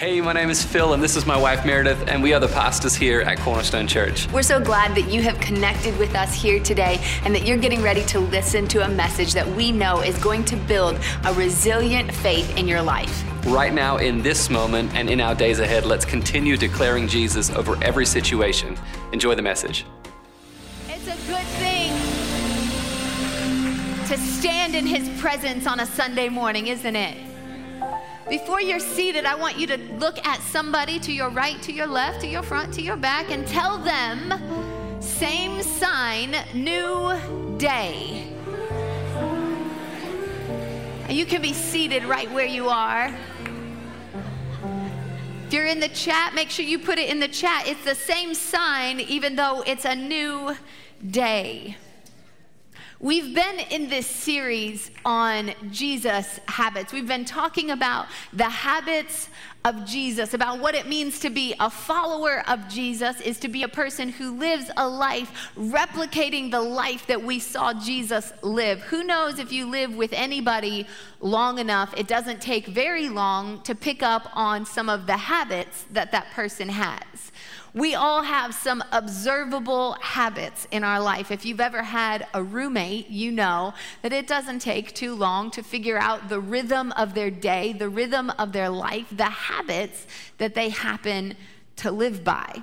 Hey, 0.00 0.22
my 0.22 0.32
name 0.32 0.48
is 0.48 0.64
Phil, 0.64 0.94
and 0.94 1.02
this 1.02 1.14
is 1.14 1.26
my 1.26 1.36
wife 1.36 1.66
Meredith, 1.66 2.08
and 2.08 2.22
we 2.22 2.32
are 2.32 2.40
the 2.40 2.48
pastors 2.48 2.94
here 2.94 3.20
at 3.20 3.38
Cornerstone 3.40 3.86
Church. 3.86 4.26
We're 4.32 4.42
so 4.42 4.58
glad 4.58 4.94
that 4.94 5.12
you 5.12 5.20
have 5.20 5.38
connected 5.40 5.94
with 5.98 6.14
us 6.14 6.32
here 6.32 6.58
today 6.58 6.98
and 7.22 7.34
that 7.34 7.44
you're 7.44 7.58
getting 7.58 7.82
ready 7.82 8.02
to 8.06 8.18
listen 8.18 8.66
to 8.68 8.82
a 8.82 8.88
message 8.88 9.34
that 9.34 9.46
we 9.46 9.70
know 9.70 10.00
is 10.00 10.16
going 10.16 10.46
to 10.46 10.56
build 10.56 10.98
a 11.26 11.34
resilient 11.34 12.14
faith 12.14 12.56
in 12.56 12.66
your 12.66 12.80
life. 12.80 13.26
Right 13.44 13.74
now, 13.74 13.98
in 13.98 14.22
this 14.22 14.48
moment, 14.48 14.90
and 14.94 15.10
in 15.10 15.20
our 15.20 15.34
days 15.34 15.58
ahead, 15.58 15.84
let's 15.84 16.06
continue 16.06 16.56
declaring 16.56 17.06
Jesus 17.06 17.50
over 17.50 17.76
every 17.84 18.06
situation. 18.06 18.78
Enjoy 19.12 19.34
the 19.34 19.42
message. 19.42 19.84
It's 20.88 21.08
a 21.08 21.30
good 21.30 21.46
thing 21.60 21.90
to 24.08 24.16
stand 24.16 24.74
in 24.74 24.86
his 24.86 25.20
presence 25.20 25.66
on 25.66 25.80
a 25.80 25.84
Sunday 25.84 26.30
morning, 26.30 26.68
isn't 26.68 26.96
it? 26.96 27.29
Before 28.28 28.60
you're 28.60 28.78
seated, 28.78 29.24
I 29.24 29.34
want 29.34 29.58
you 29.58 29.66
to 29.68 29.76
look 29.98 30.24
at 30.26 30.40
somebody 30.42 30.98
to 31.00 31.12
your 31.12 31.30
right, 31.30 31.60
to 31.62 31.72
your 31.72 31.86
left, 31.86 32.20
to 32.20 32.26
your 32.28 32.42
front, 32.42 32.72
to 32.74 32.82
your 32.82 32.96
back, 32.96 33.30
and 33.30 33.46
tell 33.46 33.78
them, 33.78 35.00
same 35.00 35.62
sign, 35.62 36.36
new 36.54 37.18
day. 37.56 38.32
And 41.08 41.18
you 41.18 41.26
can 41.26 41.42
be 41.42 41.52
seated 41.52 42.04
right 42.04 42.30
where 42.30 42.46
you 42.46 42.68
are. 42.68 43.12
If 45.46 45.54
you're 45.54 45.66
in 45.66 45.80
the 45.80 45.88
chat, 45.88 46.32
make 46.32 46.50
sure 46.50 46.64
you 46.64 46.78
put 46.78 46.98
it 46.98 47.10
in 47.10 47.18
the 47.18 47.26
chat. 47.26 47.66
It's 47.66 47.84
the 47.84 47.96
same 47.96 48.34
sign, 48.34 49.00
even 49.00 49.34
though 49.34 49.62
it's 49.66 49.84
a 49.84 49.96
new 49.96 50.56
day. 51.04 51.76
We've 53.02 53.34
been 53.34 53.60
in 53.70 53.88
this 53.88 54.06
series 54.06 54.90
on 55.06 55.52
Jesus 55.70 56.38
habits. 56.46 56.92
We've 56.92 57.08
been 57.08 57.24
talking 57.24 57.70
about 57.70 58.08
the 58.34 58.44
habits 58.44 59.30
of 59.64 59.84
Jesus, 59.84 60.32
about 60.32 60.58
what 60.58 60.74
it 60.74 60.88
means 60.88 61.20
to 61.20 61.30
be 61.30 61.54
a 61.60 61.68
follower 61.68 62.42
of 62.48 62.66
Jesus, 62.68 63.20
is 63.20 63.38
to 63.40 63.48
be 63.48 63.62
a 63.62 63.68
person 63.68 64.08
who 64.08 64.38
lives 64.38 64.70
a 64.76 64.88
life 64.88 65.50
replicating 65.56 66.50
the 66.50 66.60
life 66.60 67.06
that 67.08 67.22
we 67.22 67.38
saw 67.38 67.74
Jesus 67.74 68.32
live. 68.42 68.80
Who 68.82 69.04
knows 69.04 69.38
if 69.38 69.52
you 69.52 69.66
live 69.66 69.94
with 69.94 70.14
anybody 70.14 70.86
long 71.20 71.58
enough, 71.58 71.92
it 71.96 72.08
doesn't 72.08 72.40
take 72.40 72.66
very 72.66 73.10
long 73.10 73.60
to 73.62 73.74
pick 73.74 74.02
up 74.02 74.30
on 74.34 74.64
some 74.64 74.88
of 74.88 75.06
the 75.06 75.16
habits 75.16 75.84
that 75.90 76.12
that 76.12 76.30
person 76.30 76.70
has. 76.70 77.30
We 77.72 77.94
all 77.94 78.22
have 78.22 78.52
some 78.52 78.82
observable 78.90 79.92
habits 80.00 80.66
in 80.72 80.82
our 80.82 81.00
life. 81.00 81.30
If 81.30 81.46
you've 81.46 81.60
ever 81.60 81.84
had 81.84 82.26
a 82.34 82.42
roommate, 82.42 83.10
you 83.10 83.30
know 83.30 83.74
that 84.02 84.12
it 84.12 84.26
doesn't 84.26 84.58
take 84.58 84.92
too 84.92 85.14
long 85.14 85.52
to 85.52 85.62
figure 85.62 85.96
out 85.96 86.28
the 86.28 86.40
rhythm 86.40 86.90
of 86.92 87.14
their 87.14 87.30
day, 87.30 87.72
the 87.72 87.88
rhythm 87.88 88.30
of 88.38 88.52
their 88.52 88.70
life, 88.70 89.06
the 89.12 89.24
habits 89.50 90.06
that 90.38 90.54
they 90.54 90.68
happen 90.70 91.34
to 91.76 91.90
live 91.90 92.22
by. 92.24 92.62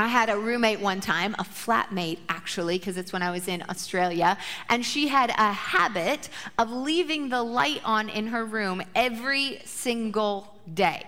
I 0.00 0.06
had 0.06 0.30
a 0.30 0.38
roommate 0.38 0.78
one 0.78 1.00
time, 1.00 1.34
a 1.40 1.44
flatmate 1.44 2.20
actually, 2.28 2.78
because 2.78 2.96
it's 2.96 3.12
when 3.12 3.22
I 3.22 3.32
was 3.32 3.48
in 3.48 3.64
Australia, 3.68 4.38
and 4.68 4.84
she 4.84 5.08
had 5.08 5.30
a 5.30 5.52
habit 5.52 6.28
of 6.56 6.70
leaving 6.70 7.30
the 7.30 7.42
light 7.42 7.80
on 7.84 8.08
in 8.08 8.28
her 8.28 8.44
room 8.44 8.80
every 8.94 9.60
single 9.64 10.54
day. 10.72 11.04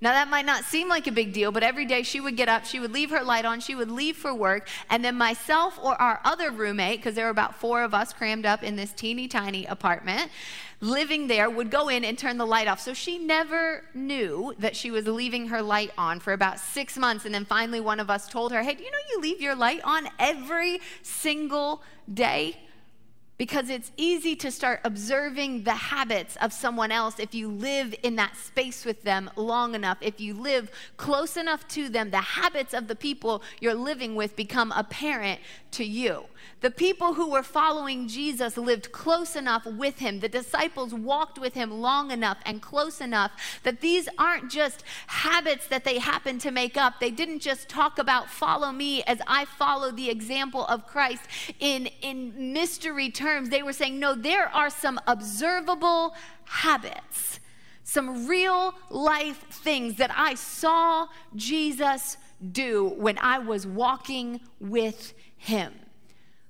Now, 0.00 0.12
that 0.12 0.28
might 0.28 0.44
not 0.44 0.64
seem 0.64 0.88
like 0.88 1.06
a 1.06 1.12
big 1.12 1.32
deal, 1.32 1.50
but 1.50 1.62
every 1.62 1.86
day 1.86 2.02
she 2.02 2.20
would 2.20 2.36
get 2.36 2.48
up, 2.48 2.66
she 2.66 2.78
would 2.78 2.92
leave 2.92 3.10
her 3.10 3.22
light 3.22 3.46
on, 3.46 3.60
she 3.60 3.74
would 3.74 3.90
leave 3.90 4.16
for 4.16 4.34
work, 4.34 4.68
and 4.90 5.02
then 5.02 5.14
myself 5.16 5.78
or 5.82 6.00
our 6.00 6.20
other 6.24 6.50
roommate, 6.50 6.98
because 6.98 7.14
there 7.14 7.24
were 7.24 7.30
about 7.30 7.54
four 7.54 7.82
of 7.82 7.94
us 7.94 8.12
crammed 8.12 8.44
up 8.44 8.62
in 8.62 8.76
this 8.76 8.92
teeny 8.92 9.26
tiny 9.26 9.64
apartment, 9.64 10.30
living 10.82 11.28
there, 11.28 11.48
would 11.48 11.70
go 11.70 11.88
in 11.88 12.04
and 12.04 12.18
turn 12.18 12.36
the 12.36 12.46
light 12.46 12.68
off. 12.68 12.80
So 12.80 12.92
she 12.92 13.16
never 13.16 13.84
knew 13.94 14.54
that 14.58 14.76
she 14.76 14.90
was 14.90 15.06
leaving 15.06 15.48
her 15.48 15.62
light 15.62 15.92
on 15.96 16.20
for 16.20 16.34
about 16.34 16.60
six 16.60 16.98
months. 16.98 17.24
And 17.24 17.34
then 17.34 17.46
finally, 17.46 17.80
one 17.80 17.98
of 17.98 18.10
us 18.10 18.28
told 18.28 18.52
her, 18.52 18.62
Hey, 18.62 18.74
do 18.74 18.84
you 18.84 18.90
know 18.90 18.98
you 19.12 19.20
leave 19.20 19.40
your 19.40 19.54
light 19.54 19.80
on 19.82 20.08
every 20.18 20.80
single 21.02 21.82
day? 22.12 22.65
Because 23.38 23.68
it's 23.68 23.92
easy 23.96 24.34
to 24.36 24.50
start 24.50 24.80
observing 24.84 25.64
the 25.64 25.74
habits 25.74 26.36
of 26.36 26.52
someone 26.52 26.90
else 26.90 27.18
if 27.18 27.34
you 27.34 27.48
live 27.48 27.94
in 28.02 28.16
that 28.16 28.36
space 28.36 28.84
with 28.84 29.02
them 29.02 29.30
long 29.36 29.74
enough. 29.74 29.98
If 30.00 30.20
you 30.20 30.34
live 30.34 30.70
close 30.96 31.36
enough 31.36 31.66
to 31.68 31.88
them, 31.88 32.10
the 32.10 32.20
habits 32.20 32.72
of 32.72 32.88
the 32.88 32.96
people 32.96 33.42
you're 33.60 33.74
living 33.74 34.14
with 34.14 34.36
become 34.36 34.72
apparent 34.72 35.40
to 35.72 35.84
you. 35.84 36.24
The 36.60 36.70
people 36.70 37.14
who 37.14 37.30
were 37.30 37.42
following 37.42 38.08
Jesus 38.08 38.56
lived 38.56 38.90
close 38.90 39.36
enough 39.36 39.66
with 39.66 39.98
him. 39.98 40.20
The 40.20 40.28
disciples 40.28 40.94
walked 40.94 41.38
with 41.38 41.54
him 41.54 41.70
long 41.70 42.10
enough 42.10 42.38
and 42.46 42.62
close 42.62 43.00
enough 43.00 43.32
that 43.62 43.80
these 43.80 44.08
aren't 44.18 44.50
just 44.50 44.82
habits 45.06 45.66
that 45.66 45.84
they 45.84 45.98
happen 45.98 46.38
to 46.38 46.50
make 46.50 46.76
up. 46.76 46.98
They 46.98 47.10
didn't 47.10 47.40
just 47.40 47.68
talk 47.68 47.98
about 47.98 48.30
follow 48.30 48.72
me 48.72 49.02
as 49.04 49.20
I 49.26 49.44
follow 49.44 49.90
the 49.90 50.08
example 50.08 50.64
of 50.66 50.86
Christ 50.86 51.22
in, 51.60 51.86
in 52.00 52.52
mystery 52.52 53.10
terms. 53.10 53.50
They 53.50 53.62
were 53.62 53.72
saying, 53.72 53.98
no, 53.98 54.14
there 54.14 54.48
are 54.48 54.70
some 54.70 54.98
observable 55.06 56.14
habits, 56.44 57.40
some 57.84 58.26
real 58.26 58.74
life 58.90 59.44
things 59.50 59.96
that 59.96 60.10
I 60.14 60.34
saw 60.34 61.08
Jesus 61.34 62.16
do 62.52 62.94
when 62.96 63.18
I 63.18 63.38
was 63.38 63.66
walking 63.66 64.40
with 64.58 65.14
him. 65.36 65.74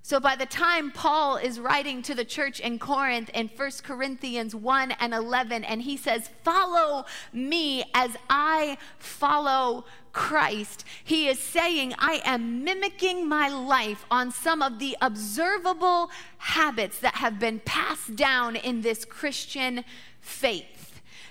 So 0.06 0.20
by 0.20 0.36
the 0.36 0.46
time 0.46 0.92
Paul 0.92 1.36
is 1.36 1.58
writing 1.58 2.00
to 2.02 2.14
the 2.14 2.24
church 2.24 2.60
in 2.60 2.78
Corinth 2.78 3.28
in 3.34 3.48
1 3.48 3.70
Corinthians 3.82 4.54
1 4.54 4.92
and 4.92 5.12
11, 5.12 5.64
and 5.64 5.82
he 5.82 5.96
says, 5.96 6.30
Follow 6.44 7.06
me 7.32 7.82
as 7.92 8.12
I 8.30 8.78
follow 9.00 9.84
Christ, 10.12 10.84
he 11.02 11.26
is 11.26 11.40
saying, 11.40 11.92
I 11.98 12.22
am 12.24 12.62
mimicking 12.62 13.28
my 13.28 13.48
life 13.48 14.06
on 14.08 14.30
some 14.30 14.62
of 14.62 14.78
the 14.78 14.96
observable 15.02 16.12
habits 16.38 17.00
that 17.00 17.16
have 17.16 17.40
been 17.40 17.58
passed 17.64 18.14
down 18.14 18.54
in 18.54 18.82
this 18.82 19.04
Christian 19.04 19.84
faith 20.20 20.75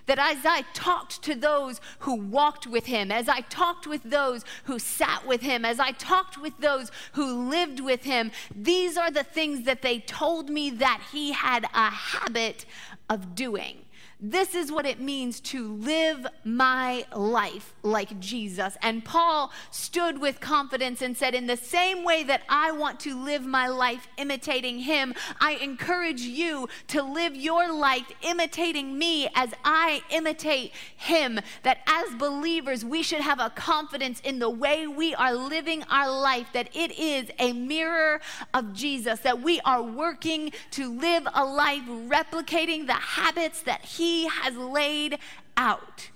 that 0.05 0.19
as 0.19 0.45
I 0.45 0.63
talked 0.73 1.21
to 1.23 1.35
those 1.35 1.81
who 1.99 2.15
walked 2.15 2.67
with 2.67 2.85
him, 2.85 3.11
as 3.11 3.27
I 3.27 3.41
talked 3.41 3.87
with 3.87 4.03
those 4.03 4.43
who 4.65 4.79
sat 4.79 5.25
with 5.25 5.41
him, 5.41 5.65
as 5.65 5.79
I 5.79 5.91
talked 5.91 6.37
with 6.37 6.57
those 6.59 6.91
who 7.13 7.49
lived 7.49 7.79
with 7.79 8.03
him, 8.03 8.31
these 8.55 8.97
are 8.97 9.11
the 9.11 9.23
things 9.23 9.63
that 9.63 9.81
they 9.81 9.99
told 9.99 10.49
me 10.49 10.69
that 10.69 11.01
he 11.11 11.31
had 11.31 11.65
a 11.73 11.89
habit 11.89 12.65
of 13.09 13.35
doing. 13.35 13.84
This 14.27 14.55
is 14.55 14.71
what 14.71 14.87
it 14.87 14.99
means 14.99 15.39
to 15.41 15.75
live 15.75 16.25
my 16.43 17.05
life 17.15 17.75
like 17.83 18.19
Jesus. 18.19 18.75
And 18.81 19.05
Paul 19.05 19.51
stood 19.69 20.19
with 20.19 20.39
confidence 20.39 21.03
and 21.03 21.15
said, 21.15 21.35
In 21.35 21.45
the 21.45 21.55
same 21.55 22.03
way 22.03 22.23
that 22.23 22.41
I 22.49 22.71
want 22.71 22.99
to 23.01 23.15
live 23.15 23.45
my 23.45 23.67
life 23.67 24.07
imitating 24.17 24.79
him, 24.79 25.13
I 25.39 25.51
encourage 25.61 26.21
you 26.21 26.67
to 26.87 27.03
live 27.03 27.35
your 27.35 27.71
life 27.71 28.11
imitating 28.23 28.97
me 28.97 29.29
as 29.35 29.51
I 29.63 30.01
imitate 30.09 30.71
him. 30.97 31.39
That 31.61 31.81
as 31.85 32.15
believers, 32.15 32.83
we 32.83 33.03
should 33.03 33.21
have 33.21 33.39
a 33.39 33.51
confidence 33.51 34.21
in 34.21 34.39
the 34.39 34.49
way 34.49 34.87
we 34.87 35.13
are 35.13 35.35
living 35.35 35.83
our 35.91 36.09
life, 36.09 36.47
that 36.53 36.75
it 36.75 36.97
is 36.97 37.29
a 37.37 37.53
mirror 37.53 38.21
of 38.55 38.73
Jesus, 38.73 39.19
that 39.19 39.43
we 39.43 39.59
are 39.61 39.83
working 39.83 40.51
to 40.71 40.91
live 40.99 41.27
a 41.31 41.45
life 41.45 41.83
replicating 41.87 42.87
the 42.87 42.93
habits 42.93 43.61
that 43.61 43.85
he 43.85 44.14
has 44.23 44.55
laid 44.55 45.19
out. 45.57 46.09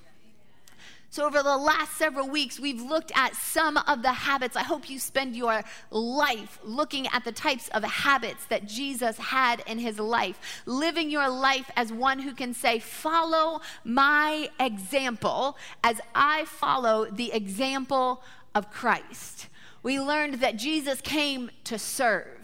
So, 1.12 1.26
over 1.26 1.42
the 1.42 1.58
last 1.58 1.98
several 1.98 2.30
weeks, 2.30 2.60
we've 2.60 2.82
looked 2.82 3.12
at 3.16 3.36
some 3.36 3.78
of 3.78 4.04
the 4.04 4.14
habits. 4.14 4.56
I 4.56 4.62
hope 4.62 4.92
you 4.92 5.00
spend 5.00 5.36
your 5.36 5.64
life 5.90 6.60
looking 6.64 7.08
at 7.08 7.26
the 7.26 7.32
types 7.32 7.68
of 7.70 7.84
habits 7.84 8.46
that 8.46 8.68
Jesus 8.68 9.18
had 9.18 9.64
in 9.66 9.80
his 9.80 9.98
life, 9.98 10.62
living 10.68 11.10
your 11.10 11.28
life 11.28 11.72
as 11.76 11.92
one 11.92 12.20
who 12.20 12.34
can 12.34 12.54
say, 12.54 12.78
Follow 12.78 13.62
my 13.84 14.50
example 14.60 15.58
as 15.84 16.00
I 16.14 16.46
follow 16.46 17.06
the 17.06 17.34
example 17.34 18.22
of 18.54 18.72
Christ. 18.72 19.48
We 19.82 20.00
learned 20.00 20.36
that 20.36 20.58
Jesus 20.58 21.02
came 21.02 21.50
to 21.64 21.80
serve 21.80 22.39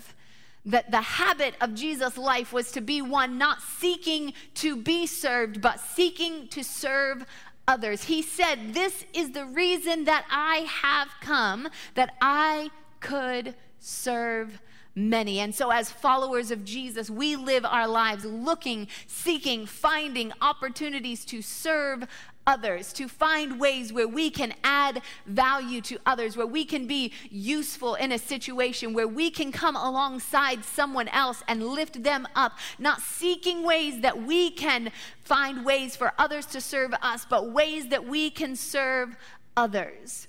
that 0.65 0.91
the 0.91 1.01
habit 1.01 1.55
of 1.61 1.75
Jesus' 1.75 2.17
life 2.17 2.51
was 2.51 2.71
to 2.71 2.81
be 2.81 3.01
one 3.01 3.37
not 3.37 3.61
seeking 3.61 4.33
to 4.55 4.75
be 4.75 5.05
served, 5.05 5.61
but 5.61 5.79
seeking 5.79 6.47
to 6.49 6.63
serve 6.63 7.25
others. 7.67 8.03
He 8.03 8.21
said, 8.21 8.73
This 8.73 9.05
is 9.13 9.31
the 9.31 9.45
reason 9.45 10.05
that 10.05 10.25
I 10.29 10.67
have 10.81 11.09
come, 11.21 11.69
that 11.93 12.15
I 12.21 12.69
could 12.99 13.55
serve 13.79 14.59
many. 14.95 15.39
And 15.39 15.53
so, 15.53 15.69
as 15.69 15.91
followers 15.91 16.51
of 16.51 16.63
Jesus, 16.63 17.09
we 17.09 17.35
live 17.35 17.65
our 17.65 17.87
lives 17.87 18.25
looking, 18.25 18.87
seeking, 19.07 19.65
finding 19.65 20.31
opportunities 20.41 21.25
to 21.25 21.41
serve 21.41 22.05
others, 22.47 22.93
to 22.93 23.07
find 23.07 23.59
ways 23.59 23.91
where 23.91 24.07
we 24.07 24.29
can 24.29 24.53
add 24.63 25.01
value 25.25 25.81
to 25.81 25.97
others, 26.05 26.37
where 26.37 26.45
we 26.45 26.65
can 26.65 26.87
be 26.87 27.11
useful 27.29 27.95
in 27.95 28.11
a 28.11 28.17
situation, 28.17 28.93
where 28.93 29.07
we 29.07 29.29
can 29.29 29.51
come 29.51 29.75
alongside 29.75 30.63
someone 30.63 31.07
else 31.09 31.43
and 31.47 31.65
lift 31.65 32.03
them 32.03 32.27
up, 32.35 32.53
not 32.77 33.01
seeking 33.01 33.63
ways 33.63 34.01
that 34.01 34.23
we 34.23 34.49
can 34.49 34.91
find 35.23 35.65
ways 35.65 35.95
for 35.95 36.13
others 36.17 36.45
to 36.45 36.61
serve 36.61 36.93
us, 37.01 37.25
but 37.29 37.51
ways 37.51 37.87
that 37.87 38.05
we 38.05 38.29
can 38.29 38.55
serve 38.55 39.15
others. 39.57 40.27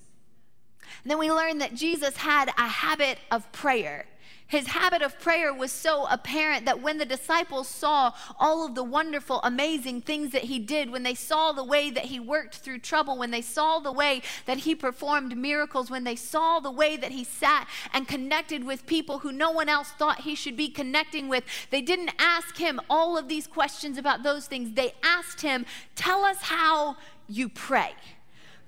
And 1.03 1.11
then 1.11 1.19
we 1.19 1.31
learn 1.31 1.59
that 1.59 1.75
Jesus 1.75 2.17
had 2.17 2.49
a 2.57 2.69
habit 2.69 3.19
of 3.31 3.51
prayer. 3.53 4.07
His 4.49 4.69
habit 4.69 5.03
of 5.03 5.19
prayer 5.19 5.53
was 5.53 5.73
so 5.73 6.07
apparent 6.09 6.67
that 6.67 6.81
when 6.81 6.99
the 6.99 7.05
disciples 7.05 7.67
saw 7.67 8.13
all 8.39 8.65
of 8.65 8.77
the 8.77 8.85
wonderful, 8.85 9.41
amazing 9.43 10.03
things 10.03 10.31
that 10.31 10.45
he 10.45 10.61
did, 10.61 10.91
when 10.91 11.03
they 11.03 11.17
saw 11.17 11.51
the 11.51 11.65
way 11.65 11.91
that 11.91 12.05
he 12.05 12.21
worked 12.21 12.57
through 12.57 12.79
trouble, 12.79 13.19
when 13.19 13.33
they 13.33 13.43
saw 13.43 13.81
the 13.81 13.91
way 13.91 14.23
that 14.45 14.59
he 14.59 14.75
performed 14.77 15.37
miracles, 15.37 15.91
when 15.91 16.05
they 16.05 16.15
saw 16.15 16.61
the 16.61 16.71
way 16.71 16.97
that 16.97 17.11
he 17.11 17.25
sat 17.25 17.67
and 17.93 18.07
connected 18.07 18.63
with 18.63 18.87
people 18.87 19.19
who 19.19 19.33
no 19.33 19.51
one 19.51 19.69
else 19.69 19.89
thought 19.91 20.21
he 20.21 20.37
should 20.37 20.57
be 20.57 20.69
connecting 20.69 21.29
with, 21.29 21.43
they 21.71 21.83
didn't 21.83 22.13
ask 22.21 22.57
him 22.57 22.81
all 22.89 23.19
of 23.19 23.27
these 23.27 23.49
questions 23.49 23.99
about 23.99 24.23
those 24.23 24.47
things. 24.47 24.75
They 24.75 24.93
asked 25.03 25.41
him, 25.41 25.67
Tell 25.97 26.25
us 26.25 26.39
how 26.43 26.97
you 27.27 27.49
pray 27.49 27.95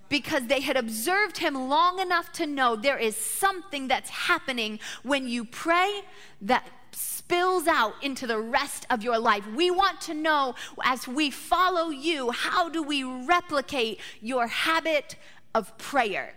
because 0.08 0.46
they 0.46 0.60
had 0.60 0.76
observed 0.76 1.38
him 1.38 1.54
long 1.68 1.98
enough 1.98 2.32
to 2.32 2.46
know 2.46 2.76
there 2.76 2.98
is 2.98 3.16
something 3.16 3.88
that's 3.88 4.10
happening 4.10 4.78
when 5.02 5.28
you 5.28 5.44
pray 5.44 6.02
that 6.40 6.66
spills 6.92 7.66
out 7.66 7.94
into 8.02 8.26
the 8.26 8.38
rest 8.38 8.86
of 8.90 9.02
your 9.02 9.18
life. 9.18 9.46
We 9.54 9.70
want 9.70 10.00
to 10.02 10.14
know 10.14 10.54
as 10.82 11.06
we 11.06 11.30
follow 11.30 11.90
you, 11.90 12.30
how 12.30 12.68
do 12.68 12.82
we 12.82 13.04
replicate 13.04 14.00
your 14.20 14.46
habit 14.46 15.16
of 15.54 15.76
prayer? 15.78 16.34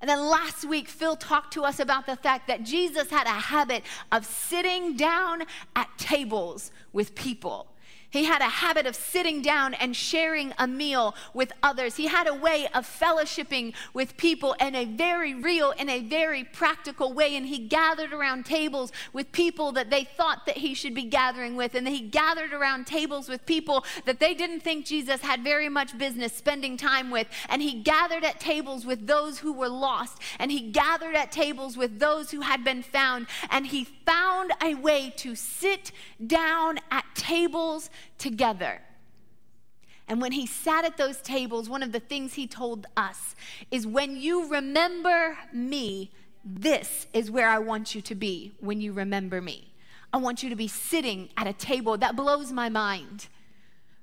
And 0.00 0.08
then 0.08 0.20
last 0.20 0.64
week, 0.64 0.88
Phil 0.88 1.16
talked 1.16 1.54
to 1.54 1.62
us 1.62 1.80
about 1.80 2.06
the 2.06 2.16
fact 2.16 2.46
that 2.48 2.62
Jesus 2.62 3.08
had 3.08 3.26
a 3.26 3.30
habit 3.30 3.84
of 4.12 4.26
sitting 4.26 4.96
down 4.96 5.44
at 5.74 5.88
tables 5.96 6.72
with 6.92 7.14
people. 7.14 7.68
He 8.14 8.26
had 8.26 8.42
a 8.42 8.44
habit 8.44 8.86
of 8.86 8.94
sitting 8.94 9.42
down 9.42 9.74
and 9.74 9.96
sharing 9.96 10.52
a 10.56 10.68
meal 10.68 11.16
with 11.32 11.52
others. 11.64 11.96
He 11.96 12.06
had 12.06 12.28
a 12.28 12.34
way 12.34 12.68
of 12.72 12.86
fellowshipping 12.86 13.74
with 13.92 14.16
people 14.16 14.52
in 14.60 14.76
a 14.76 14.84
very 14.84 15.34
real, 15.34 15.72
in 15.72 15.88
a 15.88 16.00
very 16.00 16.44
practical 16.44 17.12
way. 17.12 17.34
And 17.34 17.44
he 17.44 17.58
gathered 17.58 18.12
around 18.12 18.46
tables 18.46 18.92
with 19.12 19.32
people 19.32 19.72
that 19.72 19.90
they 19.90 20.04
thought 20.04 20.46
that 20.46 20.58
he 20.58 20.74
should 20.74 20.94
be 20.94 21.02
gathering 21.02 21.56
with. 21.56 21.74
And 21.74 21.88
he 21.88 22.02
gathered 22.02 22.52
around 22.52 22.86
tables 22.86 23.28
with 23.28 23.44
people 23.46 23.84
that 24.04 24.20
they 24.20 24.32
didn't 24.32 24.60
think 24.60 24.86
Jesus 24.86 25.20
had 25.20 25.42
very 25.42 25.68
much 25.68 25.98
business 25.98 26.32
spending 26.32 26.76
time 26.76 27.10
with. 27.10 27.26
And 27.48 27.62
he 27.62 27.82
gathered 27.82 28.22
at 28.22 28.38
tables 28.38 28.86
with 28.86 29.08
those 29.08 29.40
who 29.40 29.52
were 29.52 29.68
lost. 29.68 30.22
And 30.38 30.52
he 30.52 30.70
gathered 30.70 31.16
at 31.16 31.32
tables 31.32 31.76
with 31.76 31.98
those 31.98 32.30
who 32.30 32.42
had 32.42 32.62
been 32.62 32.84
found. 32.84 33.26
And 33.50 33.66
he 33.66 33.82
found 34.06 34.52
a 34.62 34.74
way 34.74 35.12
to 35.16 35.34
sit 35.34 35.92
down 36.26 36.78
at 36.90 37.04
tables 37.14 37.90
together. 38.18 38.80
And 40.06 40.20
when 40.20 40.32
he 40.32 40.46
sat 40.46 40.84
at 40.84 40.96
those 40.96 41.18
tables, 41.18 41.68
one 41.68 41.82
of 41.82 41.92
the 41.92 42.00
things 42.00 42.34
he 42.34 42.46
told 42.46 42.86
us 42.96 43.34
is 43.70 43.86
when 43.86 44.16
you 44.16 44.48
remember 44.48 45.38
me, 45.52 46.10
this 46.44 47.06
is 47.14 47.30
where 47.30 47.48
I 47.48 47.58
want 47.58 47.94
you 47.94 48.02
to 48.02 48.14
be 48.14 48.52
when 48.60 48.80
you 48.80 48.92
remember 48.92 49.40
me. 49.40 49.72
I 50.12 50.18
want 50.18 50.42
you 50.42 50.50
to 50.50 50.56
be 50.56 50.68
sitting 50.68 51.30
at 51.36 51.46
a 51.46 51.54
table. 51.54 51.96
That 51.96 52.16
blows 52.16 52.52
my 52.52 52.68
mind. 52.68 53.28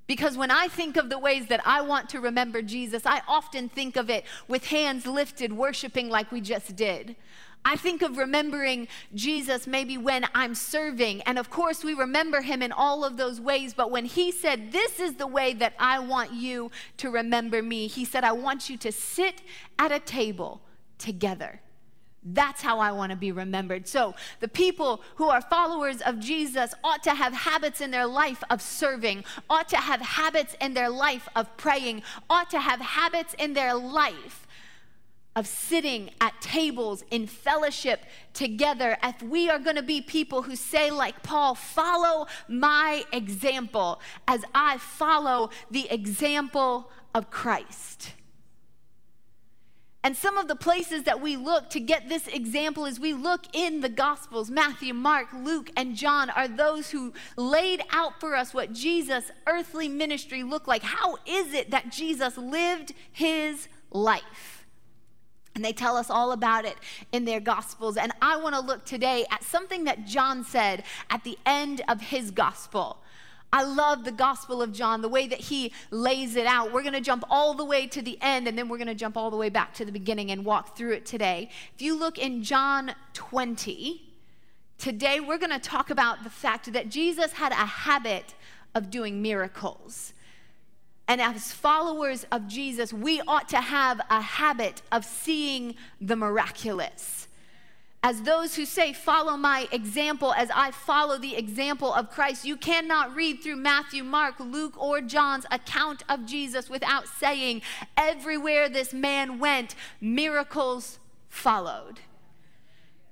Because 0.07 0.36
when 0.36 0.51
I 0.51 0.68
think 0.68 0.97
of 0.97 1.09
the 1.09 1.19
ways 1.19 1.47
that 1.47 1.62
I 1.65 1.81
want 1.81 2.09
to 2.09 2.19
remember 2.19 2.62
Jesus, 2.62 3.06
I 3.06 3.21
often 3.30 3.69
think 3.69 3.95
of 3.95 4.09
it 4.09 4.25
with 4.47 4.65
hands 4.65 5.06
lifted, 5.06 5.54
worshiping 5.54 6.09
like 6.09 6.31
we 6.31 6.42
just 6.42 6.75
did. 6.75 7.15
I 7.63 7.75
think 7.75 8.02
of 8.02 8.18
remembering 8.18 8.88
Jesus 9.13 9.68
maybe 9.68 9.98
when 9.98 10.25
I'm 10.34 10.56
serving. 10.56 11.22
And 11.22 11.38
of 11.38 11.50
course, 11.50 11.84
we 11.84 11.94
remember 11.94 12.42
him 12.42 12.62
in 12.62 12.72
all 12.72 13.04
of 13.04 13.18
those 13.18 13.40
ways. 13.40 13.74
But 13.74 13.92
when 13.92 14.06
he 14.06 14.31
said, 14.31 14.72
This 14.72 15.00
is 15.00 15.16
the 15.16 15.28
way 15.28 15.54
that 15.54 15.74
I 15.80 16.00
want 16.00 16.34
you 16.34 16.72
to 16.98 17.10
remember 17.10 17.62
me, 17.62 17.88
he 17.88 18.04
said, 18.06 18.24
I 18.24 18.31
want 18.31 18.69
you 18.69 18.78
to 18.78 18.92
sit 18.92 19.42
at 19.78 19.92
a 19.92 20.00
table 20.00 20.62
together. 20.98 21.62
That's 22.24 22.62
how 22.62 22.80
I 22.80 22.92
want 22.92 23.12
to 23.12 23.16
be 23.16 23.31
remembered. 23.31 23.88
So, 23.88 24.14
the 24.42 24.48
people 24.48 25.02
who 25.16 25.30
are 25.30 25.42
followers 25.42 26.02
of 26.02 26.19
Jesus 26.19 26.74
ought 26.84 27.02
to 27.04 27.16
have 27.16 27.34
habits 27.34 27.81
in 27.81 27.90
their 27.90 28.06
life 28.06 28.44
of 28.52 28.62
serving, 28.62 29.24
ought 29.50 29.68
to 29.69 29.78
have 29.78 30.02
habits 30.02 30.56
in 30.62 30.75
their 30.75 30.90
life 30.90 31.28
of 31.36 31.57
praying, 31.57 32.04
ought 32.30 32.52
to 32.52 32.60
have 32.60 32.80
habits 32.80 33.34
in 33.40 33.54
their 33.54 33.74
life 33.74 34.46
of 35.36 35.48
sitting 35.48 36.10
at 36.19 36.39
tables 36.42 37.04
in 37.10 37.25
fellowship 37.25 38.01
together, 38.33 38.98
if 39.01 39.22
we 39.24 39.50
are 39.50 39.60
going 39.60 39.78
to 39.78 39.83
be 39.83 40.01
people 40.01 40.42
who 40.42 40.56
say, 40.56 40.92
like 40.92 41.24
Paul, 41.24 41.56
follow 41.56 42.28
my 42.48 43.04
example 43.13 44.01
as 44.28 44.44
I 44.54 44.78
follow 44.78 45.50
the 45.69 45.88
example 45.89 46.92
of 47.16 47.30
Christ. 47.31 48.13
And 50.04 50.18
some 50.18 50.38
of 50.38 50.48
the 50.48 50.56
places 50.56 51.04
that 51.04 51.22
we 51.22 51.38
look 51.38 51.69
to 51.69 51.80
get 51.80 52.10
this 52.10 52.28
example 52.28 52.86
is 52.86 53.00
we 53.00 53.13
look 53.13 53.42
in 53.54 53.81
the 53.81 53.89
Gospels. 53.89 54.50
Matthew, 54.50 54.95
Mark, 54.95 55.28
Luke, 55.31 55.69
and 55.78 55.95
John 55.95 56.31
are 56.31 56.48
those 56.48 56.89
who 56.89 57.13
laid 57.38 57.83
out 57.92 58.19
for 58.19 58.36
us 58.36 58.51
what 58.51 58.74
Jesus' 58.74 59.31
earthly 59.45 59.88
ministry 59.88 60.42
looked 60.42 60.68
like. 60.68 60.81
How 60.81 61.18
is 61.28 61.54
it 61.54 61.69
that 61.69 61.92
Jesus 61.92 62.36
lived 62.36 62.94
his 63.12 63.68
life? 63.92 64.61
And 65.53 65.65
they 65.65 65.74
tell 65.74 65.98
us 65.98 66.09
all 66.09 66.31
about 66.31 66.65
it 66.65 66.77
in 67.12 67.25
their 67.25 67.39
gospels. 67.39 67.98
And 67.98 68.13
I 68.21 68.38
want 68.38 68.56
to 68.56 68.62
look 68.62 68.86
today 68.86 69.25
at 69.31 69.44
something 69.44 69.83
that 69.83 70.06
John 70.06 70.44
said 70.44 70.83
at 71.09 71.24
the 71.24 71.38
end 71.45 71.81
of 71.88 72.00
his 72.00 72.31
gospel. 72.31 72.98
I 73.53 73.63
love 73.63 74.06
the 74.06 74.13
Gospel 74.13 74.62
of 74.62 74.71
John, 74.71 75.01
the 75.01 75.09
way 75.09 75.27
that 75.27 75.39
he 75.39 75.74
lays 75.89 76.38
it 76.38 76.45
out. 76.45 76.71
We're 76.71 76.83
going 76.83 76.94
to 76.94 77.01
jump 77.01 77.25
all 77.30 77.53
the 77.53 77.65
way 77.65 77.86
to 77.88 78.01
the 78.01 78.18
end, 78.21 78.48
and 78.48 78.57
then 78.57 78.69
we're 78.69 78.77
going 78.77 78.88
to 78.88 78.95
jump 78.95 79.18
all 79.18 79.30
the 79.30 79.36
way 79.36 79.50
back 79.50 79.74
to 79.74 79.83
the 79.83 79.92
beginning 79.92 80.31
and 80.31 80.45
walk 80.45 80.77
through 80.77 80.94
it 80.94 81.06
today. 81.06 81.50
If 81.75 81.81
you 81.81 81.94
look 82.00 82.18
in 82.18 82.44
John 82.44 82.95
20, 83.12 84.01
today 84.77 85.19
we're 85.19 85.38
going 85.38 85.51
to 85.51 85.59
talk 85.59 85.89
about 85.89 86.24
the 86.24 86.30
fact 86.30 86.71
that 86.71 86.88
Jesus 86.88 87.33
had 87.33 87.51
a 87.51 87.56
habit 87.65 88.36
of 88.74 88.89
doing 88.89 89.21
miracles. 89.21 90.13
And 91.12 91.19
as 91.19 91.52
followers 91.52 92.25
of 92.31 92.48
Jesus, 92.48 92.94
we 92.94 93.19
ought 93.28 93.50
to 93.50 93.60
have 93.60 94.00
a 94.10 94.22
habit 94.22 94.81
of 94.94 95.04
seeing 95.04 95.75
the 96.00 96.16
miraculous. 96.16 97.28
As 98.02 98.22
those 98.22 98.56
who 98.56 98.63
say, 98.63 98.94
Follow 98.94 99.36
my 99.36 99.68
example 99.74 100.31
as 100.31 100.50
I 100.56 100.72
follow 100.72 101.18
the 101.18 101.36
example 101.36 101.94
of 101.94 102.12
Christ, 102.12 102.46
you 102.46 102.56
cannot 102.56 103.13
read 103.13 103.44
through 103.44 103.58
Matthew, 103.58 104.06
Mark, 104.06 104.40
Luke, 104.40 104.81
or 104.81 105.02
John's 105.02 105.46
account 105.52 106.02
of 106.08 106.25
Jesus 106.25 106.69
without 106.69 107.10
saying, 107.10 107.62
Everywhere 107.98 108.69
this 108.69 108.94
man 108.94 109.38
went, 109.38 109.76
miracles 110.00 110.97
followed. 111.28 112.00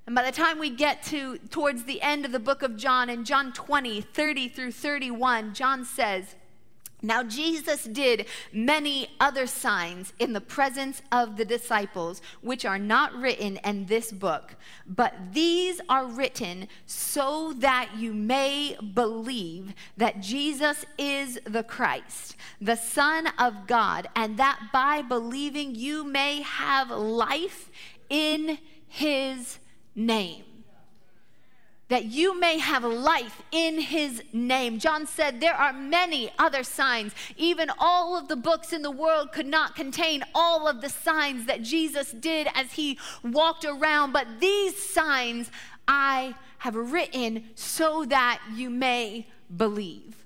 And 0.05 0.15
by 0.15 0.23
the 0.23 0.31
time 0.31 0.57
we 0.57 0.69
get 0.69 1.03
to 1.07 1.38
towards 1.50 1.83
the 1.83 2.01
end 2.01 2.23
of 2.23 2.31
the 2.31 2.39
book 2.39 2.63
of 2.63 2.77
John, 2.77 3.09
in 3.09 3.25
John 3.25 3.51
20, 3.51 4.00
30 4.00 4.47
through 4.47 4.71
31, 4.71 5.53
John 5.53 5.83
says, 5.83 6.35
now, 7.01 7.23
Jesus 7.23 7.85
did 7.85 8.25
many 8.51 9.09
other 9.21 9.47
signs 9.47 10.11
in 10.19 10.33
the 10.33 10.41
presence 10.41 11.01
of 11.13 11.37
the 11.37 11.45
disciples, 11.45 12.21
which 12.41 12.65
are 12.65 12.79
not 12.79 13.13
written 13.13 13.57
in 13.63 13.85
this 13.85 14.11
book, 14.11 14.55
but 14.85 15.13
these 15.31 15.79
are 15.87 16.05
written 16.05 16.67
so 16.85 17.53
that 17.59 17.91
you 17.97 18.13
may 18.13 18.75
believe 18.93 19.73
that 19.95 20.19
Jesus 20.19 20.85
is 20.97 21.39
the 21.45 21.63
Christ, 21.63 22.35
the 22.59 22.75
Son 22.75 23.27
of 23.39 23.65
God, 23.65 24.09
and 24.13 24.35
that 24.37 24.59
by 24.73 25.01
believing 25.01 25.75
you 25.75 26.03
may 26.03 26.41
have 26.41 26.89
life 26.91 27.71
in 28.09 28.57
his 28.87 29.59
name 29.95 30.43
that 31.89 32.05
you 32.05 32.39
may 32.39 32.60
have 32.60 32.84
life 32.84 33.41
in 33.51 33.79
his 33.79 34.24
name. 34.31 34.79
John 34.79 35.05
said, 35.05 35.41
There 35.41 35.53
are 35.53 35.74
many 35.74 36.31
other 36.39 36.63
signs. 36.63 37.13
Even 37.36 37.69
all 37.77 38.17
of 38.17 38.27
the 38.27 38.36
books 38.36 38.72
in 38.72 38.81
the 38.81 38.91
world 38.91 39.31
could 39.31 39.48
not 39.48 39.75
contain 39.75 40.24
all 40.34 40.67
of 40.67 40.81
the 40.81 40.89
signs 40.89 41.46
that 41.48 41.62
Jesus 41.62 42.12
did 42.12 42.48
as 42.55 42.74
he 42.74 42.98
walked 43.24 43.65
around, 43.65 44.13
but 44.13 44.39
these 44.39 44.77
signs 44.77 45.51
I 45.88 46.36
have 46.60 46.75
written 46.75 47.50
so 47.55 48.05
that 48.05 48.41
you 48.53 48.69
may 48.69 49.27
believe. 49.55 50.18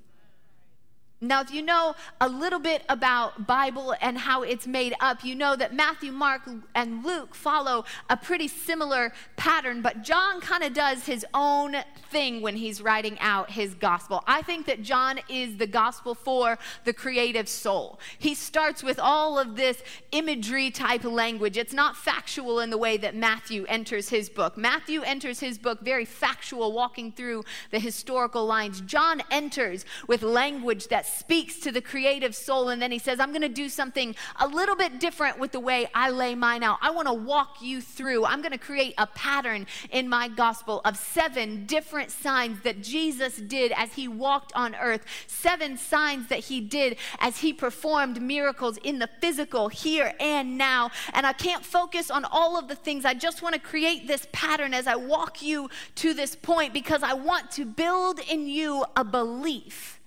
Now, 1.24 1.42
if 1.42 1.54
you 1.54 1.62
know 1.62 1.96
a 2.20 2.28
little 2.28 2.60
bit 2.60 2.84
about 2.90 3.48
Bible 3.48 3.96
and 4.02 4.18
how 4.18 4.44
it's 4.44 4.68
made 4.68 4.94
up, 5.00 5.24
you 5.24 5.36
know 5.36 5.56
that 5.56 5.74
Matthew, 5.74 6.12
Mark, 6.12 6.42
and 6.76 7.06
Luke 7.06 7.34
follow 7.34 7.86
a 8.10 8.18
pretty 8.18 8.50
similar 8.50 9.14
pattern, 9.38 9.82
but 9.82 10.04
John 10.04 10.42
kind 10.42 10.64
of 10.64 10.74
does 10.74 11.06
his 11.06 11.26
own 11.34 11.78
thing 12.12 12.42
when 12.42 12.58
he's 12.58 12.82
writing 12.82 13.18
out 13.20 13.52
his 13.52 13.74
gospel. 13.74 14.24
I 14.28 14.42
think 14.42 14.66
that 14.66 14.82
John 14.82 15.20
is 15.30 15.58
the 15.58 15.68
gospel 15.68 16.14
for 16.14 16.60
the 16.84 16.94
creative 16.94 17.48
soul. 17.48 18.00
He 18.20 18.36
starts 18.36 18.84
with 18.84 19.00
all 19.00 19.40
of 19.40 19.56
this 19.56 19.82
imagery 20.12 20.72
type 20.72 21.06
language. 21.06 21.58
It's 21.58 21.74
not 21.74 21.96
factual 21.96 22.60
in 22.60 22.70
the 22.70 22.78
way 22.78 22.98
that 22.98 23.16
Matthew 23.16 23.66
enters 23.70 24.10
his 24.10 24.30
book. 24.30 24.58
Matthew 24.58 25.02
enters 25.02 25.40
his 25.40 25.58
book 25.58 25.80
very 25.82 26.06
factual, 26.06 26.74
walking 26.74 27.12
through 27.12 27.44
the 27.72 27.80
historical 27.80 28.46
lines. 28.46 28.82
John 28.82 29.24
enters 29.32 29.86
with 30.08 30.22
language 30.22 30.88
that 30.90 31.06
speaks 31.14 31.60
to 31.62 31.72
the 31.72 31.82
creative 31.82 32.36
soul, 32.36 32.70
and 32.70 32.82
then 32.82 32.92
he 32.92 33.00
says, 33.00 33.20
I'm 33.20 33.30
going 33.30 33.42
to 33.42 33.50
do 33.50 33.70
something 33.70 34.16
a 34.40 34.48
little 34.48 34.76
bit 34.76 35.00
different 35.00 35.40
with 35.40 35.52
the 35.52 35.60
way 35.60 35.88
I 35.94 36.10
lay 36.10 36.36
mine 36.36 36.64
out. 36.64 36.78
I 36.82 36.92
want 36.92 37.08
to 37.08 37.14
walk 37.14 37.62
you 37.62 37.82
through. 37.82 38.26
I'm 38.26 38.42
going 38.42 38.52
to 38.52 38.58
create 38.58 38.94
a 38.98 39.08
pattern 39.08 39.68
in 39.92 40.10
my 40.10 40.28
gospel 40.28 40.82
of 40.86 40.98
seven 40.98 41.66
different 41.66 42.12
signs 42.12 42.62
that 42.62 42.82
Jesus 42.82 43.38
did 43.38 43.72
as 43.76 43.94
he 43.94 44.08
walked 44.08 44.54
on 44.54 44.76
earth, 44.76 45.06
seven 45.28 45.78
signs 45.78 46.28
that 46.28 46.40
he 46.40 46.62
did 46.62 46.98
as 47.20 47.38
he 47.38 47.54
performed 47.54 48.22
miracles 48.22 48.78
in 48.84 49.00
the 49.00 49.10
physical 49.20 49.70
here 49.70 50.14
and 50.20 50.58
now. 50.58 50.92
And 51.14 51.26
I 51.26 51.34
can't 51.34 51.66
focus 51.66 52.12
on 52.12 52.26
all 52.26 52.58
of 52.58 52.68
the 52.68 52.76
things. 52.76 53.06
I 53.06 53.14
just 53.14 53.42
want 53.42 53.56
to 53.56 53.62
create 53.62 54.08
this 54.08 54.28
pattern 54.32 54.74
as 54.74 54.88
I 54.88 54.96
walk 54.96 55.42
you 55.42 55.70
to 55.96 56.14
this 56.14 56.36
point 56.36 56.74
because 56.74 57.04
I 57.04 57.14
want 57.14 57.52
to 57.52 57.66
build 57.66 58.20
in 58.20 58.48
you 58.48 58.86
a 58.96 59.04
belief 59.04 60.00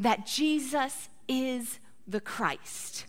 that 0.00 0.26
Jesus 0.26 1.08
is 1.28 1.78
the 2.08 2.20
Christ. 2.20 3.06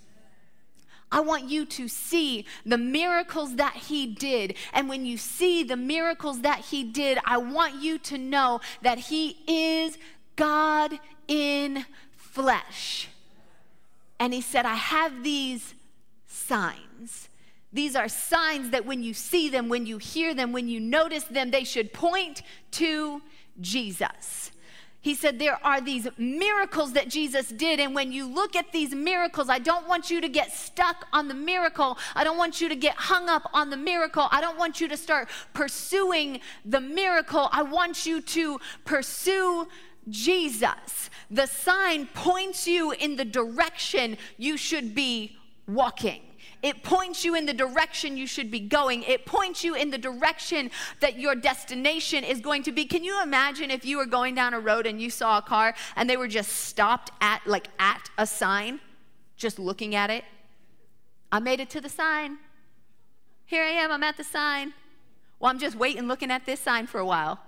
I 1.12 1.19
want 1.19 1.50
you 1.50 1.65
to 1.65 1.88
see 1.88 2.45
the 2.65 2.77
miracles 2.77 3.55
that 3.55 3.74
he 3.74 4.07
did. 4.07 4.55
And 4.71 4.88
when 4.88 5.05
you 5.05 5.17
see 5.17 5.63
the 5.63 5.75
miracles 5.75 6.41
that 6.41 6.60
he 6.60 6.83
did, 6.83 7.17
I 7.25 7.38
want 7.38 7.81
you 7.81 7.98
to 8.00 8.17
know 8.17 8.62
that 8.81 8.98
he 8.98 9.38
is 9.48 9.98
God 10.38 10.98
in 11.27 11.86
flesh. 12.15 13.10
And 14.19 14.33
he 14.33 14.41
said, 14.41 14.65
I 14.65 14.75
have 14.75 15.24
these 15.24 15.74
signs. 16.27 17.27
These 17.74 17.95
are 17.95 18.07
signs 18.07 18.69
that 18.69 18.86
when 18.86 19.03
you 19.03 19.13
see 19.13 19.50
them, 19.50 19.67
when 19.67 19.86
you 19.86 19.98
hear 19.98 20.33
them, 20.33 20.51
when 20.51 20.69
you 20.69 20.79
notice 20.79 21.24
them, 21.25 21.51
they 21.51 21.63
should 21.63 21.91
point 21.91 22.41
to 22.71 23.21
Jesus. 23.60 24.51
He 25.01 25.15
said, 25.15 25.39
There 25.39 25.60
are 25.65 25.81
these 25.81 26.08
miracles 26.17 26.93
that 26.93 27.10
Jesus 27.10 27.50
did. 27.50 27.79
And 27.79 27.96
when 27.96 28.12
you 28.12 28.27
look 28.27 28.55
at 28.55 28.72
these 28.72 28.93
miracles, 28.93 29.50
I 29.50 29.58
don't 29.58 29.88
want 29.88 30.12
you 30.12 30.22
to 30.22 30.29
get 30.29 30.51
stuck 30.51 31.08
on 31.12 31.27
the 31.27 31.34
miracle. 31.34 31.98
I 32.15 32.24
don't 32.24 32.38
want 32.38 32.62
you 32.62 32.70
to 32.70 32.75
get 32.75 32.96
hung 32.96 33.27
up 33.27 33.50
on 33.53 33.72
the 33.72 33.77
miracle. 33.77 34.27
I 34.31 34.41
don't 34.41 34.60
want 34.60 34.79
you 34.79 34.88
to 34.88 34.98
start 34.98 35.29
pursuing 35.53 36.39
the 36.65 36.79
miracle. 36.79 37.50
I 37.51 37.63
want 37.63 38.05
you 38.05 38.22
to 38.22 38.60
pursue 38.86 39.67
Jesus. 40.08 41.10
The 41.31 41.48
sign 41.48 42.08
points 42.13 42.67
you 42.67 42.91
in 42.91 43.15
the 43.15 43.25
direction 43.25 44.17
you 44.38 44.55
should 44.55 44.93
be 44.93 45.36
walking. 45.67 46.22
It 46.61 46.83
points 46.83 47.25
you 47.25 47.35
in 47.35 47.45
the 47.45 47.53
direction 47.53 48.17
you 48.17 48.27
should 48.27 48.51
be 48.51 48.59
going. 48.59 49.03
It 49.03 49.25
points 49.25 49.63
you 49.63 49.73
in 49.73 49.89
the 49.89 49.97
direction 49.97 50.69
that 50.99 51.19
your 51.19 51.33
destination 51.33 52.23
is 52.23 52.39
going 52.39 52.63
to 52.63 52.71
be. 52.71 52.85
Can 52.85 53.03
you 53.03 53.21
imagine 53.23 53.71
if 53.71 53.83
you 53.83 53.97
were 53.97 54.05
going 54.05 54.35
down 54.35 54.53
a 54.53 54.59
road 54.59 54.85
and 54.85 55.01
you 55.01 55.09
saw 55.09 55.39
a 55.39 55.41
car 55.41 55.73
and 55.95 56.09
they 56.09 56.17
were 56.17 56.27
just 56.27 56.51
stopped 56.51 57.11
at 57.19 57.41
like 57.47 57.67
at 57.79 58.09
a 58.17 58.27
sign, 58.27 58.79
just 59.37 59.57
looking 59.57 59.95
at 59.95 60.09
it? 60.09 60.23
I 61.31 61.39
made 61.39 61.59
it 61.59 61.69
to 61.71 61.81
the 61.81 61.89
sign. 61.89 62.37
Here 63.45 63.63
I 63.63 63.69
am, 63.69 63.91
I'm 63.91 64.03
at 64.03 64.17
the 64.17 64.23
sign. 64.23 64.73
Well, 65.39 65.49
I'm 65.49 65.59
just 65.59 65.75
waiting 65.75 66.07
looking 66.07 66.29
at 66.29 66.45
this 66.45 66.59
sign 66.59 66.85
for 66.85 66.99
a 66.99 67.05
while 67.05 67.39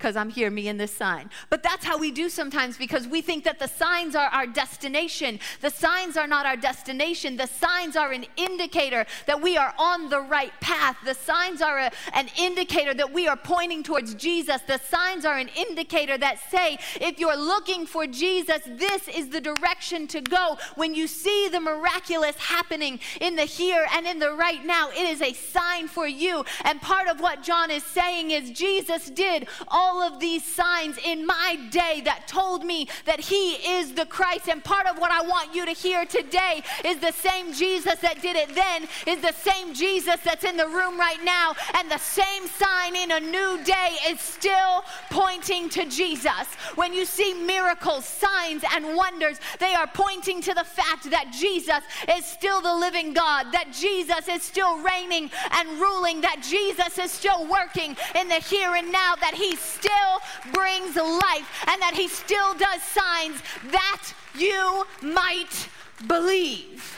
because 0.00 0.16
I'm 0.16 0.30
here, 0.30 0.50
me 0.50 0.68
and 0.68 0.80
this 0.80 0.94
sign. 0.94 1.28
But 1.50 1.62
that's 1.62 1.84
how 1.84 1.98
we 1.98 2.10
do 2.10 2.30
sometimes 2.30 2.78
because 2.78 3.06
we 3.06 3.20
think 3.20 3.44
that 3.44 3.58
the 3.58 3.66
signs 3.66 4.16
are 4.16 4.28
our 4.28 4.46
destination. 4.46 5.38
The 5.60 5.68
signs 5.68 6.16
are 6.16 6.26
not 6.26 6.46
our 6.46 6.56
destination. 6.56 7.36
The 7.36 7.46
signs 7.46 7.96
are 7.96 8.10
an 8.10 8.24
indicator 8.38 9.04
that 9.26 9.42
we 9.42 9.58
are 9.58 9.74
on 9.78 10.08
the 10.08 10.20
right 10.22 10.58
path. 10.62 10.96
The 11.04 11.14
signs 11.14 11.60
are 11.60 11.78
a, 11.78 11.90
an 12.14 12.28
indicator 12.38 12.94
that 12.94 13.12
we 13.12 13.28
are 13.28 13.36
pointing 13.36 13.82
towards 13.82 14.14
Jesus. 14.14 14.62
The 14.62 14.78
signs 14.78 15.26
are 15.26 15.36
an 15.36 15.50
indicator 15.54 16.16
that 16.16 16.38
say, 16.50 16.78
if 16.98 17.20
you're 17.20 17.36
looking 17.36 17.84
for 17.84 18.06
Jesus, 18.06 18.62
this 18.66 19.06
is 19.06 19.28
the 19.28 19.40
direction 19.40 20.06
to 20.08 20.22
go. 20.22 20.56
When 20.76 20.94
you 20.94 21.06
see 21.08 21.48
the 21.52 21.60
miraculous 21.60 22.36
happening 22.36 23.00
in 23.20 23.36
the 23.36 23.44
here 23.44 23.86
and 23.92 24.06
in 24.06 24.18
the 24.18 24.32
right 24.32 24.64
now, 24.64 24.88
it 24.88 25.10
is 25.10 25.20
a 25.20 25.34
sign 25.34 25.88
for 25.88 26.08
you. 26.08 26.46
And 26.64 26.80
part 26.80 27.06
of 27.06 27.20
what 27.20 27.42
John 27.42 27.70
is 27.70 27.84
saying 27.84 28.30
is 28.30 28.50
Jesus 28.50 29.10
did 29.10 29.46
all 29.68 29.89
all 29.90 30.02
of 30.02 30.20
these 30.20 30.44
signs 30.44 30.96
in 31.04 31.26
my 31.26 31.58
day 31.70 32.00
that 32.04 32.28
told 32.28 32.64
me 32.64 32.88
that 33.06 33.18
He 33.18 33.54
is 33.54 33.92
the 33.92 34.06
Christ. 34.06 34.48
And 34.48 34.62
part 34.62 34.86
of 34.86 34.98
what 34.98 35.10
I 35.10 35.22
want 35.22 35.54
you 35.54 35.66
to 35.66 35.72
hear 35.72 36.04
today 36.06 36.62
is 36.84 36.98
the 36.98 37.12
same 37.12 37.52
Jesus 37.52 37.96
that 37.96 38.22
did 38.22 38.36
it 38.36 38.54
then 38.54 38.86
is 39.06 39.20
the 39.20 39.32
same 39.32 39.74
Jesus 39.74 40.16
that's 40.24 40.44
in 40.44 40.56
the 40.56 40.68
room 40.68 40.98
right 40.98 41.22
now. 41.24 41.54
And 41.74 41.90
the 41.90 41.98
same 41.98 42.46
sign 42.46 42.94
in 42.94 43.10
a 43.10 43.20
new 43.20 43.62
day 43.64 43.96
is 44.06 44.20
still 44.20 44.84
pointing 45.10 45.68
to 45.70 45.86
Jesus. 45.86 46.46
When 46.76 46.94
you 46.94 47.04
see 47.04 47.34
miracles, 47.34 48.04
signs, 48.04 48.62
and 48.74 48.94
wonders, 48.96 49.40
they 49.58 49.74
are 49.74 49.88
pointing 49.88 50.40
to 50.42 50.54
the 50.54 50.64
fact 50.64 51.10
that 51.10 51.32
Jesus 51.32 51.82
is 52.16 52.24
still 52.24 52.60
the 52.60 52.74
living 52.74 53.12
God, 53.12 53.46
that 53.52 53.72
Jesus 53.72 54.28
is 54.28 54.42
still 54.42 54.78
reigning 54.78 55.30
and 55.50 55.68
ruling, 55.80 56.20
that 56.20 56.46
Jesus 56.48 56.96
is 56.98 57.10
still 57.10 57.46
working 57.48 57.96
in 58.14 58.28
the 58.28 58.34
here 58.34 58.74
and 58.76 58.92
now, 58.92 59.16
that 59.16 59.34
He's 59.34 59.58
still 59.80 60.52
brings 60.52 60.96
life 60.96 61.64
and 61.68 61.80
that 61.82 61.94
he 61.94 62.08
still 62.08 62.54
does 62.54 62.82
signs 62.82 63.40
that 63.70 64.12
you 64.36 64.84
might 65.02 65.68
believe. 66.06 66.96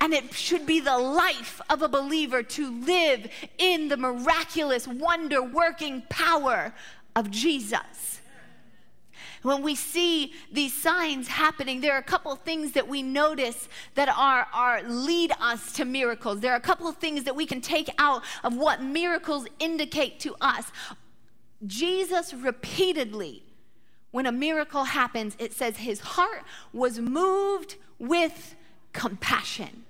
And 0.00 0.12
it 0.12 0.34
should 0.34 0.66
be 0.66 0.80
the 0.80 0.98
life 0.98 1.60
of 1.70 1.82
a 1.82 1.88
believer 1.88 2.42
to 2.42 2.70
live 2.84 3.28
in 3.58 3.88
the 3.88 3.96
miraculous, 3.96 4.86
wonder 4.86 5.42
working 5.42 6.02
power 6.08 6.74
of 7.14 7.30
Jesus. 7.30 8.20
When 9.42 9.62
we 9.62 9.74
see 9.74 10.32
these 10.52 10.74
signs 10.74 11.28
happening, 11.28 11.80
there 11.80 11.94
are 11.94 11.98
a 11.98 12.02
couple 12.02 12.34
things 12.34 12.72
that 12.72 12.88
we 12.88 13.02
notice 13.02 13.68
that 13.94 14.08
are, 14.08 14.46
are 14.52 14.82
lead 14.82 15.32
us 15.40 15.72
to 15.74 15.84
miracles. 15.84 16.40
There 16.40 16.52
are 16.52 16.56
a 16.56 16.60
couple 16.60 16.90
things 16.92 17.24
that 17.24 17.36
we 17.36 17.46
can 17.46 17.60
take 17.60 17.88
out 17.98 18.24
of 18.42 18.56
what 18.56 18.82
miracles 18.82 19.46
indicate 19.60 20.18
to 20.20 20.34
us. 20.40 20.70
Jesus 21.64 22.34
repeatedly, 22.34 23.42
when 24.10 24.26
a 24.26 24.32
miracle 24.32 24.84
happens, 24.84 25.36
it 25.38 25.52
says 25.52 25.76
his 25.76 26.00
heart 26.00 26.42
was 26.72 26.98
moved 26.98 27.76
with 27.98 28.54
compassion. 28.92 29.84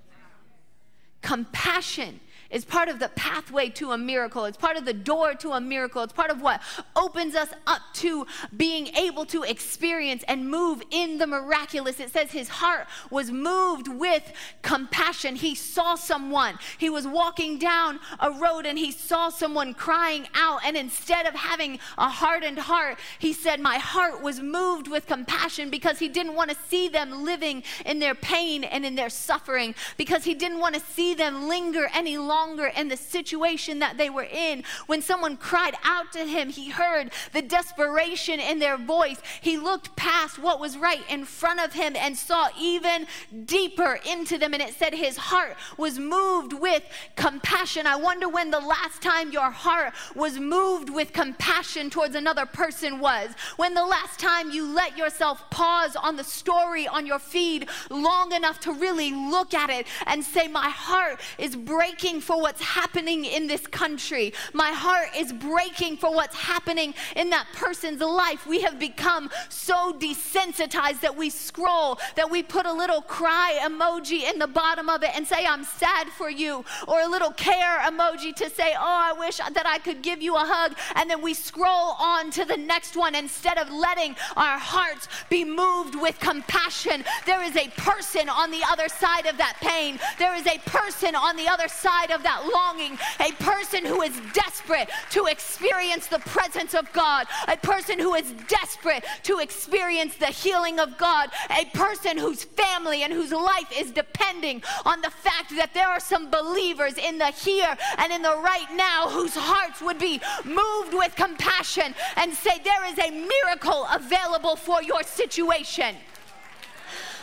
Compassion 1.23 2.20
is 2.50 2.64
part 2.64 2.88
of 2.88 2.98
the 2.98 3.08
pathway 3.10 3.68
to 3.70 3.92
a 3.92 3.98
miracle. 3.98 4.44
It's 4.44 4.56
part 4.56 4.76
of 4.76 4.84
the 4.84 4.92
door 4.92 5.34
to 5.34 5.52
a 5.52 5.60
miracle. 5.60 6.02
It's 6.02 6.12
part 6.12 6.30
of 6.30 6.40
what 6.40 6.62
opens 6.94 7.34
us 7.34 7.48
up 7.66 7.82
to 7.94 8.26
being 8.56 8.88
able 8.88 9.24
to 9.26 9.42
experience 9.42 10.24
and 10.28 10.48
move 10.48 10.82
in 10.90 11.18
the 11.18 11.26
miraculous. 11.26 12.00
It 12.00 12.10
says 12.10 12.30
his 12.30 12.48
heart 12.48 12.86
was 13.10 13.30
moved 13.30 13.88
with 13.88 14.32
compassion. 14.62 15.36
He 15.36 15.54
saw 15.54 15.94
someone. 15.94 16.58
He 16.78 16.90
was 16.90 17.06
walking 17.06 17.58
down 17.58 18.00
a 18.20 18.30
road 18.30 18.66
and 18.66 18.78
he 18.78 18.92
saw 18.92 19.28
someone 19.28 19.74
crying 19.74 20.26
out. 20.34 20.60
And 20.64 20.76
instead 20.76 21.26
of 21.26 21.34
having 21.34 21.78
a 21.98 22.08
hardened 22.08 22.58
heart, 22.58 22.98
he 23.18 23.32
said, 23.32 23.60
My 23.60 23.78
heart 23.78 24.22
was 24.22 24.40
moved 24.40 24.88
with 24.88 25.06
compassion 25.06 25.70
because 25.70 25.98
he 25.98 26.08
didn't 26.08 26.34
want 26.34 26.50
to 26.50 26.56
see 26.68 26.88
them 26.88 27.24
living 27.24 27.62
in 27.84 27.98
their 27.98 28.14
pain 28.14 28.64
and 28.64 28.84
in 28.84 28.94
their 28.94 29.10
suffering, 29.10 29.74
because 29.96 30.24
he 30.24 30.34
didn't 30.34 30.60
want 30.60 30.74
to 30.74 30.80
see 30.80 31.14
them 31.14 31.48
linger 31.48 31.88
any 31.94 32.16
longer 32.18 32.35
longer 32.36 32.66
in 32.66 32.88
the 32.88 32.96
situation 32.96 33.78
that 33.78 33.96
they 33.96 34.10
were 34.10 34.28
in. 34.30 34.62
When 34.86 35.00
someone 35.00 35.36
cried 35.38 35.74
out 35.84 36.12
to 36.12 36.24
him, 36.24 36.50
he 36.50 36.68
heard 36.68 37.10
the 37.32 37.40
desperation 37.40 38.40
in 38.40 38.58
their 38.58 38.76
voice. 38.76 39.20
He 39.40 39.56
looked 39.56 39.96
past 39.96 40.38
what 40.38 40.60
was 40.60 40.76
right 40.76 41.02
in 41.08 41.24
front 41.24 41.60
of 41.60 41.72
him 41.72 41.96
and 41.96 42.16
saw 42.16 42.48
even 42.60 43.06
deeper 43.46 43.98
into 44.06 44.36
them. 44.36 44.52
And 44.52 44.62
it 44.62 44.74
said 44.74 44.92
his 44.92 45.16
heart 45.16 45.56
was 45.78 45.98
moved 45.98 46.52
with 46.52 46.82
compassion. 47.16 47.86
I 47.86 47.96
wonder 47.96 48.28
when 48.28 48.50
the 48.50 48.60
last 48.60 49.00
time 49.00 49.32
your 49.32 49.50
heart 49.50 49.94
was 50.14 50.38
moved 50.38 50.90
with 50.90 51.14
compassion 51.14 51.88
towards 51.88 52.14
another 52.14 52.44
person 52.44 53.00
was. 53.00 53.30
When 53.56 53.72
the 53.72 53.84
last 53.84 54.18
time 54.20 54.50
you 54.50 54.66
let 54.66 54.98
yourself 54.98 55.48
pause 55.50 55.96
on 55.96 56.16
the 56.16 56.24
story 56.24 56.86
on 56.86 57.06
your 57.06 57.18
feed 57.18 57.68
long 57.90 58.32
enough 58.32 58.60
to 58.60 58.72
really 58.72 59.12
look 59.12 59.54
at 59.54 59.70
it 59.70 59.86
and 60.06 60.22
say, 60.22 60.48
My 60.48 60.68
heart 60.68 61.20
is 61.38 61.56
breaking 61.56 62.20
for 62.26 62.40
what's 62.40 62.61
happening 62.61 63.25
in 63.25 63.47
this 63.47 63.66
country. 63.68 64.33
My 64.52 64.73
heart 64.73 65.11
is 65.16 65.33
breaking 65.33 65.97
for 65.99 66.12
what's 66.12 66.35
happening 66.35 66.92
in 67.14 67.30
that 67.30 67.47
person's 67.54 68.00
life. 68.00 68.47
We 68.47 68.62
have 68.62 68.80
become 68.80 69.30
so 69.49 69.92
desensitized 69.92 71.00
that 71.00 71.16
we 71.16 71.30
scroll, 71.30 72.00
that 72.16 72.28
we 72.28 72.42
put 72.42 72.66
a 72.66 72.73
little 72.73 73.00
cry 73.00 73.61
emoji 73.62 74.28
in 74.28 74.40
the 74.40 74.49
bottom 74.49 74.88
of 74.88 75.04
it 75.04 75.11
and 75.14 75.25
say, 75.25 75.47
I'm 75.47 75.62
sad 75.62 76.09
for 76.09 76.28
you, 76.28 76.64
or 76.88 77.00
a 77.00 77.09
little 77.09 77.30
care 77.30 77.78
emoji 77.80 78.35
to 78.35 78.50
say, 78.50 78.75
Oh, 78.76 79.12
I 79.12 79.12
wish 79.12 79.37
that 79.37 79.66
I 79.66 79.78
could 79.78 80.02
give 80.02 80.21
you 80.21 80.35
a 80.35 80.40
hug. 80.40 80.76
And 80.97 81.09
then 81.09 81.23
we 81.23 81.33
scroll 81.33 81.95
on 82.00 82.33
to 82.33 82.45
the 82.45 82.56
next 82.56 82.97
one 82.97 83.14
instead 83.14 83.56
of 83.56 83.71
letting 83.71 84.16
our 84.37 84.59
hearts 84.59 85.06
be 85.30 85.45
moved 85.45 85.95
with 85.95 86.18
compassion. 86.18 87.04
There 87.25 87.42
is 87.42 87.56
a 87.56 87.68
person 87.76 88.28
on 88.28 88.50
the 88.50 88.62
other 88.68 88.88
side 88.88 89.26
of 89.26 89.37
that 89.38 89.59
pain. 89.61 90.00
There 90.18 90.35
is 90.35 90.47
a 90.47 90.59
person 90.66 91.14
on 91.14 91.37
the 91.37 91.47
other 91.47 91.68
side 91.68 92.11
of 92.11 92.15
that 92.23 92.49
longing, 92.52 92.99
a 93.20 93.32
person 93.42 93.85
who 93.85 94.02
is 94.02 94.18
desperate 94.32 94.88
to 95.11 95.26
experience 95.26 96.06
the 96.06 96.18
presence 96.20 96.75
of 96.75 96.92
God, 96.92 97.26
a 97.49 97.56
person 97.56 97.99
who 97.99 98.14
is 98.14 98.32
desperate 98.49 99.04
to 99.25 99.38
experience 99.38 100.16
the 100.16 100.26
healing 100.26 100.78
of 100.80 100.96
God, 100.99 101.30
a 101.50 101.64
person 101.76 102.18
whose 102.18 102.44
family 102.44 103.02
and 103.02 103.12
whose 103.12 103.32
life 103.32 103.70
is 103.76 103.90
depending 103.90 104.62
on 104.85 105.00
the 105.00 105.11
fact 105.11 105.50
that 105.56 105.75
there 105.75 105.88
are 105.88 106.00
some 106.00 106.30
believers 106.30 106.94
in 106.99 107.18
the 107.18 107.26
here 107.26 107.76
and 107.99 108.12
in 108.12 108.23
the 108.23 108.37
right 108.37 108.68
now 108.75 109.08
whose 109.08 109.35
hearts 109.35 109.80
would 109.80 109.99
be 109.99 110.20
moved 110.44 110.94
with 110.94 111.14
compassion 111.16 111.94
and 112.16 112.32
say, 112.32 112.61
There 112.64 112.87
is 112.87 112.99
a 112.99 113.11
miracle 113.11 113.87
available 113.92 114.56
for 114.56 114.82
your 114.82 115.02
situation. 115.02 115.96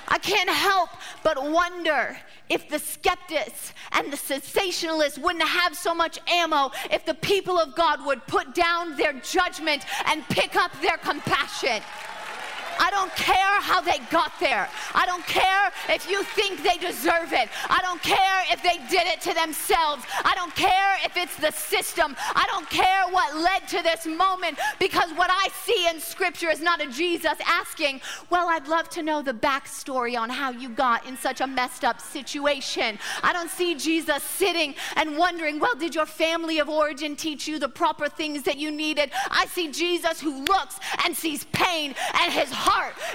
I 0.08 0.18
can't 0.20 0.50
help 0.50 0.90
but 1.24 1.52
wonder 1.52 2.18
if 2.50 2.70
the 2.70 2.80
skeptics 2.80 3.74
and 3.94 4.12
the 4.12 4.18
sensationalists 4.18 5.18
wouldn't 5.18 5.44
have 5.44 5.76
so 5.76 5.96
much 5.96 6.20
ammo 6.28 6.72
if 6.92 7.06
the 7.06 7.14
people 7.14 7.58
of 7.58 7.76
God 7.76 8.06
would 8.06 8.26
put 8.28 8.54
down 8.54 8.96
their 8.96 9.14
judgment 9.14 9.86
and 10.06 10.24
pick 10.30 10.56
up 10.56 10.72
their 10.82 10.98
compassion. 10.98 11.82
I 12.80 12.90
don't 12.92 13.14
care 13.16 13.62
how 13.62 13.82
they 13.82 14.00
got 14.10 14.32
there. 14.40 14.70
I 14.94 15.06
don't 15.06 15.26
care 15.26 15.72
if 15.90 16.10
you 16.10 16.24
think 16.24 16.64
they 16.64 16.78
deserve 16.78 17.34
it. 17.34 17.50
I 17.70 17.80
don't 17.82 18.02
care 18.02 18.44
if 18.52 18.62
they 18.64 18.78
did 18.90 19.08
it 19.08 19.22
to 19.22 19.34
themselves. 19.34 20.04
I 20.24 20.34
don't 20.36 20.54
care 20.56 20.98
if 21.06 21.16
it's 21.18 21.36
the 21.38 21.52
system. 21.52 22.16
I 22.36 22.46
don't 22.48 22.70
care 22.70 23.04
what 23.10 23.36
led 23.36 23.68
to 23.70 23.82
this 23.84 24.06
moment 24.06 24.60
because 24.80 25.12
what 25.12 25.30
I 25.32 25.50
see 25.64 25.88
in 25.90 26.00
Scripture 26.00 26.50
is 26.50 26.62
not 26.62 26.82
a 26.82 26.88
Jesus 26.88 27.38
asking, 27.46 28.02
Well, 28.30 28.50
I'd 28.50 28.68
love 28.68 28.90
to 28.90 29.04
know 29.04 29.22
the 29.22 29.34
backstory 29.34 30.18
on 30.18 30.30
how 30.30 30.52
you 30.52 30.70
got 30.70 31.06
in 31.06 31.18
such 31.18 31.42
a 31.42 31.48
messed 31.48 31.84
up 31.84 32.02
situation. 32.02 32.98
I 33.22 33.34
don't 33.34 33.50
see 33.50 33.76
Jesus 33.76 34.24
sitting 34.24 34.76
and 34.96 35.18
wondering, 35.18 35.60
Well, 35.60 35.76
did 35.76 35.96
your 35.96 36.06
family 36.06 36.60
of 36.60 36.70
origin 36.70 37.16
teach 37.16 37.48
you 37.48 37.60
the 37.60 37.70
proper 37.70 38.10
things 38.10 38.44
that 38.44 38.58
you 38.58 38.72
needed? 38.72 39.12
I 39.30 39.46
see 39.46 39.72
Jesus 39.72 40.20
who 40.20 40.44
looks 40.46 40.80
and 41.06 41.16
sees 41.16 41.46
pain 41.46 41.96
and 42.22 42.32
his 42.32 42.52
heart 42.52 42.63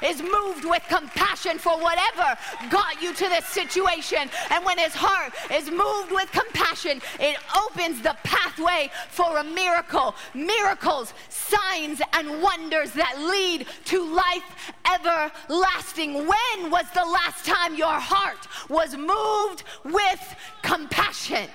is 0.03 0.23
moved 0.23 0.65
with 0.65 0.83
compassion 0.89 1.59
for 1.59 1.79
whatever 1.79 2.37
got 2.71 3.03
you 3.03 3.13
to 3.15 3.29
this 3.29 3.47
situation. 3.47 4.31
And 4.51 4.65
when 4.65 4.79
his 4.79 4.95
heart 4.95 5.33
is 5.53 5.71
moved 5.71 6.13
with 6.13 6.31
compassion, 6.33 7.01
it 7.21 7.37
opens 7.57 8.03
the 8.03 8.17
pathway 8.23 8.91
for 9.09 9.39
a 9.39 9.45
miracle. 9.45 10.15
Miracles, 10.35 11.15
signs, 11.29 12.01
and 12.13 12.43
wonders 12.43 12.93
that 12.93 13.19
lead 13.19 13.67
to 13.87 14.05
life 14.05 14.73
everlasting. 14.93 16.15
When 16.15 16.71
was 16.71 16.87
the 16.95 17.05
last 17.05 17.45
time 17.45 17.75
your 17.75 17.89
heart 17.89 18.47
was 18.69 18.97
moved 18.97 19.65
with 19.85 20.37
compassion? 20.63 21.49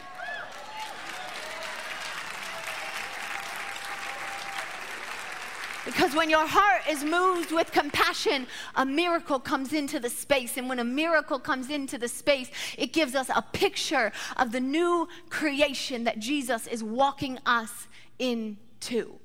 Because 5.86 6.16
when 6.16 6.30
your 6.30 6.48
heart 6.48 6.84
is 6.90 7.04
moved 7.04 7.52
with 7.52 7.72
compassion, 7.72 8.48
a 8.76 8.86
miracle 8.86 9.40
comes 9.40 9.74
into 9.74 10.00
the 10.00 10.10
space. 10.10 10.58
And 10.58 10.70
when 10.70 10.80
a 10.80 10.84
miracle 10.84 11.40
comes 11.40 11.70
into 11.70 11.98
the 11.98 12.08
space, 12.08 12.50
it 12.78 12.94
gives 12.94 13.16
us 13.16 13.30
a 13.36 13.42
picture 13.42 14.12
of 14.38 14.52
the 14.52 14.62
new 14.62 15.08
creation 15.30 16.06
that 16.06 16.20
Jesus 16.20 16.68
is 16.68 16.84
walking 16.84 17.38
us 17.46 17.88
into. 18.18 19.20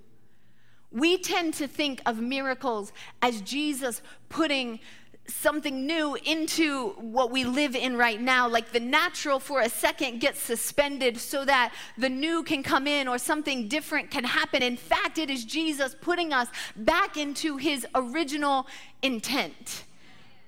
We 0.91 1.19
tend 1.19 1.55
to 1.55 1.69
think 1.69 2.00
of 2.07 2.19
miracles 2.19 2.93
as 3.23 3.41
Jesus 3.43 4.03
putting 4.29 4.81
something 5.28 5.87
new 5.87 6.16
into 6.25 6.90
what 7.00 7.30
we 7.30 7.44
live 7.44 7.75
in 7.75 7.97
right 7.97 8.20
now. 8.20 8.49
Like 8.49 8.73
the 8.73 8.80
natural 8.80 9.38
for 9.38 9.61
a 9.61 9.68
second 9.68 10.20
gets 10.20 10.40
suspended 10.40 11.18
so 11.18 11.44
that 11.44 11.73
the 11.97 12.08
new 12.08 12.42
can 12.42 12.62
come 12.62 12.87
in 12.87 13.08
or 13.08 13.18
something 13.18 13.68
different 13.68 14.11
can 14.11 14.25
happen. 14.25 14.62
In 14.62 14.76
fact, 14.76 15.18
it 15.18 15.30
is 15.30 15.44
Jesus 15.44 15.94
putting 16.00 16.32
us 16.32 16.49
back 16.76 17.16
into 17.16 17.56
his 17.56 17.87
original 17.94 18.66
intent. 19.02 19.85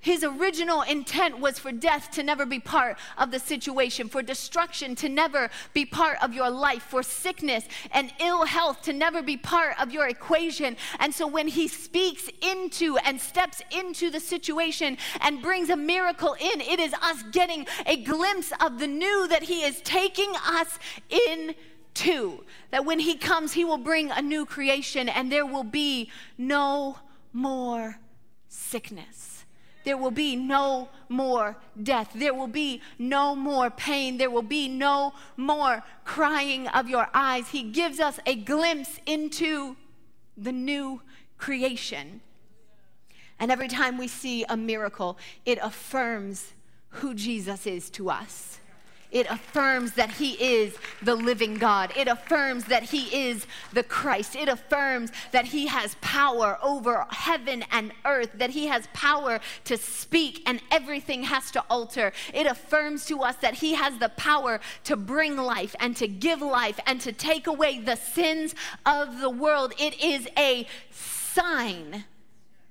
His 0.00 0.25
original 0.25 0.83
intent 0.83 1.38
was 1.38 1.59
for 1.59 1.73
death 1.73 2.11
to 2.12 2.23
never 2.23 2.47
be 2.47 2.59
part 2.59 2.99
of 3.19 3.30
the 3.30 3.38
situation, 3.38 4.09
for 4.09 4.23
destruction 4.23 4.95
to 4.97 5.09
never 5.09 5.50
be 5.75 5.85
part 5.85 6.22
of 6.22 6.33
your 6.33 6.48
life, 6.48 6.83
for 6.83 7.03
sickness 7.03 7.64
and 7.92 8.12
ill 8.18 8.46
health 8.46 8.81
to 8.83 8.92
never 8.92 9.22
be 9.22 9.37
part 9.37 9.79
of 9.81 9.92
your 9.92 10.09
equation. 10.09 10.77
And 10.98 11.14
so 11.14 11.27
when 11.27 11.48
he 11.48 11.68
speaks 11.68 12.31
into 12.40 12.96
and 12.98 13.20
steps 13.20 13.61
into 13.70 14.11
the 14.11 14.20
situation 14.20 14.96
and 15.20 15.42
brings 15.42 15.68
a 15.68 15.77
miracle 15.77 16.35
in, 16.40 16.61
it 16.62 16.81
is 16.81 16.94
us 16.94 17.22
getting 17.33 17.66
a 17.87 18.03
glimpse 18.03 18.53
of 18.61 18.79
the 18.79 18.87
new 18.87 19.29
that 19.29 19.42
he 19.42 19.62
is 19.64 19.83
taking 19.83 20.33
us 20.46 20.79
into. 21.29 22.44
That 22.70 22.87
when 22.87 23.01
he 23.01 23.16
comes, 23.16 23.53
he 23.53 23.64
will 23.64 23.79
bring 23.79 24.11
a 24.11 24.22
new 24.22 24.46
creation 24.46 25.09
and 25.09 25.31
there 25.31 25.44
will 25.44 25.64
be 25.64 26.11
no 26.38 26.98
more 27.33 27.98
sickness. 28.48 29.30
There 29.85 29.97
will 29.97 30.11
be 30.11 30.37
no 30.37 30.88
more 31.09 31.57
death. 31.83 32.12
There 32.14 32.35
will 32.35 32.47
be 32.47 32.83
no 32.99 33.35
more 33.35 33.71
pain. 33.71 34.19
There 34.19 34.31
will 34.31 34.43
be 34.43 34.69
no 34.69 35.14
more 35.37 35.83
crying 36.05 36.69
of 36.69 36.88
your 36.88 37.09
eyes. 37.14 37.49
He 37.49 37.62
gives 37.62 37.99
us 38.01 38.21
a 38.27 38.35
glimpse 38.35 38.99
into 39.07 39.77
the 40.37 40.53
new 40.53 41.03
creation. 41.38 42.21
And 43.38 43.51
every 43.51 43.69
time 43.69 43.97
we 43.97 44.07
see 44.07 44.45
a 44.49 44.57
miracle, 44.57 45.16
it 45.47 45.59
affirms 45.62 46.53
who 46.90 47.14
Jesus 47.14 47.66
is 47.66 47.88
to 47.90 48.11
us. 48.11 48.61
It 49.11 49.27
affirms 49.29 49.92
that 49.92 50.12
He 50.12 50.33
is 50.33 50.77
the 51.03 51.14
living 51.14 51.55
God. 51.55 51.92
It 51.96 52.09
affirms 52.09 52.64
that 52.66 52.85
He 52.85 53.29
is 53.29 53.46
the 53.73 53.83
Christ. 53.83 54.37
It 54.37 54.49
affirms 54.49 55.11
that 55.33 55.46
He 55.46 55.66
has 55.66 55.96
power 56.01 56.59
over 56.62 57.07
heaven 57.11 57.64
and 57.70 57.92
earth, 58.05 58.31
that 58.35 58.51
He 58.51 58.66
has 58.66 58.88
power 58.92 59.40
to 59.64 59.77
speak 59.77 60.42
and 60.46 60.61
everything 60.70 61.25
has 61.25 61.51
to 61.53 61.64
alter. 61.68 62.12
It 62.33 62.46
affirms 62.46 63.05
to 63.07 63.20
us 63.20 63.37
that 63.37 63.55
He 63.55 63.75
has 63.75 63.99
the 63.99 64.11
power 64.11 64.61
to 64.85 64.96
bring 64.96 65.37
life 65.37 65.75
and 65.81 65.96
to 65.96 66.07
give 66.07 66.40
life 66.40 66.79
and 66.87 67.01
to 67.01 67.12
take 67.12 67.46
away 67.46 67.81
the 67.81 67.96
sins 67.96 68.55
of 68.87 69.20
the 69.20 69.31
world. 69.31 69.75
It 69.79 70.01
is 70.03 70.29
a 70.38 70.66
sign 70.90 72.05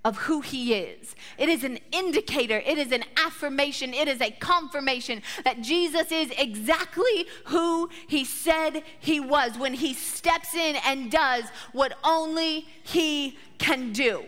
of 0.06 0.18
who 0.18 0.42
he 0.42 0.74
is. 0.74 1.16
It 1.38 1.50
is 1.50 1.64
an 1.64 1.80
indicator, 1.92 2.58
it 2.66 2.78
is 2.78 2.92
an 2.92 3.04
affirmation, 3.18 3.94
it 3.94 4.08
is 4.08 4.22
a 4.22 4.32
confirmation 4.32 5.22
that 5.44 5.62
Jesus 5.62 6.12
is 6.12 6.32
exactly 6.38 7.28
who 7.46 7.90
he 8.08 8.24
said 8.24 8.84
he 9.00 9.20
was 9.20 9.58
when 9.58 9.74
he 9.74 9.94
steps 9.94 10.56
in 10.56 10.78
and 10.86 11.12
does 11.12 11.46
what 11.74 11.98
only 12.04 12.68
he 12.84 13.38
can 13.58 13.92
do. 13.92 14.24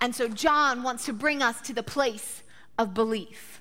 And 0.00 0.14
so 0.14 0.28
John 0.28 0.84
wants 0.84 1.06
to 1.06 1.12
bring 1.12 1.42
us 1.42 1.60
to 1.62 1.72
the 1.72 1.82
place 1.82 2.44
of 2.78 2.94
belief. 2.94 3.60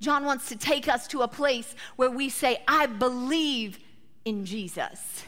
John 0.00 0.24
wants 0.24 0.48
to 0.48 0.56
take 0.56 0.88
us 0.88 1.06
to 1.08 1.22
a 1.22 1.28
place 1.28 1.74
where 1.96 2.10
we 2.10 2.28
say, 2.28 2.62
I 2.68 2.86
believe 2.86 3.78
in 4.24 4.44
Jesus. 4.44 5.24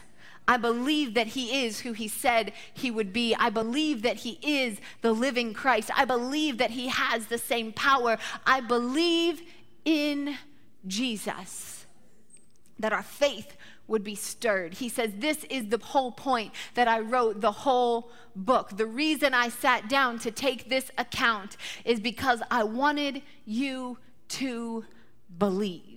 I 0.47 0.57
believe 0.57 1.13
that 1.13 1.27
he 1.27 1.65
is 1.65 1.81
who 1.81 1.93
he 1.93 2.07
said 2.07 2.53
he 2.73 2.91
would 2.91 3.13
be. 3.13 3.35
I 3.35 3.49
believe 3.49 4.01
that 4.01 4.17
he 4.17 4.39
is 4.41 4.79
the 5.01 5.13
living 5.13 5.53
Christ. 5.53 5.89
I 5.95 6.05
believe 6.05 6.57
that 6.57 6.71
he 6.71 6.87
has 6.87 7.27
the 7.27 7.37
same 7.37 7.71
power. 7.71 8.17
I 8.45 8.59
believe 8.59 9.41
in 9.85 10.37
Jesus. 10.85 11.85
That 12.79 12.91
our 12.91 13.03
faith 13.03 13.55
would 13.87 14.03
be 14.03 14.15
stirred. 14.15 14.75
He 14.75 14.89
says, 14.89 15.11
This 15.17 15.43
is 15.45 15.69
the 15.69 15.77
whole 15.77 16.11
point 16.11 16.53
that 16.73 16.87
I 16.87 16.99
wrote 16.99 17.41
the 17.41 17.51
whole 17.51 18.11
book. 18.35 18.75
The 18.75 18.85
reason 18.85 19.33
I 19.33 19.49
sat 19.49 19.87
down 19.87 20.19
to 20.19 20.31
take 20.31 20.69
this 20.69 20.91
account 20.97 21.57
is 21.85 21.99
because 21.99 22.41
I 22.49 22.63
wanted 22.63 23.21
you 23.45 23.97
to 24.29 24.85
believe. 25.37 25.92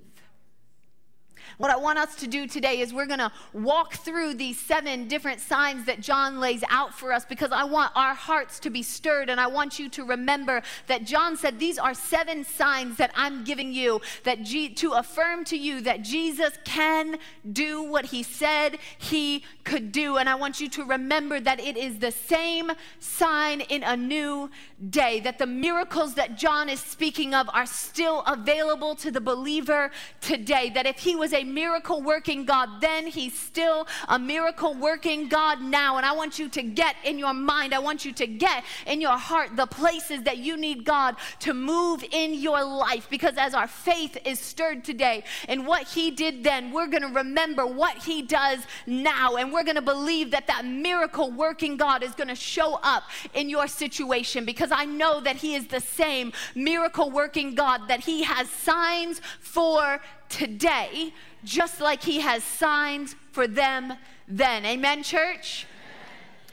What 1.59 1.71
I 1.71 1.77
want 1.77 1.99
us 1.99 2.14
to 2.16 2.27
do 2.27 2.47
today 2.47 2.81
is 2.81 2.92
we're 2.92 3.07
going 3.07 3.19
to 3.19 3.33
walk 3.55 3.95
through 3.95 4.35
these 4.35 4.61
seven 4.61 5.09
different 5.09 5.40
signs 5.40 5.87
that 5.87 6.01
John 6.01 6.38
lays 6.38 6.62
out 6.69 6.92
for 6.92 7.14
us 7.14 7.25
because 7.25 7.51
I 7.51 7.64
want 7.64 7.92
our 7.97 8.14
hearts 8.14 8.61
to 8.61 8.71
be 8.71 8.83
stirred 8.83 9.31
and 9.31 9.40
I 9.40 9.47
want 9.47 9.79
you 9.79 9.88
to 9.90 10.05
remember 10.05 10.61
that 10.87 11.05
John 11.05 11.35
said 11.35 11.59
these 11.59 11.79
are 11.79 11.95
seven 11.95 12.45
signs 12.45 12.99
that 12.99 13.11
I'm 13.14 13.42
giving 13.42 13.73
you 13.73 14.03
that 14.25 14.42
G- 14.42 14.69
to 14.75 14.92
affirm 14.92 15.45
to 15.45 15.57
you 15.57 15.81
that 15.81 16.03
Jesus 16.03 16.59
can 16.64 17.16
do 17.51 17.83
what 17.83 18.07
he 18.07 18.23
said 18.23 18.79
he 18.99 19.42
could 19.64 19.92
do. 19.92 20.19
And 20.19 20.29
I 20.29 20.35
want 20.35 20.61
you 20.61 20.69
to 20.69 20.85
remember 20.85 21.40
that 21.40 21.59
it 21.59 21.79
is 21.79 22.01
the 22.01 22.12
same 22.12 22.71
sign 23.01 23.62
in 23.62 23.83
a 23.83 23.97
new 23.97 24.51
day 24.90 25.21
that 25.21 25.38
the 25.38 25.47
miracles 25.47 26.14
that 26.14 26.37
John 26.37 26.69
is 26.69 26.81
speaking 26.81 27.33
of 27.35 27.49
are 27.55 27.64
still 27.64 28.21
available 28.27 28.95
to 28.97 29.11
the 29.11 29.23
believer 29.23 29.90
today 30.21 30.71
that 30.75 30.85
if 30.85 30.99
he 30.99 31.16
was 31.16 31.33
a 31.33 31.45
miracle 31.46 32.02
working 32.02 32.44
God 32.44 32.80
then, 32.80 33.06
He's 33.06 33.38
still 33.38 33.87
a 34.09 34.18
miracle 34.18 34.74
working 34.74 35.28
God 35.28 35.61
now. 35.61 35.96
And 35.96 36.06
I 36.06 36.12
want 36.12 36.38
you 36.38 36.48
to 36.50 36.62
get 36.62 36.96
in 37.04 37.18
your 37.18 37.35
mind, 37.35 37.74
I 37.74 37.78
want 37.78 38.04
you 38.04 38.12
to 38.12 38.26
get 38.26 38.64
in 38.87 39.00
your 39.00 39.16
heart 39.16 39.56
the 39.56 39.66
places 39.66 40.22
that 40.22 40.38
you 40.38 40.56
need 40.56 40.85
God 40.85 41.16
to 41.40 41.54
move 41.54 42.04
in 42.11 42.35
your 42.35 42.62
life. 42.62 43.09
Because 43.09 43.37
as 43.37 43.54
our 43.54 43.68
faith 43.68 44.18
is 44.24 44.38
stirred 44.38 44.85
today 44.85 45.24
and 45.48 45.66
what 45.66 45.85
He 45.88 46.11
did 46.11 46.44
then, 46.44 46.72
we're 46.72 46.87
going 46.87 47.02
to 47.02 47.09
remember 47.09 47.66
what 47.66 47.98
He 47.98 48.22
does 48.22 48.61
now. 48.87 49.37
And 49.37 49.52
we're 49.52 49.64
going 49.64 49.76
to 49.76 49.82
believe 49.82 50.30
that 50.32 50.46
that 50.46 50.64
miracle 50.64 51.30
working 51.30 51.76
God 51.76 52.02
is 52.02 52.14
going 52.14 52.28
to 52.28 52.35
show 52.35 52.78
up 52.82 53.04
in 53.35 53.48
your 53.48 53.66
situation 53.68 54.44
because 54.44 54.70
I 54.72 54.85
know 54.85 55.20
that 55.20 55.37
He 55.37 55.54
is 55.54 55.66
the 55.66 55.80
same 55.80 56.32
miracle 56.54 57.11
working 57.11 57.54
God, 57.54 57.88
that 57.88 58.00
He 58.00 58.22
has 58.22 58.48
signs 58.50 59.20
for 59.40 60.00
today, 60.29 61.12
just 61.45 61.81
like 61.81 62.03
He 62.03 62.21
has 62.21 62.43
signs 62.43 63.15
for 63.33 63.47
them 63.47 63.95
then. 64.29 64.65
Amen, 64.65 65.03
church? 65.03 65.67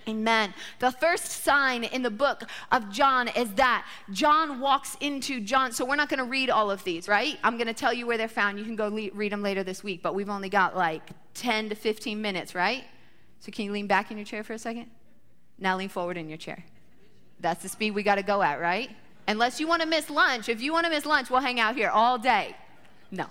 Amen. 0.07 0.53
The 0.79 0.91
first 0.91 1.43
sign 1.43 1.83
in 1.85 2.03
the 2.03 2.11
book 2.11 2.43
of 2.71 2.91
John 2.91 3.29
is 3.29 3.53
that 3.53 3.85
John 4.11 4.59
walks 4.59 4.97
into 4.99 5.39
John. 5.39 5.71
So 5.71 5.85
we're 5.85 5.95
not 5.95 6.09
going 6.09 6.17
to 6.19 6.25
read 6.25 6.49
all 6.49 6.69
of 6.69 6.83
these, 6.83 7.07
right? 7.07 7.37
I'm 7.43 7.57
going 7.57 7.67
to 7.67 7.73
tell 7.73 7.93
you 7.93 8.05
where 8.05 8.17
they're 8.17 8.27
found. 8.27 8.59
You 8.59 8.65
can 8.65 8.75
go 8.75 8.87
le- 8.89 9.11
read 9.13 9.31
them 9.31 9.41
later 9.41 9.63
this 9.63 9.83
week, 9.83 10.03
but 10.03 10.13
we've 10.13 10.29
only 10.29 10.49
got 10.49 10.75
like 10.75 11.03
10 11.35 11.69
to 11.69 11.75
15 11.75 12.21
minutes, 12.21 12.53
right? 12.53 12.83
So 13.39 13.51
can 13.51 13.65
you 13.65 13.71
lean 13.71 13.87
back 13.87 14.11
in 14.11 14.17
your 14.17 14.25
chair 14.25 14.43
for 14.43 14.53
a 14.53 14.59
second? 14.59 14.87
Now 15.57 15.77
lean 15.77 15.89
forward 15.89 16.17
in 16.17 16.27
your 16.27 16.37
chair. 16.37 16.63
That's 17.39 17.63
the 17.63 17.69
speed 17.69 17.91
we 17.91 18.03
got 18.03 18.15
to 18.15 18.23
go 18.23 18.41
at, 18.41 18.59
right? 18.59 18.89
Unless 19.27 19.59
you 19.59 19.67
want 19.67 19.81
to 19.81 19.87
miss 19.87 20.09
lunch. 20.09 20.49
If 20.49 20.61
you 20.61 20.73
want 20.73 20.85
to 20.85 20.89
miss 20.89 21.05
lunch, 21.05 21.29
we'll 21.29 21.39
hang 21.39 21.59
out 21.59 21.75
here 21.75 21.89
all 21.89 22.17
day. 22.17 22.55
No. 23.11 23.25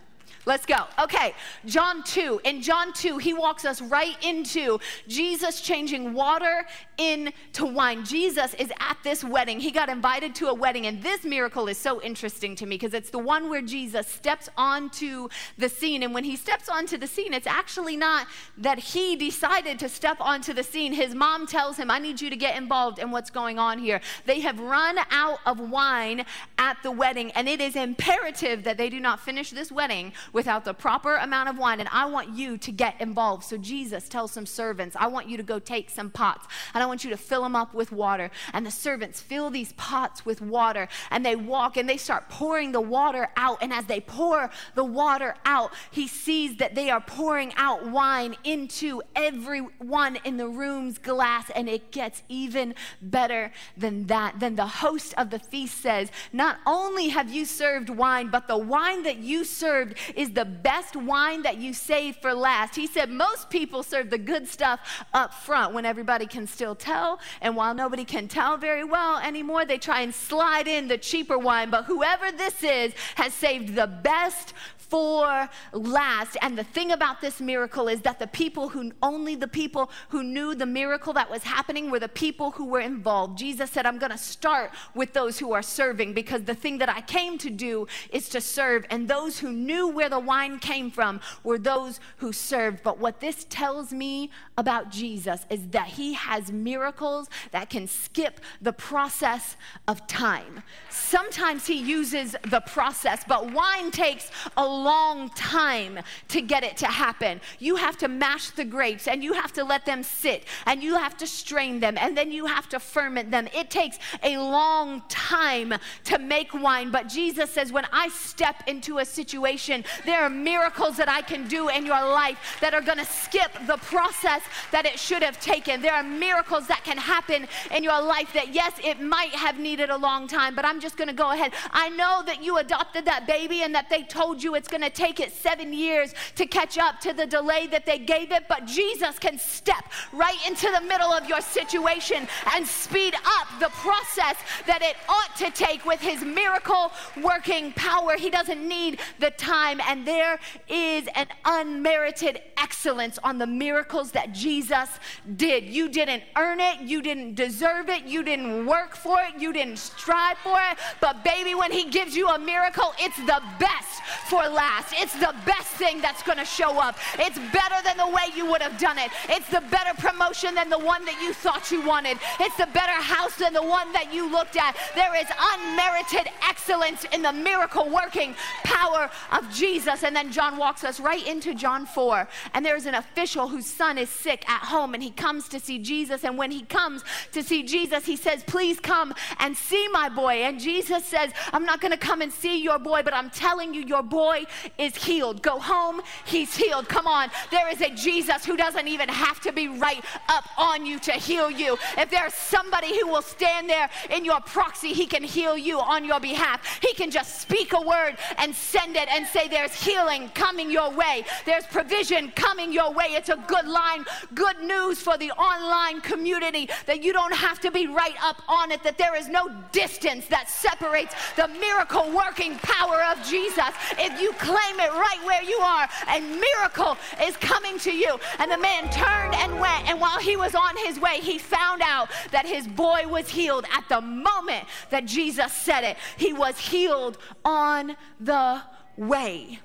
Let's 0.45 0.67
go. 0.67 0.87
Okay, 0.99 1.35
John 1.67 2.03
2. 2.03 2.41
In 2.45 2.63
John 2.63 2.93
2, 2.93 3.19
he 3.19 3.33
walks 3.33 3.65
us 3.65 3.81
right 3.81 4.17
into 4.25 4.81
Jesus 5.07 5.61
changing 5.61 6.15
water 6.15 6.67
into 6.99 7.65
wine. 7.65 8.05
Jesus 8.05 8.55
is 8.55 8.73
at 8.81 8.97
this 9.05 9.23
wedding. 9.23 9.61
He 9.61 9.71
got 9.71 9.89
invited 9.89 10.35
to 10.37 10.49
a 10.49 10.55
wedding, 10.55 10.87
and 10.87 11.01
this 11.01 11.25
miracle 11.25 11.69
is 11.69 11.79
so 11.79 12.03
interesting 12.03 12.57
to 12.57 12.67
me 12.67 12.77
because 12.77 12.93
it's 12.93 13.11
the 13.11 13.21
one 13.21 13.51
where 13.51 13.63
Jesus 13.63 14.09
steps 14.09 14.49
onto 14.57 15.29
the 15.59 15.69
scene. 15.69 16.03
And 16.03 16.13
when 16.13 16.25
he 16.25 16.35
steps 16.35 16.69
onto 16.69 16.99
the 16.99 17.07
scene, 17.07 17.35
it's 17.35 17.47
actually 17.47 17.97
not 17.97 18.27
that 18.59 18.81
he 18.81 19.15
decided 19.15 19.79
to 19.79 19.89
step 19.89 20.17
onto 20.21 20.53
the 20.53 20.65
scene. 20.65 20.93
His 20.93 21.15
mom 21.15 21.47
tells 21.47 21.77
him, 21.77 21.89
I 21.89 22.01
need 22.01 22.21
you 22.21 22.31
to 22.31 22.37
get 22.37 22.57
involved 22.57 22.99
in 22.99 23.13
what's 23.13 23.31
going 23.31 23.61
on 23.61 23.79
here. 23.79 24.01
They 24.27 24.41
have 24.41 24.59
run 24.59 24.99
out 25.11 25.39
of 25.47 25.61
wine 25.61 26.25
at 26.59 26.79
the 26.83 26.91
wedding, 26.91 27.31
and 27.33 27.49
it 27.49 27.61
is 27.61 27.77
imperative 27.77 28.65
that 28.65 28.77
they 28.77 28.91
do 28.91 28.99
not 28.99 29.21
finish 29.21 29.51
this 29.51 29.71
wedding 29.71 30.12
without 30.33 30.65
the 30.65 30.75
proper 30.75 31.17
amount 31.17 31.49
of 31.49 31.59
wine, 31.59 31.81
and 31.81 31.89
I 31.93 32.07
want 32.07 32.37
you 32.37 32.59
to 32.59 32.73
get 32.73 33.01
involved. 33.01 33.45
So 33.45 33.57
Jesus 33.57 34.09
tells 34.09 34.33
some 34.33 34.47
servants, 34.47 34.97
I 34.99 35.07
want 35.07 35.29
you 35.29 35.37
to 35.37 35.43
go 35.43 35.59
take 35.59 35.91
some 35.91 36.11
pots, 36.11 36.47
and 36.75 36.83
I 36.83 36.87
want 36.87 37.05
you 37.05 37.11
to 37.11 37.17
fill 37.17 37.43
them 37.43 37.57
up 37.57 37.75
with 37.75 37.93
water. 37.93 38.31
And 38.53 38.67
the 38.67 38.71
servants 38.71 39.21
fill 39.21 39.51
these 39.51 39.73
pots 39.75 40.25
with 40.25 40.41
water, 40.41 40.89
and 41.11 41.25
they 41.25 41.37
walk 41.37 41.77
and 41.77 41.89
they 41.89 41.97
start 41.97 42.29
pouring 42.29 42.73
the 42.73 42.81
water 42.81 43.29
out. 43.37 43.59
And 43.63 43.73
as 43.73 43.87
they 43.87 44.01
pour 44.01 44.51
the 44.75 44.85
water 44.85 45.35
out, 45.45 45.73
he 45.91 46.09
sees 46.09 46.57
that 46.57 46.75
they 46.75 46.91
are 46.91 47.01
pouring 47.01 47.53
out 47.57 47.87
wine 47.87 48.37
into 48.45 49.03
everyone 49.15 50.19
in 50.25 50.37
the 50.37 50.49
room's 50.49 50.99
glass, 50.99 51.51
and 51.51 51.69
it 51.69 51.91
gets 51.91 52.23
even 52.29 52.75
better 53.01 53.53
than 53.77 54.07
that. 54.07 54.41
Then 54.41 54.57
the 54.57 54.67
host 54.67 55.15
of 55.17 55.31
the 55.31 55.39
feast 55.39 55.81
says, 55.81 56.11
Not 56.33 56.59
only 56.67 57.09
have 57.09 57.33
you 57.33 57.45
served 57.45 57.89
wine, 57.91 58.29
but 58.29 58.49
the 58.49 58.59
wine 58.59 59.03
that 59.03 59.19
you 59.19 59.45
served 59.45 59.95
is 60.15 60.33
the 60.33 60.45
best 60.45 60.97
wine 60.97 61.43
that 61.43 61.59
you 61.59 61.73
save 61.73 62.17
for 62.17 62.35
last. 62.35 62.75
He 62.75 62.87
said 62.87 63.11
most 63.11 63.51
people 63.51 63.83
serve 63.83 64.11
the 64.11 64.19
good 64.19 64.49
stuff 64.49 65.05
up 65.13 65.35
front 65.35 65.75
when 65.75 65.85
everybody 65.85 66.27
can 66.27 66.47
still 66.47 66.75
tell. 66.75 67.21
And 67.41 67.57
while 67.57 67.75
nobody 67.75 68.05
can 68.05 68.29
tell 68.29 68.57
very 68.57 68.85
well 68.85 69.19
anymore, 69.19 69.65
they 69.65 69.79
try 69.79 70.01
and 70.01 70.15
slide 70.15 70.69
in 70.69 70.89
the 70.89 70.99
cheaper 70.99 71.39
wine. 71.39 71.71
But 71.71 71.85
whoever 71.85 72.33
this 72.33 72.63
is 72.63 72.93
has 73.17 73.33
saved 73.33 73.75
the 73.75 73.87
best 73.87 74.55
for 74.93 75.49
last. 75.73 76.37
And 76.43 76.59
the 76.59 76.65
thing 76.65 76.93
about 76.93 77.23
this 77.23 77.41
miracle 77.41 77.89
is 77.89 78.03
that 78.03 78.19
the 78.19 78.27
people 78.27 78.69
who, 78.69 78.93
only 79.03 79.35
the 79.35 79.49
people 79.49 79.91
who 80.11 80.23
knew 80.23 80.55
the 80.55 80.67
miracle 80.67 81.15
that 81.15 81.31
was 81.31 81.45
happening 81.45 81.91
were 81.91 81.99
the 81.99 82.11
people 82.11 82.51
who 82.51 82.67
were 82.67 82.81
involved. 82.81 83.39
Jesus 83.39 83.71
said, 83.71 83.87
I'm 83.87 83.97
going 83.97 84.13
to 84.13 84.19
start 84.19 84.71
with 84.95 85.15
those 85.15 85.39
who 85.39 85.55
are 85.55 85.63
serving 85.63 86.13
because 86.13 86.43
the 86.43 86.55
thing 86.55 86.77
that 86.77 86.91
I 86.91 87.01
came 87.01 87.39
to 87.39 87.49
do 87.49 87.87
is 88.11 88.29
to 88.29 88.41
serve. 88.43 88.85
And 88.91 89.09
those 89.09 89.39
who 89.39 89.51
knew 89.51 89.89
where 89.89 90.11
the 90.11 90.21
wine 90.21 90.59
came 90.59 90.91
from 90.91 91.23
were 91.43 91.59
those 91.59 91.99
who 92.19 92.31
served. 92.31 92.83
But 92.83 92.99
what 92.99 93.19
this 93.19 93.47
tells 93.49 93.95
me 93.95 94.31
about 94.59 94.91
Jesus 94.91 95.47
is 95.49 95.69
that 95.69 95.87
he 95.87 96.13
has 96.13 96.53
miracles 96.53 97.31
that 97.53 97.71
can 97.71 97.87
skip 97.87 98.41
the 98.61 98.75
process 98.75 99.57
of 99.89 100.07
time. 100.07 100.63
Sometimes 100.91 101.67
he 101.67 101.79
uses 101.79 102.37
the 102.51 102.61
process, 102.61 103.25
but 103.27 103.55
wine 103.55 103.91
takes 103.91 104.31
a 104.59 104.82
long 104.83 105.29
time 105.31 105.99
to 106.29 106.41
get 106.41 106.65
it 106.65 106.77
to 106.79 106.87
happen. 106.87 107.41
You 107.59 107.77
have 107.77 107.97
to 107.99 108.09
mash 108.09 108.51
the 108.51 108.65
grapes 108.65 109.09
and 109.09 109.23
you 109.23 109.33
have 109.33 109.53
to 109.55 109.65
let 109.65 109.87
them 109.87 110.03
sit 110.03 110.45
and 110.67 110.83
you 110.83 110.97
have 110.97 111.17
to 111.19 111.27
strain 111.27 111.81
them 111.81 111.97
and 111.99 112.17
then 112.17 112.33
you 112.33 112.47
have 112.47 112.69
to 112.71 112.81
ferment 112.81 113.31
them. 113.31 113.49
It 113.55 113.71
takes 113.71 113.99
a 114.23 114.39
long 114.39 115.03
time 115.09 115.75
to 116.05 116.19
make 116.19 116.53
wine, 116.55 116.91
but 116.91 117.09
Jesus 117.09 117.51
says, 117.51 117.73
when 117.73 117.87
I 117.93 118.09
step 118.09 118.63
into 118.67 118.99
a 118.99 119.05
situation, 119.05 119.85
there 120.05 120.23
are 120.23 120.31
miracles 120.31 120.97
that 120.97 121.09
I 121.09 121.23
can 121.23 121.49
do 121.49 121.69
in 121.69 121.87
your 121.87 122.03
life 122.03 122.59
that 122.61 122.75
are 122.75 122.81
going 122.81 122.99
to 122.99 123.05
skip 123.05 123.53
the 123.67 123.77
process 123.79 124.43
that 124.71 124.87
it 124.87 124.99
should 124.99 125.23
have 125.23 125.41
taken. 125.41 125.83
There 125.83 125.95
are 125.95 126.03
miracles 126.03 126.67
that 126.69 126.85
can 126.85 126.99
happen 126.99 127.47
in 127.75 127.83
your 127.83 128.01
life 128.01 128.33
that, 128.35 128.55
yes, 128.55 128.73
it 128.83 129.01
might 129.01 129.31
have 129.31 129.59
needed 129.59 129.91
a 129.91 129.97
long 129.97 130.27
time, 130.27 130.55
but 130.55 130.65
I'm 130.65 130.81
just 130.81 130.97
going 130.97 131.09
to 131.09 131.15
go 131.15 131.31
ahead. 131.31 131.53
I 131.71 131.89
know 131.91 132.23
that 132.27 132.43
you 132.43 132.59
adopted 132.59 133.05
that 133.05 133.27
baby 133.27 133.63
and 133.63 133.75
that 133.75 133.89
they 133.91 134.03
told 134.03 134.43
you 134.43 134.55
it's 134.55 134.69
going 134.73 134.83
to 134.83 134.91
take 134.91 135.21
it 135.21 135.31
seven 135.33 135.73
years 135.73 136.15
to 136.35 136.47
catch 136.47 136.79
up 136.79 136.99
to 137.01 137.13
the 137.13 137.27
delay 137.27 137.69
that 137.69 137.87
they 137.87 137.99
gave 137.99 138.33
it, 138.33 138.45
but 138.49 138.65
Jesus 138.65 139.19
can 139.19 139.39
step 139.39 139.85
right 140.13 140.39
into 140.49 140.69
the 140.73 140.81
middle 140.81 141.13
of 141.13 141.29
your 141.29 141.41
situation 141.41 142.27
and 142.55 142.67
speed 142.67 143.15
up 143.15 143.47
the 143.61 143.69
process 143.69 144.37
that 144.67 144.83
it 144.83 144.97
ought 145.09 145.37
to 145.37 145.51
take 145.51 145.85
with 145.85 146.01
his 146.01 146.25
miracle 146.25 146.91
working 147.23 147.73
power. 147.75 148.17
He 148.17 148.31
doesn't 148.31 148.67
need 148.67 148.99
the 149.19 149.31
time, 149.33 149.81
and 149.87 150.07
there 150.07 150.41
is 150.69 151.07
an 151.15 151.27
unmerited 151.45 152.41
excellence 152.57 153.19
on 153.23 153.39
the 153.39 153.47
miracles 153.47 154.11
that 154.13 154.33
Jesus 154.33 154.89
did. 155.37 155.65
You 155.65 155.89
didn't 155.89 156.23
earn 156.37 156.61
it, 156.61 156.81
you 156.81 157.03
didn't 157.03 157.35
deserve 157.35 157.91
it, 157.91 158.05
you 158.05 158.23
didn't 158.23 158.67
work 158.67 158.97
for 158.97 159.19
it, 159.21 159.41
you 159.41 159.53
didn't 159.53 159.77
strive 159.77 160.39
for 160.39 160.59
it, 160.71 160.79
but 161.01 161.23
baby, 161.23 161.55
when 161.55 161.71
he 161.71 161.91
gives 161.91 162.17
you 162.17 162.29
a 162.29 162.39
miracle, 162.39 162.95
it's 162.99 163.19
the 163.19 163.43
best 163.59 164.01
for 164.29 164.49
last. 164.53 164.95
It's 164.97 165.15
the 165.15 165.35
best 165.47 165.69
thing 165.69 166.01
that's 166.01 166.23
going 166.23 166.39
to 166.39 166.45
show 166.45 166.79
up. 166.79 166.97
It's 167.19 167.39
better 167.39 167.77
than 167.85 167.97
the 167.97 168.09
way 168.09 168.25
you 168.37 168.47
would 168.47 168.63
have 168.63 168.79
done 168.79 168.99
it. 168.99 169.11
It's 169.29 169.49
the 169.49 169.63
better 169.71 169.95
promotion 169.99 170.55
than 170.55 170.69
the 170.69 170.79
one 170.79 171.05
that 171.05 171.21
you 171.23 171.33
thought 171.33 171.71
you 171.71 171.85
wanted. 171.87 172.19
It's 172.41 172.57
the 172.57 172.69
better 172.73 172.93
house 172.93 173.37
than 173.37 173.53
the 173.53 173.63
one 173.63 173.93
that 173.93 174.13
you 174.13 174.31
looked 174.31 174.57
at. 174.57 174.77
There 174.95 175.15
is 175.17 175.27
unmerited 175.39 176.33
excellence 176.49 177.05
in 177.13 177.23
the 177.23 177.33
miracle 177.33 177.89
working 177.89 178.35
power 178.65 179.11
of 179.31 179.51
Jesus. 179.53 180.03
And 180.03 180.15
then 180.15 180.31
John 180.33 180.57
walks 180.57 180.85
us 180.85 181.01
right 181.01 181.27
into 181.27 181.55
John 181.55 181.87
4. 181.87 182.29
And 182.55 182.65
there's 182.65 182.87
an 182.87 182.95
official 182.95 183.49
whose 183.49 183.67
son 183.67 183.99
is 183.99 184.09
sick 184.09 184.49
at 184.49 184.63
home 184.63 184.95
and 184.95 185.03
he 185.03 185.11
comes 185.11 185.49
to 185.49 185.61
see 185.61 185.79
Jesus. 185.79 186.25
And 186.25 186.37
when 186.39 186.51
he 186.51 186.63
comes 186.63 187.05
to 187.33 187.43
see 187.43 187.63
Jesus, 187.63 188.05
he 188.05 188.17
says, 188.17 188.45
Please 188.45 188.81
come 188.81 189.15
and 189.39 189.57
see 189.57 189.89
my 189.89 190.09
boy. 190.09 190.43
And 190.43 190.61
Jesus 190.61 191.05
says, 191.05 191.33
I'm 191.53 191.65
not 191.65 191.81
going 191.81 191.93
to 191.93 191.99
come 191.99 192.23
and 192.23 192.33
see 192.33 192.63
your 192.63 192.79
boy, 192.79 193.03
but 193.03 193.15
I'm 193.15 193.31
telling 193.31 193.75
you, 193.75 193.83
your 193.83 194.03
boy 194.03 194.42
is 194.79 194.97
healed. 194.97 195.43
Go 195.43 195.59
home, 195.59 196.01
he's 196.25 196.55
healed. 196.57 196.89
Come 196.89 197.07
on. 197.07 197.31
There 197.51 197.69
is 197.71 197.81
a 197.81 197.91
Jesus 197.91 198.45
who 198.45 198.57
doesn't 198.57 198.89
even 198.89 199.09
have 199.09 199.41
to 199.41 199.53
be 199.53 199.69
right 199.69 200.05
up 200.29 200.45
on 200.59 200.87
you 200.87 200.99
to 201.01 201.13
heal 201.13 201.51
you. 201.51 201.79
If 201.99 202.11
there's 202.11 202.35
somebody 202.35 202.99
who 202.99 203.09
will 203.09 203.23
stand 203.23 203.69
there 203.69 203.89
in 204.11 204.25
your 204.25 204.41
proxy, 204.41 204.93
he 204.93 205.07
can 205.07 205.23
heal 205.23 205.57
you 205.57 205.81
on 205.81 206.05
your 206.05 206.21
behalf. 206.21 206.81
He 206.81 206.95
can 206.95 207.11
just 207.11 207.41
speak 207.41 207.73
a 207.73 207.81
word 207.81 208.17
and 208.39 208.55
send 208.55 208.97
it 208.97 209.09
and 209.09 209.27
say, 209.27 209.49
There's 209.49 209.75
healing 209.75 210.31
coming 210.35 210.71
your 210.71 210.91
way, 210.91 211.25
there's 211.45 211.67
provision 211.67 212.31
coming 212.33 212.73
your 212.73 212.93
way. 212.93 213.07
It's 213.11 213.29
a 213.29 213.43
good 213.47 213.67
line, 213.67 214.05
good 214.35 214.61
news 214.63 215.01
for 215.01 215.17
the 215.17 215.31
online 215.33 216.01
community 216.01 216.69
that 216.87 217.03
you 217.03 217.13
don't 217.13 217.35
have 217.35 217.61
to 217.61 217.71
be 217.71 217.87
right 217.87 218.17
up 218.23 218.43
on 218.49 218.71
it, 218.71 218.83
that 218.83 218.99
there 218.99 219.15
is 219.15 219.29
no 219.29 219.51
distance 219.73 220.27
that 220.27 220.49
separates 220.49 221.15
the 221.37 221.49
miracle 221.49 222.11
working 222.15 222.57
power 222.63 223.03
of 223.05 223.23
Jesus. 223.29 223.71
If 223.99 224.21
you 224.21 224.32
claim 224.39 224.81
it 224.81 224.93
right 224.93 225.19
where 225.25 225.43
you 225.43 225.59
are, 225.59 225.89
a 226.09 226.21
miracle 226.21 226.97
is 227.23 227.37
coming 227.37 227.79
to 227.81 227.93
you. 227.93 228.19
And 228.39 228.51
the 228.51 228.59
man 228.59 228.91
turned 228.91 229.35
and 229.35 229.61
went, 229.61 229.89
and 229.89 230.01
while 230.01 230.19
he 230.19 230.37
was 230.37 230.55
on 230.55 230.77
his 230.85 231.01
way, 231.01 231.19
he 231.21 231.39
found 231.39 231.83
out 231.83 232.11
that 232.31 232.47
his 232.47 232.67
boy 232.67 233.07
was 233.07 233.29
healed 233.29 233.67
at 233.73 233.89
the 233.89 234.01
moment 234.01 234.65
that 234.91 235.07
Jesus 235.07 235.53
said 235.53 235.85
it. 235.85 235.97
He 236.17 236.33
was 236.33 236.59
healed 236.59 237.19
on 237.45 237.97
the 238.21 238.63
way. 238.97 239.61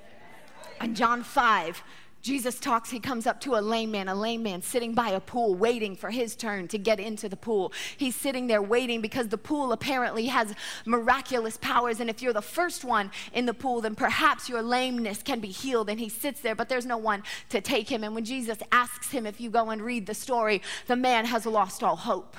And 0.80 0.96
John 0.96 1.24
5, 1.24 1.84
Jesus 2.28 2.60
talks, 2.60 2.90
he 2.90 3.00
comes 3.00 3.26
up 3.26 3.40
to 3.40 3.56
a 3.56 3.62
lame 3.62 3.92
man, 3.92 4.10
a 4.10 4.14
lame 4.14 4.44
man 4.44 4.62
sitting 4.62 4.94
by 4.94 5.12
a 5.12 5.20
pool, 5.22 5.56
waiting 5.56 5.96
for 5.96 6.10
his 6.10 6.36
turn 6.36 6.68
to 6.68 6.78
get 6.78 7.00
into 7.00 7.30
the 7.30 7.38
pool. 7.38 7.72
He's 7.96 8.18
sitting 8.18 8.48
there 8.48 8.62
waiting 8.62 9.00
because 9.00 9.30
the 9.30 9.38
pool 9.38 9.72
apparently 9.72 10.26
has 10.26 10.54
miraculous 10.86 11.56
powers. 11.56 12.02
And 12.02 12.10
if 12.10 12.22
you're 12.22 12.34
the 12.34 12.42
first 12.42 12.84
one 12.84 13.12
in 13.32 13.46
the 13.46 13.54
pool, 13.54 13.80
then 13.80 13.96
perhaps 13.96 14.50
your 14.50 14.62
lameness 14.62 15.24
can 15.24 15.40
be 15.40 15.48
healed. 15.48 15.90
And 15.90 16.02
he 16.02 16.10
sits 16.10 16.42
there, 16.42 16.54
but 16.54 16.68
there's 16.68 16.86
no 16.86 16.98
one 16.98 17.24
to 17.48 17.62
take 17.62 17.88
him. 17.88 18.04
And 18.04 18.14
when 18.14 18.26
Jesus 18.26 18.58
asks 18.74 19.10
him, 19.10 19.26
if 19.26 19.40
you 19.40 19.50
go 19.50 19.70
and 19.70 19.82
read 19.82 20.06
the 20.06 20.14
story, 20.14 20.62
the 20.88 20.98
man 20.98 21.24
has 21.24 21.46
lost 21.46 21.82
all 21.82 21.96
hope. 21.96 22.36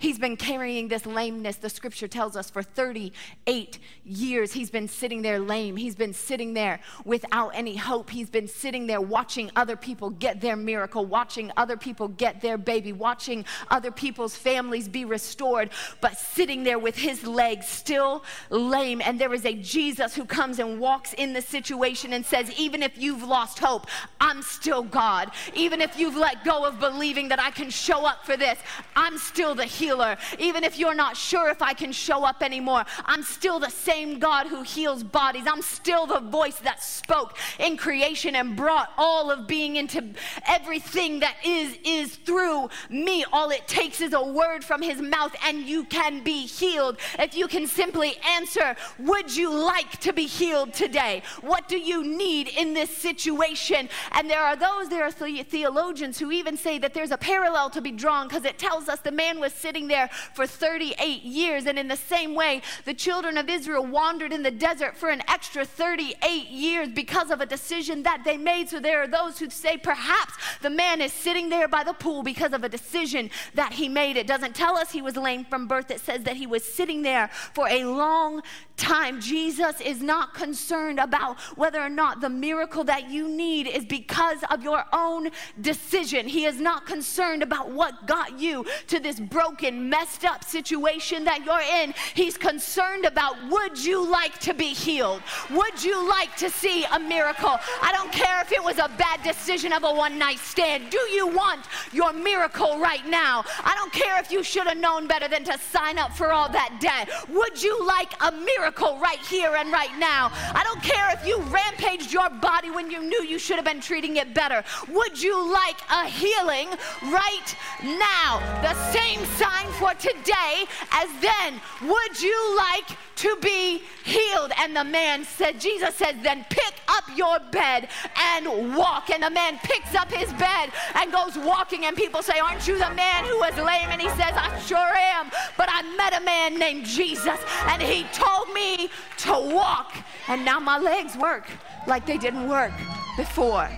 He's 0.00 0.18
been 0.18 0.38
carrying 0.38 0.88
this 0.88 1.04
lameness, 1.04 1.56
the 1.56 1.68
scripture 1.68 2.08
tells 2.08 2.34
us, 2.34 2.48
for 2.48 2.62
38 2.62 3.78
years. 4.02 4.50
He's 4.50 4.70
been 4.70 4.88
sitting 4.88 5.20
there 5.20 5.38
lame. 5.38 5.76
He's 5.76 5.94
been 5.94 6.14
sitting 6.14 6.54
there 6.54 6.80
without 7.04 7.50
any 7.50 7.76
hope. 7.76 8.08
He's 8.08 8.30
been 8.30 8.48
sitting 8.48 8.86
there 8.86 9.02
watching 9.02 9.50
other 9.56 9.76
people 9.76 10.08
get 10.08 10.40
their 10.40 10.56
miracle, 10.56 11.04
watching 11.04 11.52
other 11.58 11.76
people 11.76 12.08
get 12.08 12.40
their 12.40 12.56
baby, 12.56 12.94
watching 12.94 13.44
other 13.70 13.90
people's 13.90 14.34
families 14.34 14.88
be 14.88 15.04
restored, 15.04 15.68
but 16.00 16.16
sitting 16.16 16.64
there 16.64 16.78
with 16.78 16.96
his 16.96 17.26
legs 17.26 17.68
still 17.68 18.24
lame. 18.48 19.02
And 19.04 19.20
there 19.20 19.34
is 19.34 19.44
a 19.44 19.52
Jesus 19.52 20.14
who 20.14 20.24
comes 20.24 20.60
and 20.60 20.80
walks 20.80 21.12
in 21.12 21.34
the 21.34 21.42
situation 21.42 22.14
and 22.14 22.24
says, 22.24 22.50
Even 22.58 22.82
if 22.82 22.96
you've 22.96 23.22
lost 23.22 23.58
hope, 23.58 23.86
I'm 24.18 24.40
still 24.40 24.82
God. 24.82 25.30
Even 25.52 25.82
if 25.82 25.98
you've 25.98 26.16
let 26.16 26.42
go 26.42 26.64
of 26.64 26.80
believing 26.80 27.28
that 27.28 27.38
I 27.38 27.50
can 27.50 27.68
show 27.68 28.06
up 28.06 28.24
for 28.24 28.38
this, 28.38 28.58
I'm 28.96 29.18
still 29.18 29.54
the 29.54 29.66
healer 29.66 29.89
healer. 29.90 30.16
Even 30.38 30.62
if 30.62 30.78
you're 30.78 30.94
not 30.94 31.16
sure 31.16 31.50
if 31.50 31.60
I 31.60 31.72
can 31.72 31.90
show 31.90 32.24
up 32.24 32.42
anymore, 32.42 32.84
I'm 33.04 33.24
still 33.24 33.58
the 33.58 33.70
same 33.70 34.20
God 34.20 34.46
who 34.46 34.62
heals 34.62 35.02
bodies. 35.02 35.44
I'm 35.46 35.62
still 35.62 36.06
the 36.06 36.20
voice 36.20 36.58
that 36.60 36.80
spoke 36.82 37.36
in 37.58 37.76
creation 37.76 38.36
and 38.36 38.54
brought 38.54 38.90
all 38.96 39.30
of 39.32 39.48
being 39.48 39.76
into 39.76 40.04
everything 40.46 41.20
that 41.20 41.34
is, 41.44 41.76
is 41.84 42.16
through 42.16 42.70
me. 42.88 43.24
All 43.32 43.50
it 43.50 43.66
takes 43.66 44.00
is 44.00 44.12
a 44.12 44.22
word 44.22 44.62
from 44.62 44.80
his 44.80 45.02
mouth, 45.02 45.34
and 45.44 45.62
you 45.62 45.84
can 45.84 46.22
be 46.22 46.46
healed. 46.46 46.98
If 47.18 47.34
you 47.34 47.48
can 47.48 47.66
simply 47.66 48.14
answer, 48.36 48.76
Would 49.00 49.36
you 49.36 49.52
like 49.52 49.98
to 50.00 50.12
be 50.12 50.26
healed 50.26 50.72
today? 50.72 51.22
What 51.40 51.66
do 51.68 51.78
you 51.78 52.04
need 52.04 52.48
in 52.48 52.74
this 52.74 52.96
situation? 52.96 53.88
And 54.12 54.30
there 54.30 54.42
are 54.42 54.56
those, 54.56 54.88
there 54.88 55.04
are 55.04 55.10
theologians 55.10 56.18
who 56.18 56.30
even 56.30 56.56
say 56.56 56.78
that 56.78 56.94
there's 56.94 57.10
a 57.10 57.18
parallel 57.18 57.70
to 57.70 57.80
be 57.80 57.90
drawn 57.90 58.28
because 58.28 58.44
it 58.44 58.58
tells 58.58 58.88
us 58.88 59.00
the 59.00 59.10
man 59.10 59.40
was 59.40 59.52
sitting 59.52 59.79
there 59.88 60.08
for 60.34 60.46
38 60.46 61.22
years. 61.22 61.66
And 61.66 61.78
in 61.78 61.88
the 61.88 61.96
same 61.96 62.34
way, 62.34 62.62
the 62.84 62.94
children 62.94 63.36
of 63.36 63.48
Israel 63.48 63.84
wandered 63.84 64.32
in 64.32 64.42
the 64.42 64.50
desert 64.50 64.96
for 64.96 65.10
an 65.10 65.22
extra 65.28 65.64
38 65.64 66.48
years 66.48 66.88
because 66.88 67.30
of 67.30 67.40
a 67.40 67.46
decision 67.46 68.02
that 68.02 68.22
they 68.24 68.36
made. 68.36 68.68
So 68.68 68.80
there 68.80 69.02
are 69.02 69.08
those 69.08 69.38
who 69.38 69.50
say 69.50 69.76
perhaps 69.76 70.34
the 70.62 70.70
man 70.70 71.00
is 71.00 71.12
sitting 71.12 71.48
there 71.48 71.68
by 71.68 71.84
the 71.84 71.92
pool 71.92 72.22
because 72.22 72.52
of 72.52 72.64
a 72.64 72.68
decision 72.68 73.30
that 73.54 73.72
he 73.72 73.88
made. 73.88 74.16
It 74.16 74.26
doesn't 74.26 74.54
tell 74.54 74.76
us 74.76 74.90
he 74.90 75.02
was 75.02 75.16
lame 75.16 75.44
from 75.44 75.66
birth, 75.66 75.90
it 75.90 76.00
says 76.00 76.24
that 76.24 76.36
he 76.36 76.46
was 76.46 76.64
sitting 76.64 77.02
there 77.02 77.28
for 77.54 77.68
a 77.68 77.84
long 77.84 78.42
time. 78.80 79.20
Jesus 79.20 79.80
is 79.80 80.02
not 80.02 80.32
concerned 80.34 80.98
about 80.98 81.38
whether 81.56 81.80
or 81.80 81.90
not 81.90 82.20
the 82.20 82.30
miracle 82.30 82.82
that 82.84 83.10
you 83.10 83.28
need 83.28 83.68
is 83.68 83.84
because 83.84 84.38
of 84.50 84.62
your 84.62 84.84
own 84.92 85.30
decision. 85.60 86.26
He 86.26 86.46
is 86.46 86.60
not 86.60 86.86
concerned 86.86 87.42
about 87.42 87.70
what 87.70 88.06
got 88.06 88.40
you 88.40 88.64
to 88.88 88.98
this 88.98 89.20
broken, 89.20 89.88
messed 89.90 90.24
up 90.24 90.42
situation 90.42 91.24
that 91.24 91.44
you're 91.44 91.82
in. 91.82 91.94
He's 92.14 92.38
concerned 92.38 93.04
about 93.04 93.36
would 93.50 93.82
you 93.84 94.10
like 94.10 94.38
to 94.40 94.54
be 94.54 94.72
healed? 94.72 95.22
Would 95.50 95.84
you 95.84 96.08
like 96.08 96.34
to 96.36 96.48
see 96.48 96.84
a 96.84 96.98
miracle? 96.98 97.56
I 97.82 97.92
don't 97.92 98.10
care 98.10 98.40
if 98.40 98.50
it 98.50 98.64
was 98.64 98.78
a 98.78 98.90
bad 98.96 99.22
decision 99.22 99.72
of 99.72 99.84
a 99.84 99.92
one 99.92 100.18
night 100.18 100.38
stand. 100.38 100.88
Do 100.90 101.00
you 101.12 101.28
want 101.28 101.66
your 101.92 102.14
miracle 102.14 102.78
right 102.78 103.06
now? 103.06 103.44
I 103.62 103.74
don't 103.74 103.92
care 103.92 104.18
if 104.18 104.32
you 104.32 104.42
should 104.42 104.66
have 104.66 104.78
known 104.78 105.06
better 105.06 105.28
than 105.28 105.44
to 105.44 105.58
sign 105.58 105.98
up 105.98 106.12
for 106.16 106.32
all 106.32 106.48
that 106.48 106.78
debt. 106.80 107.10
Would 107.28 107.62
you 107.62 107.86
like 107.86 108.12
a 108.22 108.32
miracle? 108.32 108.69
Miracle 108.70 108.98
right 109.00 109.18
here 109.26 109.56
and 109.56 109.72
right 109.72 109.96
now. 109.98 110.30
I 110.54 110.62
don't 110.64 110.82
care 110.82 111.10
if 111.12 111.26
you 111.26 111.40
rampaged 111.52 112.12
your 112.12 112.30
body 112.30 112.70
when 112.70 112.90
you 112.90 113.02
knew 113.02 113.22
you 113.24 113.38
should 113.38 113.56
have 113.56 113.64
been 113.64 113.80
treating 113.80 114.16
it 114.16 114.32
better. 114.32 114.62
Would 114.88 115.20
you 115.20 115.52
like 115.52 115.78
a 115.90 116.06
healing 116.06 116.68
right 117.04 117.56
now? 117.82 118.38
The 118.62 118.74
same 118.92 119.24
sign 119.36 119.66
for 119.72 119.92
today 119.94 120.66
as 120.92 121.08
then. 121.20 121.60
Would 121.82 122.22
you 122.22 122.56
like 122.56 122.96
to 123.20 123.36
be 123.40 123.82
healed? 124.04 124.52
And 124.58 124.76
the 124.76 124.84
man 124.84 125.24
said, 125.24 125.60
Jesus 125.60 125.94
said, 125.94 126.22
then 126.22 126.44
pick 126.48 126.74
up 126.88 127.04
your 127.16 127.38
bed 127.50 127.88
and 128.16 128.76
walk. 128.76 129.10
And 129.10 129.22
the 129.22 129.30
man 129.30 129.58
picks 129.62 129.94
up 129.94 130.10
his 130.10 130.32
bed 130.34 130.70
and 130.94 131.12
goes 131.12 131.36
walking. 131.36 131.84
And 131.84 131.96
people 131.96 132.22
say, 132.22 132.38
Aren't 132.38 132.66
you 132.66 132.78
the 132.78 132.90
man 132.94 133.24
who 133.24 133.38
was 133.38 133.56
lame? 133.56 133.88
And 133.90 134.00
he 134.00 134.08
says, 134.10 134.32
I 134.34 134.58
sure 134.60 134.78
am. 134.78 135.30
But 135.56 135.68
I 135.70 135.82
met 135.96 136.20
a 136.20 136.24
man 136.24 136.58
named 136.58 136.86
Jesus, 136.86 137.38
and 137.66 137.82
he 137.82 138.04
told 138.12 138.52
me 138.52 138.90
to 139.18 139.32
walk. 139.32 139.94
And 140.28 140.44
now 140.44 140.58
my 140.58 140.78
legs 140.78 141.16
work 141.16 141.46
like 141.86 142.06
they 142.06 142.18
didn't 142.18 142.48
work 142.48 142.72
before. 143.16 143.68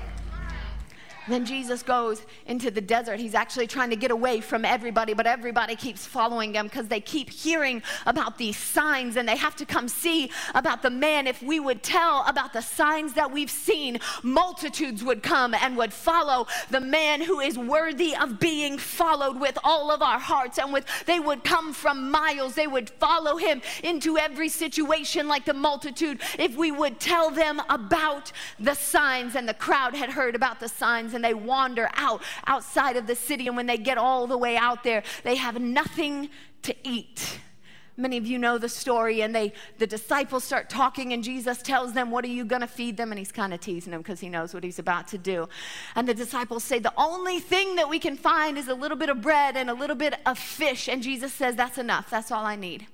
Then 1.29 1.45
Jesus 1.45 1.83
goes 1.83 2.23
into 2.47 2.71
the 2.71 2.81
desert. 2.81 3.21
He's 3.21 3.35
actually 3.35 3.67
trying 3.67 3.91
to 3.91 3.97
get 3.97 4.11
away 4.11 4.41
from 4.41 4.65
everybody, 4.65 5.15
but 5.15 5.27
everybody 5.27 5.77
keeps 5.77 6.05
following 6.05 6.55
him 6.55 6.67
because 6.67 6.89
they 6.89 7.01
keep 7.01 7.31
hearing 7.31 7.83
about 8.07 8.39
these 8.39 8.57
signs 8.57 9.17
and 9.17 9.29
they 9.29 9.37
have 9.37 9.55
to 9.57 9.65
come 9.65 9.89
see 9.89 10.31
about 10.55 10.83
the 10.83 10.91
man. 10.91 11.27
If 11.27 11.43
we 11.43 11.61
would 11.61 11.83
tell 11.83 12.25
about 12.27 12.53
the 12.53 12.61
signs 12.61 13.15
that 13.15 13.31
we've 13.31 13.51
seen, 13.51 14.01
multitudes 14.23 15.05
would 15.05 15.23
come 15.23 15.55
and 15.55 15.77
would 15.77 15.93
follow 15.93 16.47
the 16.71 16.81
man 16.81 17.21
who 17.21 17.41
is 17.41 17.57
worthy 17.57 18.17
of 18.17 18.41
being 18.41 18.79
followed 18.79 19.39
with 19.39 19.59
all 19.63 19.91
of 19.91 20.03
our 20.03 20.19
hearts. 20.19 20.59
And 20.59 20.73
with 20.73 20.87
they 21.07 21.21
would 21.21 21.45
come 21.45 21.73
from 21.73 22.11
miles, 22.11 22.55
they 22.55 22.67
would 22.67 22.91
follow 22.91 23.37
him 23.37 23.63
into 23.85 24.19
every 24.19 24.49
situation 24.49 25.29
like 25.29 25.45
the 25.45 25.55
multitude. 25.55 26.21
If 26.39 26.57
we 26.57 26.73
would 26.73 26.99
tell 26.99 27.31
them 27.31 27.63
about 27.69 28.33
the 28.59 28.75
signs, 28.75 29.37
and 29.37 29.49
the 29.49 29.55
crowd 29.55 29.95
had 29.95 30.11
heard 30.11 30.35
about 30.35 30.61
the 30.61 30.69
signs 30.69 31.12
and 31.15 31.25
they 31.25 31.35
wander 31.35 31.89
out 31.95 32.23
outside 32.47 32.97
of 32.97 33.07
the 33.07 33.15
city. 33.15 33.47
And 33.47 33.57
when 33.57 33.67
they 33.67 33.79
get 33.79 33.99
all 33.99 34.27
the 34.27 34.39
way 34.39 34.57
out 34.57 34.85
there, 34.85 35.03
they 35.25 35.37
have 35.37 35.61
nothing 35.61 36.31
to 36.63 36.75
eat. 36.85 37.39
Many 37.97 38.17
of 38.17 38.27
you 38.27 38.39
know 38.39 38.57
the 38.57 38.71
story, 38.71 39.21
and 39.21 39.35
they 39.35 39.53
the 39.77 39.87
disciples 39.87 40.45
start 40.45 40.71
talking, 40.71 41.13
and 41.13 41.23
Jesus 41.23 41.61
tells 41.61 41.93
them, 41.93 42.11
What 42.11 42.25
are 42.25 42.29
you 42.29 42.45
gonna 42.45 42.67
feed 42.67 42.97
them? 42.97 43.13
And 43.13 43.19
he's 43.19 43.33
kind 43.33 43.53
of 43.53 43.61
teasing 43.61 43.91
them 43.91 44.01
because 44.01 44.19
he 44.19 44.31
knows 44.31 44.55
what 44.55 44.65
he's 44.65 44.79
about 44.79 45.09
to 45.09 45.19
do. 45.19 45.47
And 45.95 46.09
the 46.09 46.15
disciples 46.15 46.65
say, 46.65 46.79
The 46.79 46.95
only 46.97 47.39
thing 47.39 47.77
that 47.77 47.91
we 47.91 47.99
can 47.99 48.17
find 48.17 48.57
is 48.57 48.69
a 48.69 48.75
little 48.75 48.97
bit 48.97 49.11
of 49.11 49.21
bread 49.21 49.59
and 49.59 49.69
a 49.69 49.75
little 49.75 49.97
bit 49.97 50.15
of 50.25 50.39
fish. 50.39 50.89
And 50.89 51.03
Jesus 51.03 51.35
says, 51.35 51.55
That's 51.55 51.77
enough, 51.77 52.09
that's 52.09 52.31
all 52.31 52.47
I 52.47 52.57
need 52.57 52.87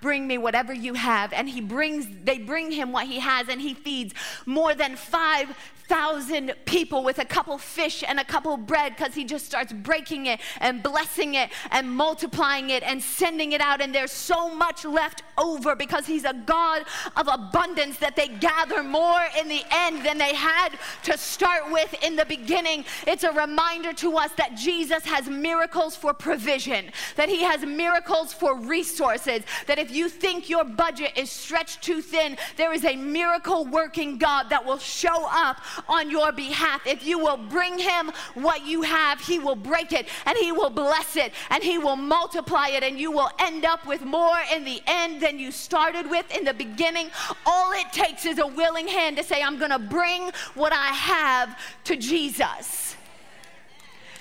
bring 0.00 0.26
me 0.28 0.38
whatever 0.38 0.72
you 0.72 0.94
have 0.94 1.32
and 1.32 1.48
he 1.48 1.60
brings 1.60 2.06
they 2.22 2.38
bring 2.38 2.70
him 2.70 2.92
what 2.92 3.06
he 3.06 3.18
has 3.18 3.48
and 3.48 3.60
he 3.60 3.74
feeds 3.74 4.14
more 4.46 4.72
than 4.72 4.94
5 4.94 5.56
thousand 5.88 6.54
people 6.66 7.02
with 7.02 7.18
a 7.18 7.24
couple 7.24 7.56
fish 7.56 8.04
and 8.06 8.20
a 8.20 8.24
couple 8.24 8.56
bread 8.56 8.94
because 8.94 9.14
he 9.14 9.24
just 9.24 9.46
starts 9.46 9.72
breaking 9.72 10.26
it 10.26 10.38
and 10.60 10.82
blessing 10.82 11.34
it 11.34 11.50
and 11.70 11.90
multiplying 11.90 12.70
it 12.70 12.82
and 12.82 13.02
sending 13.02 13.52
it 13.52 13.60
out. 13.60 13.80
And 13.80 13.94
there's 13.94 14.12
so 14.12 14.54
much 14.54 14.84
left 14.84 15.22
over 15.38 15.74
because 15.74 16.06
he's 16.06 16.24
a 16.24 16.34
God 16.34 16.84
of 17.16 17.26
abundance 17.26 17.98
that 17.98 18.16
they 18.16 18.28
gather 18.28 18.82
more 18.82 19.22
in 19.38 19.48
the 19.48 19.62
end 19.70 20.04
than 20.04 20.18
they 20.18 20.34
had 20.34 20.70
to 21.04 21.16
start 21.16 21.70
with 21.72 21.94
in 22.02 22.16
the 22.16 22.26
beginning. 22.26 22.84
It's 23.06 23.24
a 23.24 23.32
reminder 23.32 23.92
to 23.94 24.16
us 24.16 24.32
that 24.32 24.56
Jesus 24.56 25.04
has 25.04 25.28
miracles 25.28 25.96
for 25.96 26.12
provision, 26.12 26.90
that 27.16 27.28
he 27.28 27.42
has 27.42 27.64
miracles 27.64 28.32
for 28.32 28.56
resources, 28.56 29.42
that 29.66 29.78
if 29.78 29.90
you 29.90 30.08
think 30.08 30.50
your 30.50 30.64
budget 30.64 31.12
is 31.16 31.30
stretched 31.30 31.82
too 31.82 32.02
thin, 32.02 32.36
there 32.56 32.72
is 32.72 32.84
a 32.84 32.96
miracle 32.96 33.64
working 33.64 34.18
God 34.18 34.50
that 34.50 34.64
will 34.64 34.78
show 34.78 35.26
up 35.30 35.58
on 35.88 36.10
your 36.10 36.32
behalf. 36.32 36.86
If 36.86 37.06
you 37.06 37.18
will 37.18 37.36
bring 37.36 37.78
Him 37.78 38.10
what 38.34 38.66
you 38.66 38.82
have, 38.82 39.20
He 39.20 39.38
will 39.38 39.56
break 39.56 39.92
it 39.92 40.08
and 40.26 40.36
He 40.38 40.52
will 40.52 40.70
bless 40.70 41.16
it 41.16 41.32
and 41.50 41.62
He 41.62 41.78
will 41.78 41.96
multiply 41.96 42.68
it, 42.68 42.82
and 42.82 42.98
you 42.98 43.10
will 43.10 43.30
end 43.38 43.64
up 43.64 43.86
with 43.86 44.02
more 44.02 44.38
in 44.52 44.64
the 44.64 44.80
end 44.86 45.20
than 45.20 45.38
you 45.38 45.50
started 45.50 46.08
with 46.08 46.30
in 46.36 46.44
the 46.44 46.54
beginning. 46.54 47.10
All 47.46 47.72
it 47.72 47.92
takes 47.92 48.24
is 48.24 48.38
a 48.38 48.46
willing 48.46 48.88
hand 48.88 49.16
to 49.16 49.24
say, 49.24 49.42
I'm 49.42 49.58
going 49.58 49.70
to 49.70 49.78
bring 49.78 50.30
what 50.54 50.72
I 50.72 50.86
have 50.86 51.58
to 51.84 51.96
Jesus. 51.96 52.96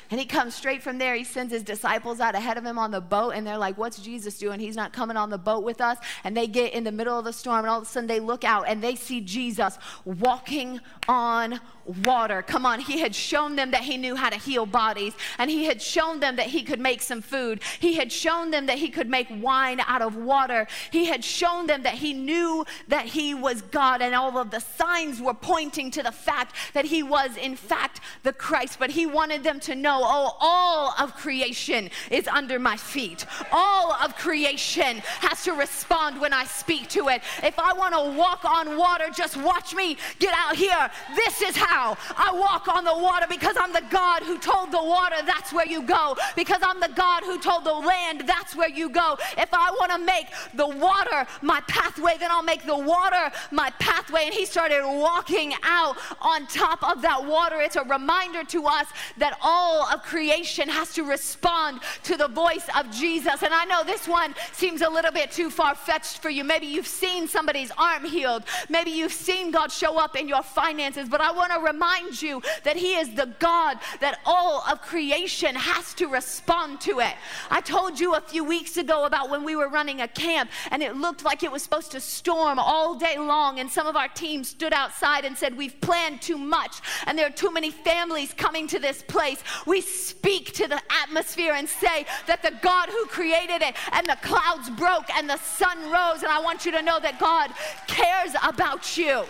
And 0.10 0.20
he 0.20 0.26
comes 0.26 0.56
straight 0.56 0.82
from 0.82 0.98
there. 0.98 1.16
He 1.16 1.24
sends 1.24 1.52
his 1.52 1.64
disciples 1.64 2.20
out 2.20 2.36
ahead 2.36 2.58
of 2.58 2.66
him 2.66 2.80
on 2.80 2.92
the 2.92 3.02
boat, 3.02 3.32
and 3.32 3.46
they're 3.46 3.58
like, 3.58 3.78
What's 3.78 4.00
Jesus 4.00 4.38
doing? 4.38 4.60
He's 4.60 4.76
not 4.76 4.94
coming 4.94 5.18
on 5.18 5.30
the 5.30 5.38
boat 5.38 5.64
with 5.64 5.82
us. 5.82 5.98
And 6.24 6.36
they 6.36 6.48
get 6.48 6.74
in 6.74 6.84
the 6.84 6.92
middle 6.92 7.18
of 7.18 7.26
the 7.26 7.34
storm, 7.34 7.60
and 7.60 7.68
all 7.68 7.80
of 7.80 7.84
a 7.84 7.86
sudden 7.86 8.08
they 8.08 8.20
look 8.20 8.44
out 8.44 8.66
and 8.68 8.84
they 8.84 8.96
see 8.96 9.22
Jesus 9.22 9.78
walking 10.06 10.80
on 11.08 11.60
water. 12.06 12.42
Come 12.42 12.66
on, 12.66 12.80
he 12.80 13.00
had 13.00 13.16
shown 13.16 13.56
them 13.56 13.72
that 13.72 13.82
he 13.82 13.98
knew 13.98 14.16
how 14.16 14.30
to 14.30 14.38
heal 14.38 14.66
bodies, 14.66 15.14
and 15.38 15.50
he 15.50 15.66
had 15.66 15.82
shown 15.82 16.20
them 16.20 16.36
that 16.36 16.48
he 16.48 16.64
could 16.64 16.80
make 16.80 17.02
some 17.02 17.22
food. 17.22 17.62
He 17.80 17.96
had 17.96 18.12
shown 18.12 18.52
them 18.52 18.66
that 18.66 18.78
he 18.78 18.90
could 18.90 19.10
make 19.10 19.28
wine 19.30 19.80
out 19.82 20.02
of 20.02 20.16
water. 20.16 20.68
He 20.92 21.06
had 21.06 21.24
shown 21.24 21.68
them 21.68 21.84
that 21.84 21.96
he 21.96 22.14
knew 22.14 22.66
that 22.88 23.06
he 23.06 23.34
was 23.34 23.62
God, 23.62 24.02
and 24.02 24.14
all 24.14 24.38
of 24.38 24.52
the 24.52 24.60
signs 24.60 25.22
were 25.22 25.34
pointing 25.34 25.92
to 25.92 26.04
the 26.04 26.12
fact 26.12 26.56
that 26.74 26.86
he 26.86 27.04
was, 27.04 27.38
in 27.38 27.56
fact, 27.56 28.02
the 28.24 28.34
Christ. 28.34 28.78
But 28.80 28.92
he 28.92 29.06
wanted 29.06 29.44
them 29.44 29.60
to 29.62 29.76
know 29.76 30.02
oh, 30.04 30.38
all 30.40 30.94
of 31.00 31.16
creation 31.16 31.90
is 32.12 32.28
under 32.28 32.60
my 32.60 32.78
feet. 32.78 33.26
All 33.52 33.94
of 33.94 34.16
creation 34.16 34.98
has 35.22 35.44
to 35.44 35.54
respond 35.54 36.20
when 36.20 36.34
I 36.34 36.44
speak 36.46 36.90
to 36.90 37.10
it. 37.10 37.22
If 37.44 37.58
I 37.60 37.74
want 37.74 37.94
to 37.94 38.18
walk 38.18 38.46
on 38.46 38.78
water, 38.78 39.06
just 39.14 39.38
watch 39.38 39.74
me 39.74 39.98
get 40.20 40.34
out 40.36 40.56
here. 40.56 40.90
This 41.16 41.42
is 41.42 41.56
how 41.56 41.77
now. 41.78 41.98
I 42.16 42.32
walk 42.34 42.68
on 42.68 42.84
the 42.84 42.98
water 42.98 43.26
because 43.30 43.56
I'm 43.60 43.74
the 43.74 43.86
God 43.90 44.24
who 44.24 44.38
told 44.38 44.72
the 44.72 44.84
water 44.84 45.16
that's 45.26 45.54
where 45.54 45.68
you 45.68 45.82
go. 45.84 46.18
Because 46.36 46.62
I'm 46.62 46.80
the 46.80 46.94
God 46.96 47.24
who 47.24 47.40
told 47.40 47.64
the 47.64 47.74
land 47.74 48.24
that's 48.26 48.56
where 48.56 48.70
you 48.70 48.90
go. 48.90 49.18
If 49.38 49.50
I 49.54 49.70
want 49.72 49.92
to 49.92 50.00
make 50.00 50.28
the 50.56 50.68
water 50.68 51.28
my 51.42 51.62
pathway, 51.68 52.16
then 52.20 52.32
I'll 52.32 52.50
make 52.54 52.66
the 52.66 52.78
water 52.78 53.32
my 53.52 53.70
pathway. 53.80 54.24
And 54.26 54.34
he 54.34 54.46
started 54.46 54.82
walking 54.84 55.54
out 55.64 55.98
on 56.22 56.48
top 56.48 56.80
of 56.90 57.02
that 57.04 57.24
water. 57.26 57.62
It's 57.62 57.76
a 57.76 57.84
reminder 57.84 58.44
to 58.56 58.66
us 58.66 58.88
that 59.18 59.38
all 59.42 59.88
of 59.88 60.02
creation 60.04 60.70
has 60.70 60.94
to 60.94 61.04
respond 61.04 61.82
to 62.04 62.18
the 62.18 62.28
voice 62.28 62.68
of 62.78 62.90
Jesus. 62.92 63.44
And 63.44 63.54
I 63.54 63.66
know 63.66 63.84
this 63.84 64.08
one 64.08 64.34
seems 64.52 64.82
a 64.82 64.90
little 64.90 65.12
bit 65.12 65.32
too 65.32 65.50
far 65.50 65.76
fetched 65.76 66.20
for 66.20 66.30
you. 66.30 66.44
Maybe 66.44 66.66
you've 66.66 66.88
seen 66.88 67.28
somebody's 67.28 67.72
arm 67.78 68.06
healed. 68.06 68.44
Maybe 68.70 68.92
you've 68.92 69.14
seen 69.14 69.52
God 69.52 69.72
show 69.72 69.98
up 69.98 70.16
in 70.16 70.28
your 70.28 70.44
finances. 70.44 71.08
But 71.10 71.22
I 71.22 71.32
want 71.32 71.52
to 71.52 71.67
remind 71.68 72.22
you 72.22 72.42
that 72.64 72.78
He 72.78 72.96
is 72.96 73.14
the 73.14 73.34
God 73.40 73.78
that 74.00 74.20
all 74.26 74.64
of 74.70 74.82
creation 74.82 75.56
has 75.56 75.94
to 75.96 76.08
respond 76.08 76.82
to 76.82 77.00
it. 77.00 77.14
I 77.50 77.62
told 77.62 78.00
you 78.00 78.16
a 78.16 78.22
few 78.22 78.44
weeks 78.44 78.78
ago 78.78 79.06
about 79.06 79.30
when 79.30 79.44
we 79.44 79.56
were 79.56 79.70
running 79.70 80.02
a 80.02 80.08
camp 80.08 80.50
and 80.72 80.82
it 80.82 80.96
looked 80.96 81.24
like 81.24 81.44
it 81.44 81.52
was 81.52 81.64
supposed 81.64 81.92
to 81.92 82.00
storm 82.00 82.60
all 82.60 82.96
day 82.96 83.18
long, 83.18 83.60
and 83.60 83.70
some 83.70 83.88
of 83.88 83.96
our 83.96 84.08
team 84.08 84.44
stood 84.44 84.74
outside 84.74 85.26
and 85.26 85.38
said, 85.38 85.56
We've 85.56 85.80
planned 85.82 86.22
too 86.22 86.38
much, 86.38 86.82
and 87.06 87.18
there 87.18 87.28
are 87.28 87.32
too 87.32 87.52
many 87.52 87.72
families 87.72 88.34
coming 88.34 88.68
to 88.68 88.80
this 88.80 89.02
place. 89.04 89.44
We 89.66 89.82
speak 89.82 90.54
to 90.54 90.68
the 90.68 90.82
atmosphere 91.04 91.54
and 91.54 91.68
say 91.68 92.06
that 92.28 92.42
the 92.42 92.54
God 92.62 92.90
who 92.90 93.06
created 93.08 93.62
it 93.62 93.76
and 93.92 94.08
the 94.08 94.18
clouds 94.22 94.70
broke 94.72 95.10
and 95.16 95.30
the 95.30 95.38
sun 95.38 95.78
rose, 95.92 96.24
and 96.24 96.32
I 96.32 96.42
want 96.42 96.66
you 96.66 96.72
to 96.72 96.82
know 96.82 97.00
that 97.00 97.20
God 97.20 97.52
cares 97.88 98.32
about 98.44 98.98
you. 98.98 99.26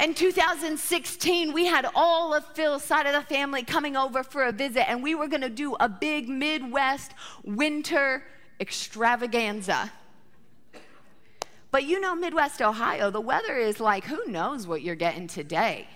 In 0.00 0.14
2016, 0.14 1.52
we 1.52 1.66
had 1.66 1.86
all 1.94 2.32
of 2.32 2.46
Phil's 2.54 2.82
side 2.82 3.04
of 3.04 3.12
the 3.12 3.20
family 3.20 3.62
coming 3.62 3.98
over 3.98 4.22
for 4.22 4.44
a 4.44 4.52
visit, 4.52 4.88
and 4.88 5.02
we 5.02 5.14
were 5.14 5.28
going 5.28 5.42
to 5.42 5.50
do 5.50 5.76
a 5.78 5.90
big 5.90 6.26
Midwest 6.26 7.12
winter 7.44 8.24
extravaganza. 8.58 9.92
But 11.70 11.84
you 11.84 12.00
know, 12.00 12.14
Midwest 12.14 12.62
Ohio, 12.62 13.10
the 13.10 13.20
weather 13.20 13.58
is 13.58 13.78
like, 13.78 14.04
who 14.04 14.24
knows 14.26 14.66
what 14.66 14.80
you're 14.80 14.94
getting 14.94 15.26
today? 15.26 15.86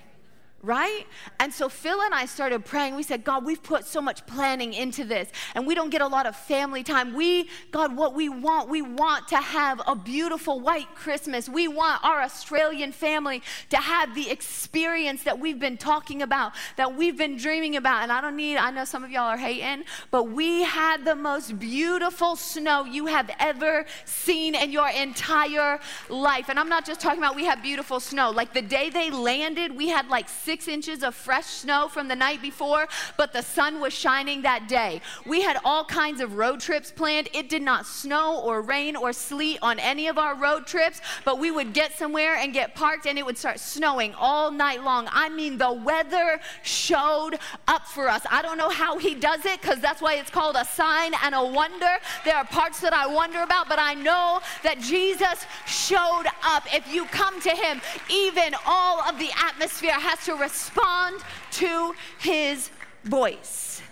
Right? 0.64 1.06
And 1.38 1.52
so 1.52 1.68
Phil 1.68 2.00
and 2.00 2.14
I 2.14 2.26
started 2.26 2.64
praying. 2.64 2.96
We 2.96 3.02
said, 3.02 3.22
God, 3.22 3.44
we've 3.44 3.62
put 3.62 3.84
so 3.84 4.00
much 4.00 4.26
planning 4.26 4.72
into 4.72 5.04
this, 5.04 5.30
and 5.54 5.66
we 5.66 5.74
don't 5.74 5.90
get 5.90 6.00
a 6.00 6.06
lot 6.06 6.26
of 6.26 6.34
family 6.34 6.82
time. 6.82 7.14
We, 7.14 7.48
God, 7.70 7.96
what 7.96 8.14
we 8.14 8.28
want, 8.28 8.68
we 8.68 8.80
want 8.82 9.28
to 9.28 9.36
have 9.36 9.82
a 9.86 9.94
beautiful 9.94 10.60
white 10.60 10.94
Christmas. 10.94 11.48
We 11.48 11.68
want 11.68 12.02
our 12.02 12.22
Australian 12.22 12.92
family 12.92 13.42
to 13.70 13.76
have 13.76 14.14
the 14.14 14.30
experience 14.30 15.22
that 15.24 15.38
we've 15.38 15.58
been 15.58 15.76
talking 15.76 16.22
about, 16.22 16.52
that 16.76 16.96
we've 16.96 17.16
been 17.16 17.36
dreaming 17.36 17.76
about. 17.76 18.02
And 18.02 18.10
I 18.10 18.20
don't 18.20 18.36
need, 18.36 18.56
I 18.56 18.70
know 18.70 18.84
some 18.84 19.04
of 19.04 19.10
y'all 19.10 19.28
are 19.28 19.36
hating, 19.36 19.84
but 20.10 20.30
we 20.30 20.62
had 20.62 21.04
the 21.04 21.14
most 21.14 21.58
beautiful 21.58 22.36
snow 22.36 22.84
you 22.84 23.06
have 23.06 23.30
ever 23.38 23.84
seen 24.06 24.54
in 24.54 24.72
your 24.72 24.88
entire 24.88 25.78
life. 26.08 26.48
And 26.48 26.58
I'm 26.58 26.68
not 26.68 26.86
just 26.86 27.00
talking 27.00 27.18
about 27.18 27.36
we 27.36 27.44
have 27.44 27.62
beautiful 27.62 28.00
snow. 28.00 28.30
Like 28.30 28.54
the 28.54 28.62
day 28.62 28.88
they 28.88 29.10
landed, 29.10 29.76
we 29.76 29.88
had 29.88 30.08
like 30.08 30.28
six 30.28 30.53
six 30.54 30.68
inches 30.68 31.02
of 31.02 31.16
fresh 31.16 31.46
snow 31.46 31.88
from 31.88 32.06
the 32.06 32.14
night 32.14 32.40
before, 32.40 32.86
but 33.16 33.32
the 33.32 33.42
sun 33.42 33.80
was 33.80 33.92
shining 33.92 34.42
that 34.42 34.68
day. 34.68 35.00
We 35.26 35.40
had 35.40 35.58
all 35.64 35.84
kinds 35.84 36.20
of 36.20 36.36
road 36.36 36.60
trips 36.60 36.92
planned. 36.92 37.28
It 37.32 37.48
did 37.48 37.60
not 37.60 37.86
snow 37.86 38.40
or 38.40 38.62
rain 38.62 38.94
or 38.94 39.12
sleet 39.12 39.58
on 39.62 39.80
any 39.80 40.06
of 40.06 40.16
our 40.16 40.36
road 40.36 40.64
trips, 40.64 41.00
but 41.24 41.40
we 41.40 41.50
would 41.50 41.72
get 41.72 41.90
somewhere 41.98 42.36
and 42.36 42.52
get 42.52 42.76
parked 42.76 43.06
and 43.06 43.18
it 43.18 43.26
would 43.26 43.36
start 43.36 43.58
snowing 43.58 44.14
all 44.14 44.52
night 44.52 44.84
long. 44.84 45.08
I 45.10 45.28
mean, 45.28 45.58
the 45.58 45.72
weather 45.72 46.38
showed 46.62 47.40
up 47.66 47.88
for 47.88 48.08
us. 48.08 48.22
I 48.30 48.40
don't 48.40 48.56
know 48.56 48.70
how 48.70 48.96
he 48.96 49.16
does 49.16 49.44
it 49.44 49.60
because 49.60 49.80
that's 49.80 50.00
why 50.00 50.14
it's 50.14 50.30
called 50.30 50.54
a 50.54 50.64
sign 50.64 51.14
and 51.24 51.34
a 51.34 51.44
wonder. 51.44 51.96
There 52.24 52.36
are 52.36 52.44
parts 52.44 52.78
that 52.78 52.92
I 52.92 53.08
wonder 53.08 53.42
about, 53.42 53.68
but 53.68 53.80
I 53.80 53.94
know 53.94 54.40
that 54.62 54.78
Jesus 54.78 55.46
showed 55.66 56.26
up. 56.44 56.62
If 56.72 56.94
you 56.94 57.06
come 57.06 57.40
to 57.40 57.50
him, 57.50 57.80
even 58.08 58.54
all 58.64 59.00
of 59.00 59.18
the 59.18 59.30
atmosphere 59.36 59.98
has 59.98 60.24
to 60.26 60.43
respond 60.44 61.22
to 61.52 61.94
his 62.18 62.70
voice. 63.04 63.82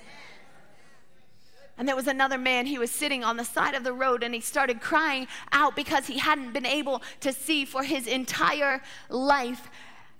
And 1.79 1.88
there 1.88 1.97
was 1.97 2.07
another 2.07 2.38
man, 2.38 2.67
he 2.67 2.79
was 2.79 2.91
sitting 2.91 3.25
on 3.25 3.37
the 3.37 3.45
side 3.45 3.75
of 3.75 3.83
the 3.83 3.93
road 3.93 4.23
and 4.23 4.35
he 4.35 4.41
started 4.41 4.81
crying 4.81 5.27
out 5.53 5.75
because 5.75 6.07
he 6.07 6.19
hadn't 6.19 6.53
been 6.53 6.67
able 6.67 7.03
to 7.21 7.33
see 7.33 7.65
for 7.65 7.83
his 7.83 8.07
entire 8.07 8.83
life. 9.09 9.71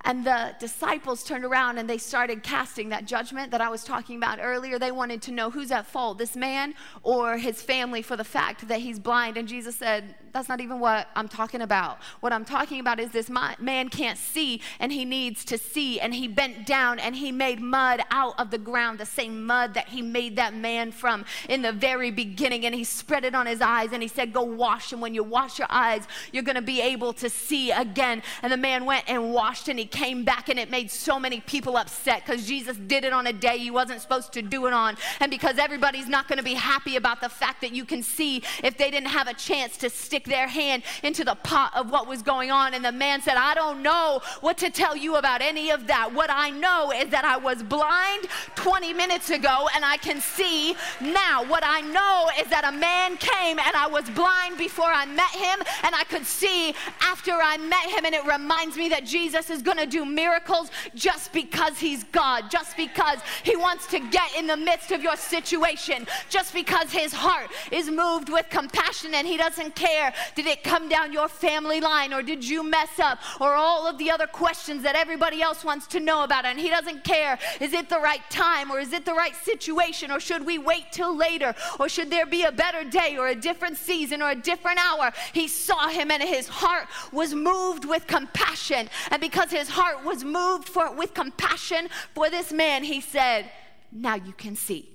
And 0.05 0.25
the 0.25 0.55
disciples 0.59 1.23
turned 1.23 1.45
around 1.45 1.79
and 1.79 1.89
they 1.89 1.99
started 1.99 2.43
casting 2.43 2.89
that 2.89 3.05
judgment 3.05 3.51
that 3.53 3.61
I 3.61 3.69
was 3.69 3.85
talking 3.85 4.17
about 4.17 4.39
earlier. 4.41 4.79
They 4.79 4.93
wanted 4.93 5.23
to 5.23 5.33
know 5.33 5.51
who's 5.51 5.71
at 5.71 5.87
fault, 5.87 6.19
this 6.19 6.37
man 6.37 6.75
or 7.03 7.39
his 7.39 7.63
family, 7.63 8.03
for 8.03 8.17
the 8.17 8.25
fact 8.25 8.69
that 8.69 8.81
he's 8.81 8.99
blind. 8.99 9.37
And 9.37 9.47
Jesus 9.47 9.77
said, 9.77 10.15
that's 10.33 10.49
not 10.49 10.61
even 10.61 10.81
what 10.81 11.09
I'm 11.15 11.29
talking 11.29 11.61
about. 11.61 11.99
What 12.21 12.33
I'm 12.33 12.45
talking 12.45 12.81
about 12.81 12.99
is 12.99 13.11
this 13.11 13.31
man 13.31 13.89
can't 13.91 14.19
see 14.19 14.63
and 14.81 14.91
he 14.91 15.05
needs 15.05 15.45
to 15.47 15.59
see. 15.59 16.01
And 16.01 16.15
he 16.15 16.27
bent 16.27 16.67
down 16.67 16.99
and 16.99 17.15
he 17.15 17.31
made 17.31 17.61
mud 17.61 18.03
out 18.11 18.39
of 18.39 18.51
the 18.51 18.59
ground, 18.59 18.99
the 18.99 19.07
same 19.07 19.45
mud 19.45 19.75
that 19.75 19.89
he 19.89 20.01
made 20.01 20.37
that 20.37 20.55
man 20.55 20.91
from 20.91 21.25
in 21.49 21.63
the 21.63 21.73
very 21.73 22.11
beginning. 22.11 22.65
And 22.65 22.75
he 22.75 22.85
spread 22.85 23.25
it 23.25 23.35
on 23.35 23.47
his 23.47 23.61
eyes 23.61 23.93
and 23.93 24.03
he 24.03 24.09
said, 24.09 24.33
Go 24.33 24.43
wash. 24.43 24.93
And 24.93 25.03
when 25.03 25.15
you 25.15 25.23
wash 25.23 25.59
your 25.59 25.69
eyes, 25.71 26.07
you're 26.33 26.43
going 26.43 26.57
to 26.57 26.63
be 26.63 26.81
able 26.81 27.13
to 27.15 27.29
see 27.29 27.71
again. 27.71 28.23
And 28.43 28.51
the 28.51 28.57
man 28.57 28.87
went 28.87 29.05
and 29.09 29.33
washed 29.33 29.69
and 29.69 29.79
he 29.79 29.87
came 29.93 30.25
back 30.25 30.49
and 30.49 30.59
it 30.59 30.71
made 30.71 30.91
so 30.91 31.21
many 31.21 31.41
people 31.41 31.77
upset 31.77 32.25
because 32.25 32.47
Jesus 32.47 32.77
did 32.77 33.05
it 33.05 33.13
on 33.13 33.27
a 33.27 33.33
day 33.33 33.59
he 33.59 33.71
wasn't 33.71 34.01
supposed 34.01 34.33
to 34.33 34.43
do 34.43 34.67
it 34.67 34.73
on. 34.73 34.97
And 35.21 35.31
because 35.31 35.59
everybody's 35.59 36.09
not 36.09 36.29
going 36.29 36.39
to 36.39 36.45
be 36.45 36.55
happy 36.55 36.97
about 36.97 37.21
the 37.21 37.29
fact 37.29 37.61
that 37.61 37.75
you 37.75 37.85
can 37.85 38.03
see 38.03 38.43
if 38.65 38.77
they 38.77 38.91
didn't 38.91 39.09
have 39.09 39.29
a 39.29 39.35
chance 39.35 39.77
to 39.79 39.91
stick 39.91 40.25
their 40.25 40.49
hand 40.49 40.83
into 41.03 41.25
the 41.25 41.35
pot 41.35 41.73
of 41.77 41.91
what 41.91 42.07
was 42.07 42.23
going 42.23 42.51
on. 42.51 42.75
And 42.75 42.85
the 42.85 42.93
man 42.93 43.21
said, 43.21 43.37
I 43.37 43.55
don't 43.55 43.83
know 43.83 44.21
what 44.41 44.59
to 44.59 44.71
tell 44.71 44.97
you 44.97 45.17
about 45.17 45.43
any 45.43 45.71
of 45.71 45.87
that. 45.87 46.13
What 46.13 46.31
I 46.31 46.51
know 46.51 46.93
is 46.93 47.11
that 47.11 47.25
I 47.25 47.37
was 47.37 47.63
blind 47.63 48.27
20 48.55 48.93
minutes 48.95 49.31
ago 49.31 49.69
and 49.75 49.85
I 49.85 49.97
can 49.97 50.21
see 50.21 50.75
now. 51.01 51.45
What 51.45 51.63
I 51.67 51.81
know 51.81 52.31
is 52.41 52.49
that 52.49 52.65
a 52.65 52.73
man 52.73 53.17
came 53.17 53.59
and 53.59 53.77
I 53.77 53.87
was 53.87 54.09
blind 54.11 54.59
before 54.59 54.87
I 54.87 55.07
met 55.07 55.31
him 55.31 55.61
and 55.83 55.95
I 55.95 56.05
could 56.05 56.27
see 56.27 56.75
after 57.01 57.33
I 57.33 57.59
met 57.59 57.91
him. 57.91 58.05
And 58.05 58.15
it 58.15 58.25
reminds 58.25 58.77
me 58.77 58.89
that 58.91 59.05
Jesus 59.05 59.51
is 59.51 59.63
going 59.63 59.79
to 59.79 59.82
do 59.87 60.05
miracles 60.05 60.71
just 60.95 61.33
because 61.33 61.79
He's 61.79 62.05
God, 62.05 62.51
just 62.51 62.77
because 62.77 63.19
He 63.45 63.57
wants 63.57 63.87
to 63.89 63.99
get 63.99 64.37
in 64.37 64.47
the 64.47 64.57
midst 64.57 64.93
of 64.93 65.03
your 65.03 65.17
situation, 65.17 66.07
just 66.29 66.55
because 66.55 66.91
His 66.91 67.13
heart 67.13 67.51
is 67.71 67.91
moved 67.91 68.29
with 68.29 68.49
compassion 68.51 69.15
and 69.15 69.27
He 69.27 69.37
doesn't 69.37 69.75
care. 69.75 70.13
Did 70.35 70.47
it 70.47 70.63
come 70.63 70.89
down 70.89 71.13
your 71.13 71.29
family 71.29 71.81
line 71.81 72.13
or 72.13 72.23
did 72.23 72.47
you 72.47 72.63
mess 72.63 72.99
up 72.99 73.19
or 73.41 73.55
all 73.55 73.87
of 73.87 73.99
the 73.99 74.11
other 74.11 74.27
questions 74.27 74.83
that 74.83 74.97
everybody 74.97 75.43
else 75.43 75.65
wants 75.65 75.87
to 75.89 76.01
know 76.01 76.25
about? 76.25 76.45
And 76.45 76.59
He 76.59 76.69
doesn't 76.69 77.05
care. 77.05 77.39
Is 77.61 77.73
it 77.73 77.89
the 77.89 78.01
right 78.01 78.23
time 78.31 78.71
or 78.71 78.81
is 78.81 78.93
it 78.93 79.05
the 79.05 79.15
right 79.15 79.35
situation 79.37 80.11
or 80.11 80.21
should 80.21 80.45
we 80.45 80.59
wait 80.59 80.93
till 80.93 81.17
later 81.17 81.55
or 81.79 81.89
should 81.89 82.11
there 82.11 82.27
be 82.27 82.45
a 82.45 82.53
better 82.53 82.85
day 82.85 83.17
or 83.19 83.29
a 83.29 83.35
different 83.35 83.77
season 83.77 84.23
or 84.23 84.31
a 84.31 84.37
different 84.37 84.79
hour? 84.79 85.13
He 85.33 85.49
saw 85.49 85.89
Him 85.89 86.11
and 86.11 86.23
His 86.23 86.49
heart 86.49 86.87
was 87.13 87.35
moved 87.35 87.85
with 87.85 88.07
compassion. 88.07 88.89
And 89.11 89.21
because 89.21 89.51
His 89.51 89.69
heart 89.73 90.05
was 90.05 90.25
moved 90.25 90.69
for, 90.69 90.93
with 90.95 91.15
compassion 91.15 91.89
for 92.15 92.31
this 92.31 92.53
man, 92.53 92.85
He 92.85 93.01
said, 93.01 93.51
Now 93.91 94.15
you 94.15 94.33
can 94.33 94.57
see. 94.57 94.89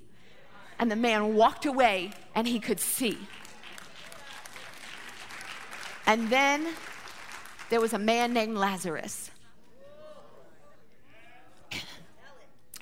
And 0.79 0.91
the 0.91 0.95
man 0.95 1.35
walked 1.35 1.65
away 1.65 2.11
and 2.35 2.47
he 2.47 2.59
could 2.59 2.79
see. 2.79 3.17
And 6.05 6.29
then 6.29 6.67
there 7.69 7.81
was 7.81 7.93
a 7.93 7.99
man 7.99 8.33
named 8.33 8.57
Lazarus. 8.57 9.31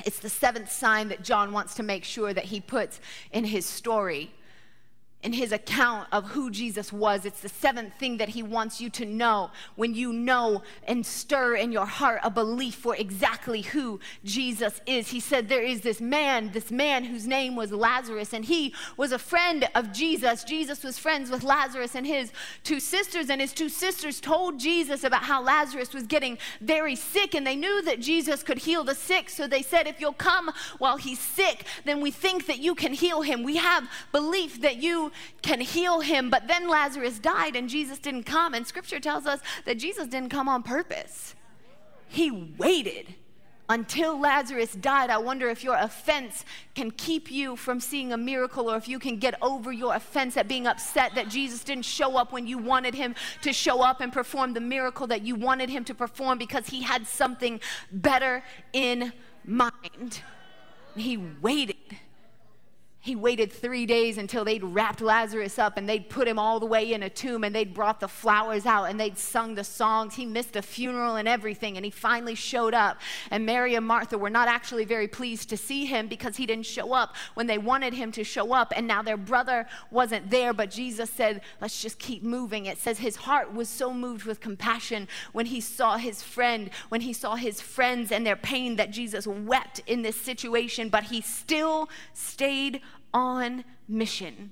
It's 0.06 0.20
the 0.20 0.30
seventh 0.30 0.72
sign 0.72 1.08
that 1.08 1.24
John 1.24 1.52
wants 1.52 1.74
to 1.76 1.84
make 1.84 2.04
sure 2.04 2.32
that 2.32 2.46
he 2.46 2.60
puts 2.60 3.00
in 3.32 3.44
his 3.44 3.66
story 3.66 4.32
in 5.26 5.34
his 5.34 5.52
account 5.52 6.08
of 6.12 6.24
who 6.24 6.52
Jesus 6.52 6.94
was. 6.94 7.26
It's 7.26 7.42
the 7.42 7.50
seventh 7.50 7.96
thing 7.96 8.18
that 8.18 8.30
he 8.30 8.44
wants 8.44 8.80
you 8.80 8.92
to 8.92 9.06
know 9.06 9.50
when 9.76 9.96
you 9.96 10.14
know 10.14 10.62
and 10.88 11.04
stir 11.04 11.56
in 11.56 11.72
your 11.72 11.88
heart 11.88 12.20
a 12.24 12.30
belief 12.30 12.76
for 12.76 12.96
exactly 12.96 13.64
who 13.64 14.00
Jesus 14.24 14.82
is. 14.86 15.10
He 15.10 15.20
said, 15.20 15.50
There 15.50 15.64
is 15.64 15.82
this 15.82 16.00
man, 16.00 16.52
this 16.52 16.70
man 16.70 17.06
whose 17.06 17.26
name 17.26 17.56
was 17.56 17.72
Lazarus, 17.72 18.34
and 18.34 18.46
he 18.46 18.76
was 18.98 19.12
a 19.12 19.18
friend 19.18 19.68
of 19.74 19.92
Jesus. 19.92 20.44
Jesus 20.44 20.84
was 20.84 21.00
friends 21.00 21.32
with 21.32 21.44
Lazarus 21.44 21.96
and 21.96 22.06
his 22.06 22.32
two 22.64 22.80
sisters, 22.80 23.32
and 23.32 23.42
his 23.42 23.52
two 23.52 23.70
sisters 23.70 24.22
told 24.22 24.60
Jesus 24.60 25.04
about 25.04 25.24
how 25.24 25.42
Lazarus 25.42 25.92
was 25.92 26.06
getting 26.06 26.38
very 26.62 26.96
sick, 26.96 27.34
and 27.34 27.48
they 27.48 27.56
knew 27.56 27.82
that 27.82 28.00
Jesus 28.00 28.44
could 28.44 28.60
heal 28.60 28.84
the 28.84 28.94
sick. 28.94 29.32
So 29.32 29.48
they 29.48 29.64
said, 29.64 29.88
If 29.88 30.00
you'll 30.00 30.14
come 30.14 30.52
while 30.78 30.98
he's 30.98 31.20
sick, 31.20 31.66
then 31.84 32.00
we 32.00 32.12
think 32.12 32.46
that 32.46 32.60
you 32.60 32.76
can 32.76 32.94
heal 32.94 33.24
him. 33.24 33.42
We 33.42 33.58
have 33.58 33.90
belief 34.12 34.62
that 34.62 34.78
you 34.78 35.12
can 35.42 35.62
heal 35.62 36.02
him. 36.02 36.30
But 36.30 36.48
then 36.48 36.68
Lazarus 36.68 37.20
died 37.20 37.56
and 37.56 37.70
Jesus 37.70 38.00
didn't 38.00 38.24
come. 38.24 38.54
And 38.54 38.66
scripture 38.66 39.00
tells 39.00 39.26
us 39.26 39.40
that 39.66 39.78
Jesus 39.78 40.08
didn't 40.08 40.30
come 40.30 40.48
on 40.48 40.64
purpose, 40.64 41.36
he 42.08 42.32
waited 42.58 43.16
until 43.70 44.20
Lazarus 44.20 44.74
died. 44.74 45.10
I 45.10 45.18
wonder 45.18 45.50
if 45.50 45.64
your 45.64 45.76
offense 45.76 46.46
can 46.76 46.92
keep 46.92 47.32
you 47.32 47.56
from 47.56 47.80
seeing 47.80 48.14
a 48.14 48.18
miracle 48.18 48.70
or 48.70 48.78
if 48.78 48.88
you 48.88 49.00
can 49.00 49.18
get 49.18 49.36
over 49.42 49.72
your 49.72 49.96
offense 49.96 50.38
at 50.38 50.48
being 50.48 50.68
upset 50.68 51.16
that 51.16 51.30
Jesus 51.30 51.64
didn't 51.64 51.86
show 51.86 52.16
up 52.16 52.32
when 52.32 52.48
you 52.48 52.58
wanted 52.58 52.94
him 52.94 53.16
to 53.42 53.52
show 53.52 53.82
up 53.82 54.02
and 54.02 54.14
perform 54.14 54.54
the 54.54 54.62
miracle 54.62 55.08
that 55.08 55.24
you 55.24 55.36
wanted 55.36 55.70
him 55.70 55.84
to 55.86 55.96
perform 55.96 56.38
because 56.38 56.68
he 56.68 56.84
had 56.84 57.08
something 57.08 57.60
better 57.92 58.44
in 58.74 59.12
mind. 59.44 60.22
He 60.96 61.18
waited 61.18 61.76
he 63.06 63.16
waited 63.16 63.54
three 63.54 63.86
days 63.86 64.18
until 64.18 64.44
they'd 64.44 64.64
wrapped 64.64 65.00
Lazarus 65.00 65.60
up 65.60 65.78
and 65.78 65.88
they'd 65.88 66.10
put 66.10 66.28
him 66.28 66.40
all 66.40 66.60
the 66.60 66.66
way 66.66 66.92
in 66.92 67.04
a 67.04 67.10
tomb 67.10 67.44
and 67.44 67.54
they'd 67.54 67.72
brought 67.72 68.00
the 68.00 68.08
flowers 68.08 68.66
out 68.66 68.86
and 68.86 69.00
they'd 69.00 69.16
sung 69.16 69.54
the 69.54 69.64
songs. 69.64 70.16
He 70.16 70.26
missed 70.26 70.56
a 70.56 70.64
funeral 70.64 71.16
and 71.16 71.28
everything 71.28 71.78
and 71.78 71.86
he 71.86 71.92
finally 71.92 72.34
showed 72.34 72.74
up. 72.74 72.98
And 73.30 73.46
Mary 73.46 73.76
and 73.76 73.86
Martha 73.86 74.18
were 74.18 74.32
not 74.32 74.48
actually 74.48 74.86
very 74.86 75.08
pleased 75.08 75.50
to 75.50 75.58
see 75.58 75.86
him 75.86 76.08
because 76.08 76.36
he 76.38 76.48
didn't 76.48 76.66
show 76.66 76.94
up 76.94 77.16
when 77.36 77.46
they 77.46 77.60
wanted 77.60 77.94
him 77.94 78.12
to 78.14 78.24
show 78.24 78.54
up. 78.54 78.74
And 78.76 78.88
now 78.88 79.04
their 79.04 79.18
brother 79.18 79.68
wasn't 79.92 80.32
there, 80.32 80.52
but 80.52 80.72
Jesus 80.72 81.12
said, 81.12 81.42
Let's 81.62 81.80
just 81.80 82.00
keep 82.00 82.24
moving. 82.24 82.66
It 82.66 82.80
says 82.80 82.98
his 82.98 83.18
heart 83.18 83.54
was 83.54 83.70
so 83.70 83.94
moved 83.94 84.26
with 84.26 84.40
compassion 84.40 85.08
when 85.32 85.46
he 85.46 85.62
saw 85.62 85.98
his 85.98 86.24
friend, 86.24 86.72
when 86.90 87.02
he 87.02 87.14
saw 87.14 87.36
his 87.36 87.62
friends 87.62 88.12
and 88.12 88.26
their 88.26 88.36
pain 88.36 88.78
that 88.78 88.90
Jesus 88.90 89.28
wept 89.28 89.82
in 89.86 90.02
this 90.02 90.20
situation, 90.20 90.90
but 90.90 91.04
he 91.04 91.22
still 91.22 91.88
stayed 92.16 92.82
on 93.16 93.64
mission. 93.88 94.52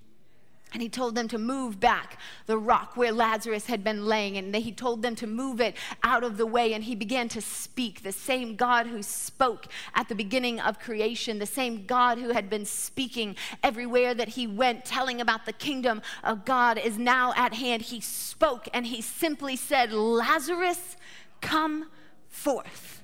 And 0.72 0.82
he 0.82 0.90
told 0.90 1.14
them 1.14 1.28
to 1.28 1.38
move 1.38 1.80
back 1.80 2.18
the 2.48 2.58
rock 2.58 2.98
where 2.98 3.12
Lazarus 3.12 3.68
had 3.68 3.84
been 3.84 4.08
laying. 4.08 4.38
And 4.38 4.56
he 4.56 4.72
told 4.72 5.04
them 5.04 5.16
to 5.18 5.28
move 5.28 5.62
it 5.62 5.76
out 6.02 6.24
of 6.24 6.38
the 6.38 6.48
way. 6.48 6.74
And 6.74 6.84
he 6.84 6.96
began 6.96 7.30
to 7.30 7.42
speak. 7.42 8.02
The 8.02 8.12
same 8.12 8.56
God 8.56 8.88
who 8.88 9.04
spoke 9.04 9.68
at 9.94 10.10
the 10.10 10.16
beginning 10.16 10.60
of 10.60 10.80
creation, 10.80 11.38
the 11.38 11.46
same 11.46 11.86
God 11.86 12.18
who 12.18 12.30
had 12.30 12.50
been 12.50 12.66
speaking 12.66 13.36
everywhere 13.62 14.16
that 14.16 14.30
he 14.30 14.48
went, 14.48 14.84
telling 14.84 15.22
about 15.22 15.46
the 15.46 15.54
kingdom 15.54 16.02
of 16.24 16.44
God, 16.44 16.80
is 16.80 16.98
now 16.98 17.34
at 17.36 17.54
hand. 17.54 17.84
He 17.84 18.02
spoke 18.02 18.68
and 18.74 18.88
he 18.88 19.00
simply 19.02 19.56
said, 19.56 19.92
Lazarus, 19.92 20.98
come 21.40 21.90
forth. 22.30 23.03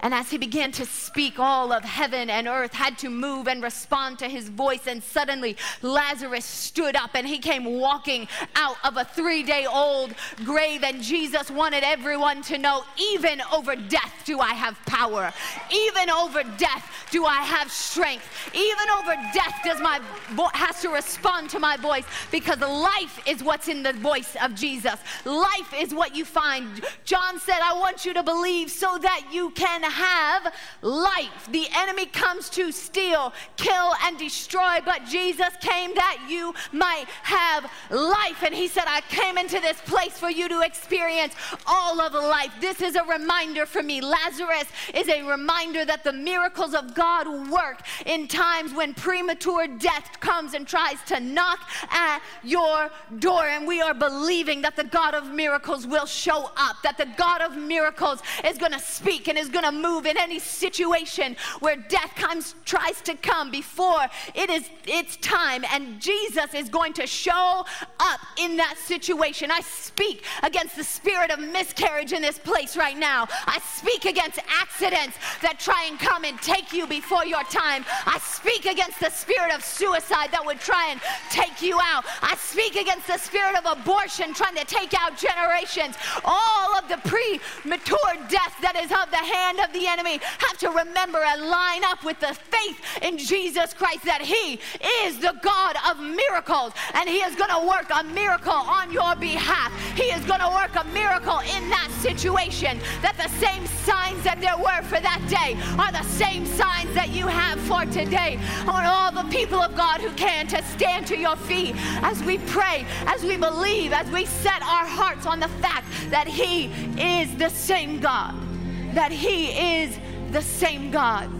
And 0.00 0.14
as 0.14 0.30
he 0.30 0.38
began 0.38 0.72
to 0.72 0.86
speak, 0.86 1.38
all 1.38 1.72
of 1.72 1.84
heaven 1.84 2.30
and 2.30 2.48
earth 2.48 2.72
had 2.72 2.98
to 2.98 3.10
move 3.10 3.48
and 3.48 3.62
respond 3.62 4.18
to 4.20 4.28
his 4.28 4.48
voice. 4.48 4.86
And 4.86 5.02
suddenly 5.02 5.56
Lazarus 5.82 6.44
stood 6.44 6.96
up 6.96 7.10
and 7.14 7.26
he 7.26 7.38
came 7.38 7.64
walking 7.64 8.26
out 8.56 8.76
of 8.82 8.96
a 8.96 9.04
three 9.04 9.42
day 9.42 9.66
old 9.66 10.14
grave. 10.44 10.82
And 10.82 11.02
Jesus 11.02 11.50
wanted 11.50 11.84
everyone 11.84 12.42
to 12.42 12.58
know 12.58 12.84
even 12.98 13.42
over 13.52 13.76
death 13.76 14.22
do 14.24 14.40
I 14.40 14.54
have 14.54 14.78
power. 14.86 15.32
Even 15.72 16.10
over 16.10 16.42
death 16.56 17.08
do 17.10 17.24
I 17.26 17.36
have 17.42 17.70
strength. 17.70 18.24
Even 18.54 18.90
over 18.98 19.14
death 19.34 19.60
does 19.64 19.80
my 19.80 20.00
vo- 20.30 20.50
has 20.54 20.80
to 20.82 20.88
respond 20.88 21.50
to 21.50 21.58
my 21.58 21.76
voice 21.76 22.04
because 22.30 22.60
life 22.60 23.20
is 23.26 23.42
what's 23.42 23.68
in 23.68 23.82
the 23.82 23.92
voice 23.92 24.36
of 24.42 24.54
Jesus. 24.54 24.96
Life 25.24 25.74
is 25.76 25.92
what 25.94 26.16
you 26.16 26.24
find. 26.24 26.84
John 27.04 27.38
said, 27.38 27.58
I 27.62 27.78
want 27.78 28.04
you 28.04 28.14
to 28.14 28.22
believe 28.22 28.70
so 28.70 28.98
that 28.98 29.26
you 29.32 29.50
can 29.50 29.82
have 29.90 30.52
life. 30.82 31.48
The 31.50 31.66
enemy 31.76 32.06
comes 32.06 32.48
to 32.50 32.72
steal, 32.72 33.32
kill, 33.56 33.92
and 34.04 34.18
destroy, 34.18 34.78
but 34.84 35.04
Jesus 35.06 35.50
came 35.60 35.94
that 35.94 36.26
you 36.28 36.54
might 36.72 37.06
have 37.22 37.70
life. 37.90 38.42
And 38.42 38.54
he 38.54 38.68
said, 38.68 38.84
I 38.86 39.00
came 39.02 39.36
into 39.38 39.60
this 39.60 39.80
place 39.82 40.18
for 40.18 40.30
you 40.30 40.48
to 40.48 40.60
experience 40.60 41.34
all 41.66 42.00
of 42.00 42.14
life. 42.14 42.52
This 42.60 42.80
is 42.80 42.96
a 42.96 43.04
reminder 43.04 43.66
for 43.66 43.82
me. 43.82 44.00
Lazarus 44.00 44.64
is 44.94 45.08
a 45.08 45.22
reminder 45.22 45.84
that 45.84 46.04
the 46.04 46.12
miracles 46.12 46.74
of 46.74 46.94
God 46.94 47.50
work 47.50 47.82
in 48.06 48.28
times 48.28 48.72
when 48.72 48.94
premature 48.94 49.66
death 49.66 50.20
comes 50.20 50.54
and 50.54 50.66
tries 50.66 51.02
to 51.06 51.20
knock 51.20 51.60
at 51.90 52.20
your 52.42 52.90
door. 53.18 53.46
And 53.46 53.66
we 53.66 53.80
are 53.80 53.94
believing 53.94 54.62
that 54.62 54.76
the 54.76 54.84
God 54.84 55.14
of 55.14 55.32
miracles 55.32 55.86
will 55.86 56.06
show 56.06 56.50
up, 56.56 56.76
that 56.82 56.98
the 56.98 57.08
God 57.16 57.40
of 57.40 57.56
miracles 57.56 58.22
is 58.44 58.58
going 58.58 58.72
to 58.72 58.78
speak 58.78 59.28
and 59.28 59.36
is 59.38 59.48
going 59.48 59.64
to 59.64 59.72
move 59.80 60.06
in 60.06 60.16
any 60.18 60.38
situation 60.38 61.36
where 61.60 61.76
death 61.76 62.14
comes 62.14 62.54
tries 62.64 63.00
to 63.02 63.14
come 63.16 63.50
before 63.50 64.06
it 64.34 64.50
is 64.50 64.68
its 64.86 65.16
time 65.16 65.64
and 65.72 66.00
Jesus 66.00 66.54
is 66.54 66.68
going 66.68 66.92
to 66.94 67.06
show 67.06 67.64
up 67.98 68.20
in 68.38 68.56
that 68.56 68.76
situation. 68.78 69.50
I 69.50 69.60
speak 69.60 70.24
against 70.42 70.76
the 70.76 70.84
spirit 70.84 71.30
of 71.30 71.38
miscarriage 71.38 72.12
in 72.12 72.22
this 72.22 72.38
place 72.38 72.76
right 72.76 72.96
now. 72.96 73.28
I 73.46 73.58
speak 73.60 74.04
against 74.04 74.38
accidents 74.48 75.16
that 75.42 75.58
try 75.58 75.86
and 75.88 75.98
come 75.98 76.24
and 76.24 76.40
take 76.40 76.72
you 76.72 76.86
before 76.86 77.24
your 77.24 77.44
time. 77.44 77.84
I 78.06 78.18
speak 78.18 78.66
against 78.66 79.00
the 79.00 79.10
spirit 79.10 79.54
of 79.54 79.64
suicide 79.64 80.30
that 80.32 80.44
would 80.44 80.60
try 80.60 80.88
and 80.90 81.00
take 81.30 81.62
you 81.62 81.78
out. 81.82 82.04
I 82.22 82.36
speak 82.36 82.76
against 82.76 83.06
the 83.06 83.18
spirit 83.18 83.56
of 83.56 83.78
abortion 83.78 84.34
trying 84.34 84.56
to 84.56 84.64
take 84.64 84.94
out 84.98 85.16
generations. 85.16 85.96
All 86.24 86.76
of 86.76 86.88
the 86.88 86.98
premature 87.08 88.14
death 88.28 88.54
that 88.62 88.76
is 88.76 88.90
of 88.90 89.10
the 89.10 89.16
hand 89.16 89.60
of 89.60 89.69
the 89.72 89.86
enemy 89.86 90.20
have 90.38 90.58
to 90.58 90.68
remember 90.68 91.18
and 91.18 91.42
line 91.48 91.84
up 91.84 92.04
with 92.04 92.18
the 92.20 92.34
faith 92.34 92.80
in 93.02 93.18
Jesus 93.18 93.72
Christ 93.74 94.04
that 94.04 94.22
He 94.22 94.60
is 95.04 95.18
the 95.18 95.34
God 95.42 95.76
of 95.88 96.00
miracles 96.00 96.72
and 96.94 97.08
He 97.08 97.18
is 97.18 97.34
going 97.36 97.50
to 97.50 97.66
work 97.66 97.86
a 97.90 98.04
miracle 98.04 98.52
on 98.52 98.92
your 98.92 99.14
behalf. 99.16 99.72
He 99.96 100.04
is 100.04 100.24
going 100.24 100.40
to 100.40 100.48
work 100.48 100.74
a 100.76 100.84
miracle 100.92 101.40
in 101.40 101.68
that 101.70 101.90
situation. 102.00 102.78
That 103.02 103.16
the 103.16 103.28
same 103.38 103.66
signs 103.84 104.22
that 104.24 104.40
there 104.40 104.56
were 104.56 104.82
for 104.82 105.00
that 105.00 105.20
day 105.28 105.56
are 105.78 105.92
the 105.92 106.08
same 106.10 106.46
signs 106.46 106.92
that 106.94 107.10
you 107.10 107.26
have 107.26 107.58
for 107.60 107.84
today. 107.86 108.38
On 108.66 108.84
all 108.84 109.12
the 109.12 109.28
people 109.30 109.58
of 109.58 109.74
God 109.76 110.00
who 110.00 110.10
can 110.12 110.46
to 110.48 110.62
stand 110.64 111.06
to 111.08 111.16
your 111.16 111.36
feet 111.36 111.74
as 112.02 112.22
we 112.22 112.38
pray, 112.38 112.84
as 113.06 113.22
we 113.22 113.36
believe, 113.36 113.92
as 113.92 114.10
we 114.10 114.26
set 114.26 114.62
our 114.62 114.86
hearts 114.86 115.26
on 115.26 115.40
the 115.40 115.48
fact 115.60 115.86
that 116.10 116.26
He 116.26 116.66
is 116.98 117.34
the 117.36 117.48
same 117.48 118.00
God 118.00 118.49
that 118.94 119.12
He 119.12 119.48
is 119.80 119.98
the 120.32 120.42
same 120.42 120.90
God. 120.90 121.39